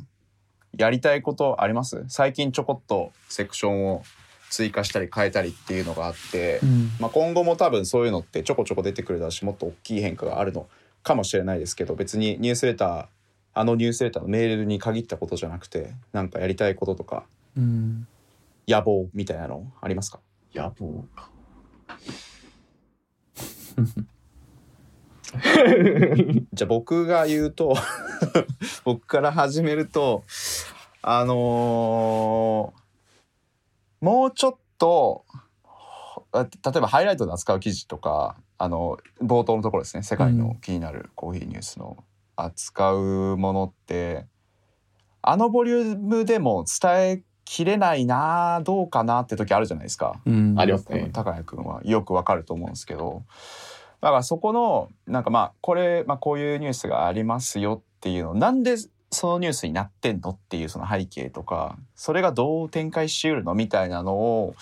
[0.76, 2.04] やりたいことあります？
[2.08, 4.02] 最近ちょこっとセクションを
[4.50, 6.90] 追加したり変えたりっていうのがあって、うん。
[6.98, 10.66] まあ、今後も多分そういうのってちょこちょこ出てくるだろうしもっと大きい変化があるの
[11.02, 13.06] かもしれないですけど別にニュースレター
[13.54, 17.24] あのニュースレターのメールに限ったことじゃなくてなんかやりたいこととか
[17.56, 18.06] うん。
[18.68, 20.20] 野望みたいなのありますか？
[20.54, 21.28] 野望か。
[26.52, 27.74] じゃあ僕が言うと
[28.84, 30.24] 僕から始めると
[31.02, 32.82] あのー
[34.04, 35.24] もうちょっと
[36.32, 41.96] あ例えばハイライトで扱う記事とかあの冒頭のところですね世界の気になるコーヒーニュースの
[42.36, 44.26] 扱うものって
[45.20, 50.20] あのボリュームでも伝えきれないなどうかなって時あるじゃないですか。
[50.24, 50.54] うん。
[50.56, 51.10] ありますね。
[51.12, 53.24] 高谷君はよくわかると思うんですけど
[54.00, 58.76] だからそこのなんかまあこれ、まあ、こういうニュースがありますよっていうのなんで
[59.10, 64.54] そのニュースになってんのっていうその背景とかそれがどう展開しうるのみたいなのを、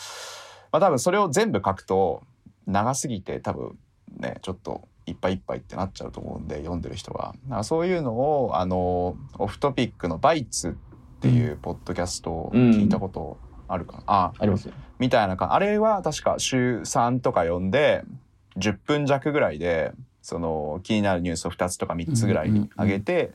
[0.72, 2.22] まあ、多分それを全部書くと
[2.66, 3.78] 長すぎて多分
[4.16, 7.34] ねちょっといっぱいいっぱいってなっちゃうと思うんで読んでる人が。
[7.44, 10.70] だからそういうのをあのオフトピックの「バイツ」
[11.18, 13.38] っていうポッドキャストを聞いたこと
[13.68, 14.32] あるかな、あ。
[14.38, 14.74] ありますね。
[14.98, 18.04] みたいなかあれは確か週3とか読んで
[18.56, 19.92] 10分弱ぐらいで
[20.22, 23.32] その気になるニュースを2つとか3つぐらいに上げて、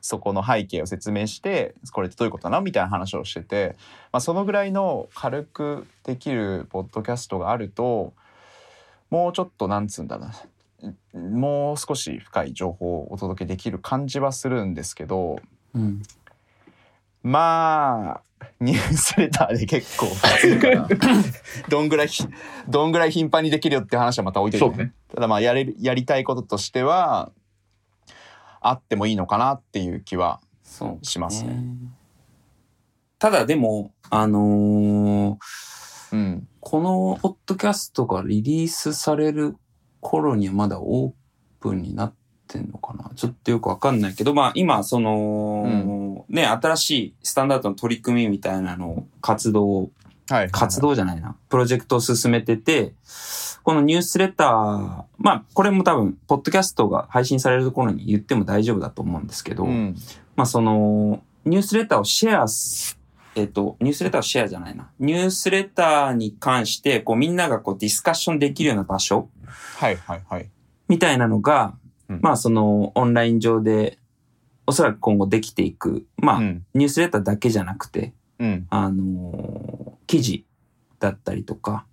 [0.00, 2.62] そこの背景を説明してこれってどういうことなの？
[2.62, 3.76] みたいな話をしてて、
[4.12, 8.14] まあ、そのぐらいの軽くできるポッドキャストがあると
[9.10, 10.32] もうちょっとなんつうんだな
[11.12, 15.38] もう少し深い情報をお届けできる感じはするんですけど
[15.74, 16.02] うん。
[17.22, 18.22] まあ
[18.60, 20.06] ニュースレターで結構
[21.68, 22.24] どんぐらいひ
[22.68, 24.92] どんぐらい頻繁にできるよって話はまた置いといて、ね。
[25.14, 27.32] ただまあやれるやりたいこととしては
[28.60, 30.40] あってもいいのかなっていう気は
[31.02, 31.60] しますね。
[33.18, 35.36] ただでも、あのー
[36.12, 39.56] うんこのポッドキャストがリリースされる
[40.00, 41.12] 頃にはまだオー
[41.60, 42.14] プンになっ
[42.46, 43.10] てんのかな？
[43.16, 49.90] ちょっとよくわかんないけど、まあ今、その、ね、新しいスタンダードの取り組みみたいなのを活動を
[50.28, 50.50] はい。
[50.50, 51.36] 活動じゃないな。
[51.48, 52.92] プロジェクトを進めてて、
[53.62, 59.96] このニュースレター、まあ、これも多分、ポッドキャストが配信されるところに言っても大丈夫だと思うんですけど、うん。
[60.36, 62.97] まあ、その、ニュースレターをシェアす、
[63.38, 64.90] えっ、と、ニュースレターをシェアじゃないな。
[64.98, 69.30] ニュースレターに関して、こう、みんながこう、ディスカッションできるような場所
[69.76, 70.50] はいはいはい。
[70.88, 71.74] みたいなのが、
[72.08, 73.98] うんまあ、その、オンライン上で、
[74.66, 76.06] おそらく今後できていく。
[76.16, 76.66] まあ、うん。
[76.74, 78.66] ニュースレターだけじゃなくて、うん。
[78.70, 80.46] あのー記事
[80.98, 81.86] だったりとか、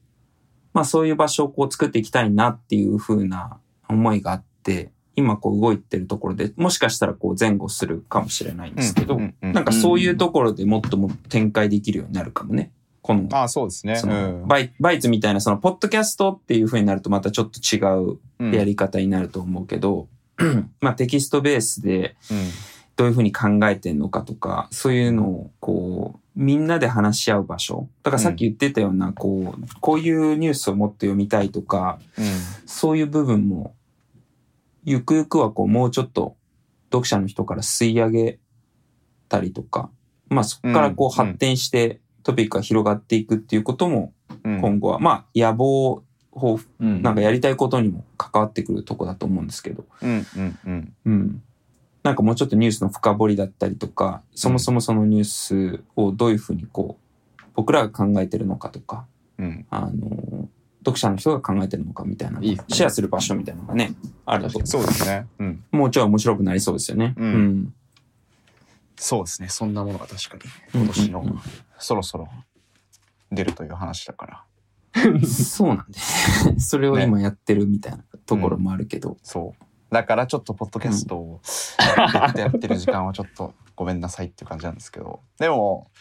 [0.74, 12.72] まあそういう場所をこう作っていきたいなっていう風な思いがあって、今こう動いてるところで、もしかしたらこう前後するかもしれないんですけど、なんかそういうところでもっとも展開できるようになるかもね。
[13.02, 13.96] この、ああ、そうですね。
[13.98, 17.80] そのうんバイバイツみたいなそのポッドキャストっていう風になるとまたちょっと違
[18.14, 20.08] ううんやり方になると思うけど、
[20.82, 22.38] まあテキストベースでうん
[22.96, 27.90] どういうふうに考えてんのかとか、そういうのを、こう、みんなで話し合う場所。
[28.04, 32.00] だからさっき言ってたような、こう、こういうニュースをもっと読みたいとか、
[32.66, 33.74] そういう部分も、
[34.86, 36.36] ゆくゆくはこう、もうちょっと、
[36.92, 38.40] 読者の人から吸い上げ
[39.28, 39.90] たりとか、
[40.30, 44.14] まあそこからこううん発展してトピックが広がっていくっていうことも、
[44.44, 44.62] うん。
[44.62, 46.04] 今後は、まあ野望、
[46.34, 50.94] 抱負うんなんかやりたいことにも関わってくるとこだと思うんですけど、うんうんうん。
[51.06, 51.44] うん。
[52.04, 59.06] なんかもうちょっとニュースの深掘りだったりとか、そもそもそのニュースをどういうふうにこう、僕らが考えてるのかとか、
[59.38, 59.66] うん。
[59.70, 60.50] あの、
[60.86, 63.94] 読者の人が考えてるのかみたいな、いいっすねシェアする場所みたいなのがね、
[64.26, 65.28] あると、そうですね。
[65.40, 65.64] うん。
[65.72, 67.14] もうちょい面白くなりそうですよね。
[67.18, 67.74] うん
[68.98, 69.50] そうですね。
[69.50, 71.40] そんなものが確かにうん今年のうんうん
[71.78, 72.30] そろそろ
[73.32, 74.44] 出るという話だから。
[75.28, 76.00] そうなんで、
[76.60, 79.66] それを今やってるみたいなところもあるけど、そう。
[79.94, 81.42] だからちょっとポッドキャストを
[82.36, 85.20] やってる時間はちょっとごめんなさいっていう感じなんですけど。
[85.38, 85.92] でも、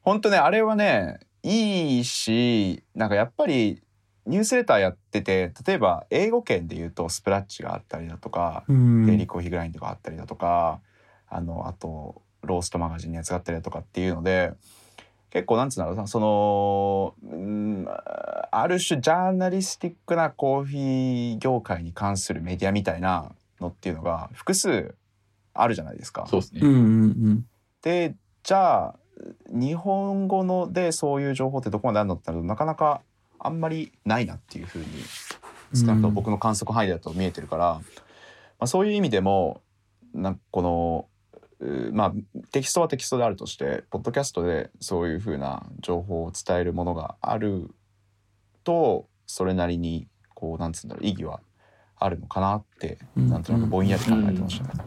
[0.00, 3.82] 本当ね、あれはね、いいし、なんかやっぱり
[4.26, 10.80] ニュースレターやってて、例えば英語圏で言うとスプラッチがあったりだとか、うんデイリーコーヒーグラインドがあったりだとか、
[11.28, 14.52] あの、あと、ローストマガジンのやつがあったりだとかっていうので、
[15.30, 24.94] 結構なんつうんだろうな、その、うんある種ジャーナリスティックなコーヒー業界に関するメディアみたいなのっていうのが複数
[25.54, 26.26] あるじゃないですか。
[26.26, 26.60] そうですね。
[26.62, 27.46] うんうんうん。
[27.82, 28.94] で、じゃあ、
[29.48, 33.02] 日本語のでそういう情報ってどこまであるのってなるとなかなか
[33.44, 34.86] あんまりないなっていうふうに
[35.74, 37.82] 少なくとも僕の観測範囲だと見えてるから、ま
[38.60, 39.62] あ、そういう意味でも
[40.14, 41.08] なんかこの
[41.92, 42.12] まあ
[42.50, 47.70] テキストはテキストであるとしてポッドキャストでそういうふうな情報を伝えるものがある
[48.64, 51.40] とそれなりにこうなんつうんだろう意義は
[51.96, 54.84] あるのかなってうんなんとなくぼんやり考えてましたね。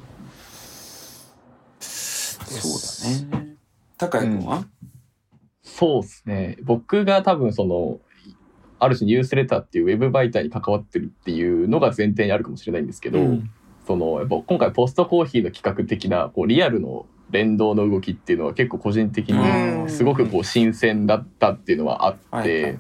[1.80, 3.56] そうだね。
[3.98, 4.66] 高谷君は、
[5.64, 6.58] そうですね。
[6.64, 8.00] 僕が多分その、
[8.80, 13.50] ある種ニュースレターっていうウェブ媒体に関わってるっていうのが前提にあるかもしれないんですけど、うん。
[13.88, 19.84] そのやっぱ今回ポストコーヒーの企画的なこうリアルの連動の動きっていうのは結構個人的うん。
[19.86, 22.80] にすごくこう新鮮だったっていうのはあって、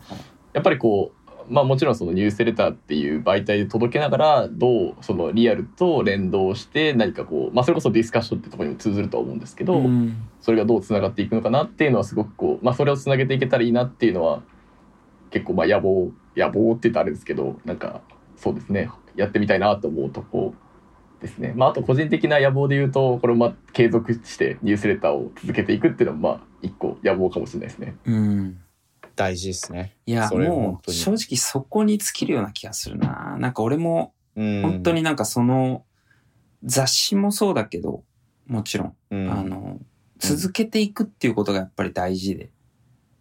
[0.53, 10.17] やっぱりこうまあもちろんそのニュースレターっていう媒体で届けながらどうそのリアルと連動して何かこうまあそれこそディスカッションってところにも通ずるとは思うんですけど、うん。
[10.41, 14.41] それがどうつながっていくのかなっていうのはすごくこうまあそれをつなげていけたらいいなっていうのは
[15.35, 18.01] 結構まあ野望野望って言ったらあれですけどなんか
[18.37, 20.53] そうですねやってみたいなと思うとこ
[21.19, 21.51] ですね。
[21.57, 27.97] まああと個人的な野望で言うとこれをまあ継続してニュースレターを続けていくっていうのもまあ一個野望かもしれないですね。
[28.05, 28.61] うん
[29.17, 29.97] 大事ですね。
[30.05, 33.35] いや、それもう正直そこに尽きるような気がするな。
[33.37, 35.83] なんか俺もうん本当になんかその
[36.63, 38.03] 雑誌もそうだけど、
[38.47, 39.79] もちろん、うんあの、
[40.19, 42.51] 続けていくっていうことがやっぱり大事で。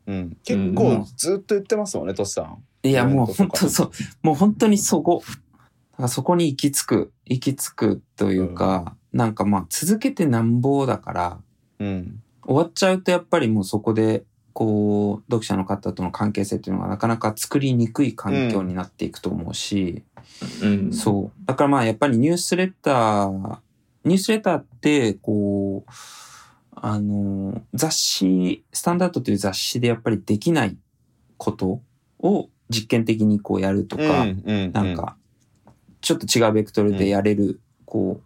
[0.07, 2.59] うん、結構ずっと言ってますもんね、トシさん。
[2.87, 3.91] いや、もう本当そう、
[4.23, 5.23] もう本当にそこ。
[5.93, 11.39] だからそこに行き着く、行き着くというか、なんかまあ続けてなんぼだから、
[11.79, 12.21] うん。
[12.43, 20.05] 終わっちゃうとやっぱりもうそこで、こう、読者の方との関係性っていうのがなかなか作りにくい環境になっていくと思うし、
[20.63, 21.47] うんそう。
[21.47, 23.59] だからまあやっぱりニュースレター、
[24.05, 25.91] ニュースレターって、こう、
[26.77, 30.77] あの、雑誌、スタンダードという雑誌でやっぱりできない
[31.37, 31.81] こと
[32.19, 35.17] を実験的にこうやるとか、うんなん、か、
[36.01, 38.21] ちょっと違うベクトルでやれる、こ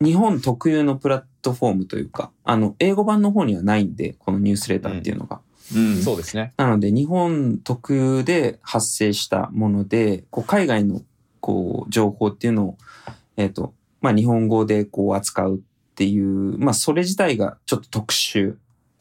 [0.00, 5.40] う、日本特有のプラットフォームというか、あの、英語版の方にはないんで、このニュースレターっていうのが。
[5.74, 6.54] うんそうですね。
[6.56, 11.02] なので、日本特有で発生したもので、こう海外の
[11.40, 12.78] こう、情報っていうのを、
[13.36, 15.62] えっ、と、まあ、日本語でこう扱う
[15.98, 18.54] っていう、まあ、それ自体がちょっと特殊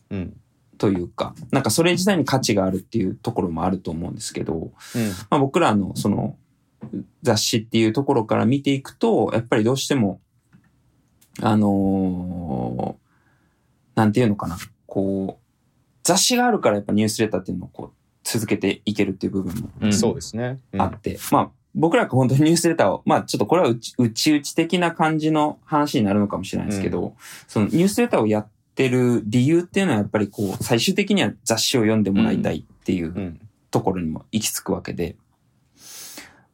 [0.10, 0.36] うん。
[0.80, 4.72] というか、なんかそれ自体に価値があるっていうところもあると思うんですけど、うん。
[5.30, 6.38] まあ、僕らのその
[7.22, 10.22] 雑誌っていうところから見ていくと、やっぱりどうしても、
[11.42, 13.08] あのー
[13.96, 15.44] なんていうのかな、こう、
[16.04, 20.60] 雑誌があるからやっぱニュースレターっていうのをこう続けていけるっていう部分もうんそうですね。
[20.74, 27.16] うんあって、まあ僕らが本当にニュースレターを、まあちょっとこれはうち、うち的な感じの話になるのかもしれないですけど、
[27.48, 33.40] そのニュースレターをやってる理由っていうのはやっぱりこう、最終的には雑誌を読んでもらいたいっていううん。
[33.70, 35.16] ところにも行き着くわけで。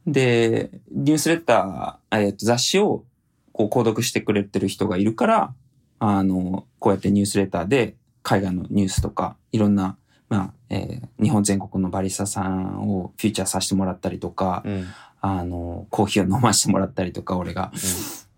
[0.06, 3.06] で、ニュースレター、えっ、と、雑誌を
[3.54, 5.54] こう購読してくれてる人がいるから、
[6.00, 9.98] あの、こうやってニュースレターで海外のニュースとか、いろんな、
[10.28, 14.88] まあ、えー日本全国のバリスタさんをフィーチャーさせてもらったりとか、うん。
[15.26, 17.72] あの、コーヒーを飲ませてもらったりとか、俺が。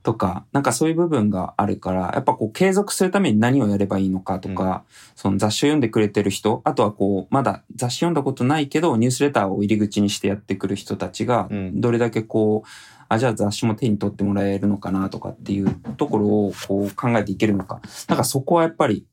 [0.04, 4.84] とか、なんかそういう部分があるから、やっぱこう継続するために何をやればいいのかとか、
[5.16, 12.70] その雑誌を読んでくれてる人、あとはこう、まだ雑誌読んだことないけど、ニュースレターを入り口にしてやってくる人たちがう、んどれだけこう、
[13.10, 17.82] あ、じゃあ雑誌も手に取ってもらえるのかなとかっていうところをこう考えていけるのか。
[18.08, 19.08] なんかそこはやっぱり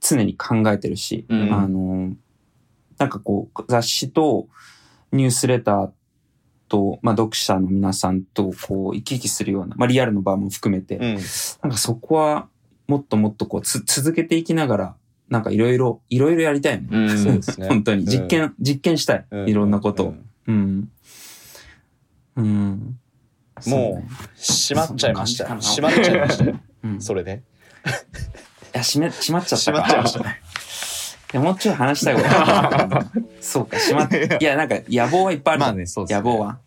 [0.00, 2.12] 常に考えてるし、うんあの、
[2.98, 4.46] なんかこう、雑誌と
[5.10, 5.90] ニュースレター
[6.74, 11.14] と、まあ、読者の皆さんとこう行き来するような、まあ、リアルの場も含めて、うん。
[11.62, 12.48] なんかそこは
[12.88, 14.96] もっともっとこうつ続けていきながら、
[15.28, 16.88] なんかいろいろ、いろいろやりたいよね。
[16.90, 17.68] うんそうですね。
[17.70, 18.04] 本当に。
[18.04, 19.26] 実験、実験したい。
[19.30, 20.08] うんいろんなことを。
[20.08, 20.90] うんうん。
[22.36, 22.98] うん。
[23.66, 25.46] もう、閉まっちゃいました。
[25.60, 26.58] そ閉まっちゃいましたよ。
[26.82, 27.42] う、うん、いそれで。
[28.74, 30.43] や、閉め、閉まっちゃった閉まっちゃいました。
[31.34, 32.28] いや、もうちょい話したいこと。
[33.42, 34.08] そうか、閉まっ、
[34.40, 35.60] いや、なんか野望はいっぱいある。
[35.62, 36.22] まあね、そうですね。
[36.22, 36.58] 野望は？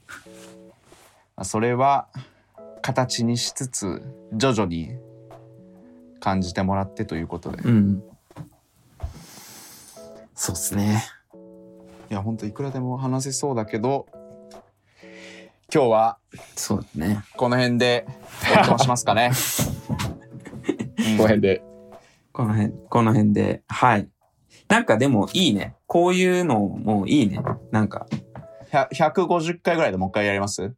[1.44, 2.08] それは
[2.82, 4.04] 形にしつつ
[4.34, 4.98] 徐々に
[6.20, 8.04] 感じてもらってということで、いうん。
[10.36, 11.02] そうっすね。
[12.10, 14.08] や本当いくらでも話せそうだけど
[15.74, 16.18] 今日は
[16.56, 17.24] そうだね。
[17.38, 18.06] この辺で
[18.52, 19.32] おいとしますかね。
[21.18, 21.64] この辺で。
[22.34, 24.08] この辺、この辺で、はい。
[24.68, 25.76] なんかでもいいね。
[25.86, 27.40] こういうのもいいね。
[27.72, 28.08] なんか。
[28.72, 30.64] 100 150回ぐらいでもう一回やります？
[30.64, 30.70] い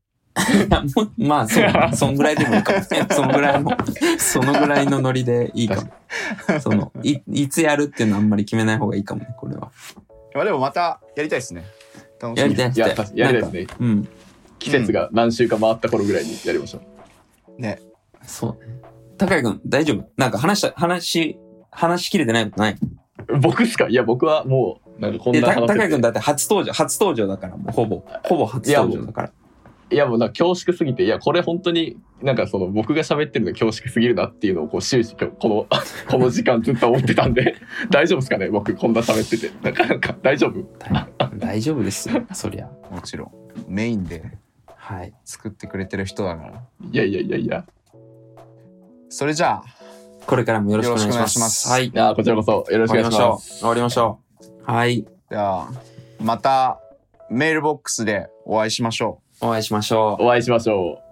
[0.69, 1.95] やもうまあ、そう。
[1.95, 2.85] そんぐらいでもいいかもね。
[3.11, 3.71] そのぐらいの、
[4.17, 5.89] そのぐらいのノリでいいかも。
[6.61, 9.71] その、い、いつやるっていうのはあんまり決めない方がいいかもね、これは。
[10.35, 11.65] まあでもまたやりたいですね。
[12.21, 13.11] 楽しみやりたい、ややりたい。
[13.15, 13.75] やりたいですね。
[13.79, 14.07] うん。
[14.59, 16.81] 季節が何週か回った頃ぐらいにやりましょ
[17.57, 17.61] う。
[17.61, 17.79] ね。
[18.23, 18.79] そうね。
[19.17, 20.09] 高井くん、大丈夫？
[20.15, 21.39] なんか話した、話、
[21.71, 22.77] 話しきれてないことない？
[23.41, 29.31] 僕っすかいや、僕はもう、なんかこんえ、たな話せて高井くんだって初登場、初登場だから、もうほぼ、ほぼ初登場だから。
[29.91, 35.67] いやもうなんか恐縮すぎて、いや、これ本当になんかその僕が喋ってるの恐縮すぎるなっていうのをこう終始今日この、
[36.11, 37.55] この時間ずっと思ってたんで、
[37.89, 38.49] 大丈夫ですかね？
[38.49, 39.51] 僕こんな喋ってて。
[39.63, 40.63] なかなか大丈夫？
[40.77, 41.07] 大
[41.39, 42.69] 大丈夫ですよ、そりゃ。
[42.91, 43.31] もちろん
[43.67, 44.37] メインで
[44.67, 45.13] はい。
[45.25, 46.63] 作ってくれてる人だから。
[46.91, 47.65] いやいやいやいや。
[49.09, 49.78] それじゃあ
[50.29, 51.39] これからもよろしくお願いします。
[51.39, 51.87] ますはい。
[51.87, 53.59] いやこちらこそよろしくお願いします。
[53.61, 54.39] 終わりましょう。
[54.39, 54.71] 終わりましょう。
[54.71, 55.01] はい。
[55.01, 55.71] じゃあ
[56.21, 56.79] また
[57.31, 59.47] メールボックスでお会いしましょう。
[59.47, 60.23] お会いしましょう。
[60.23, 61.08] お会いしましょう。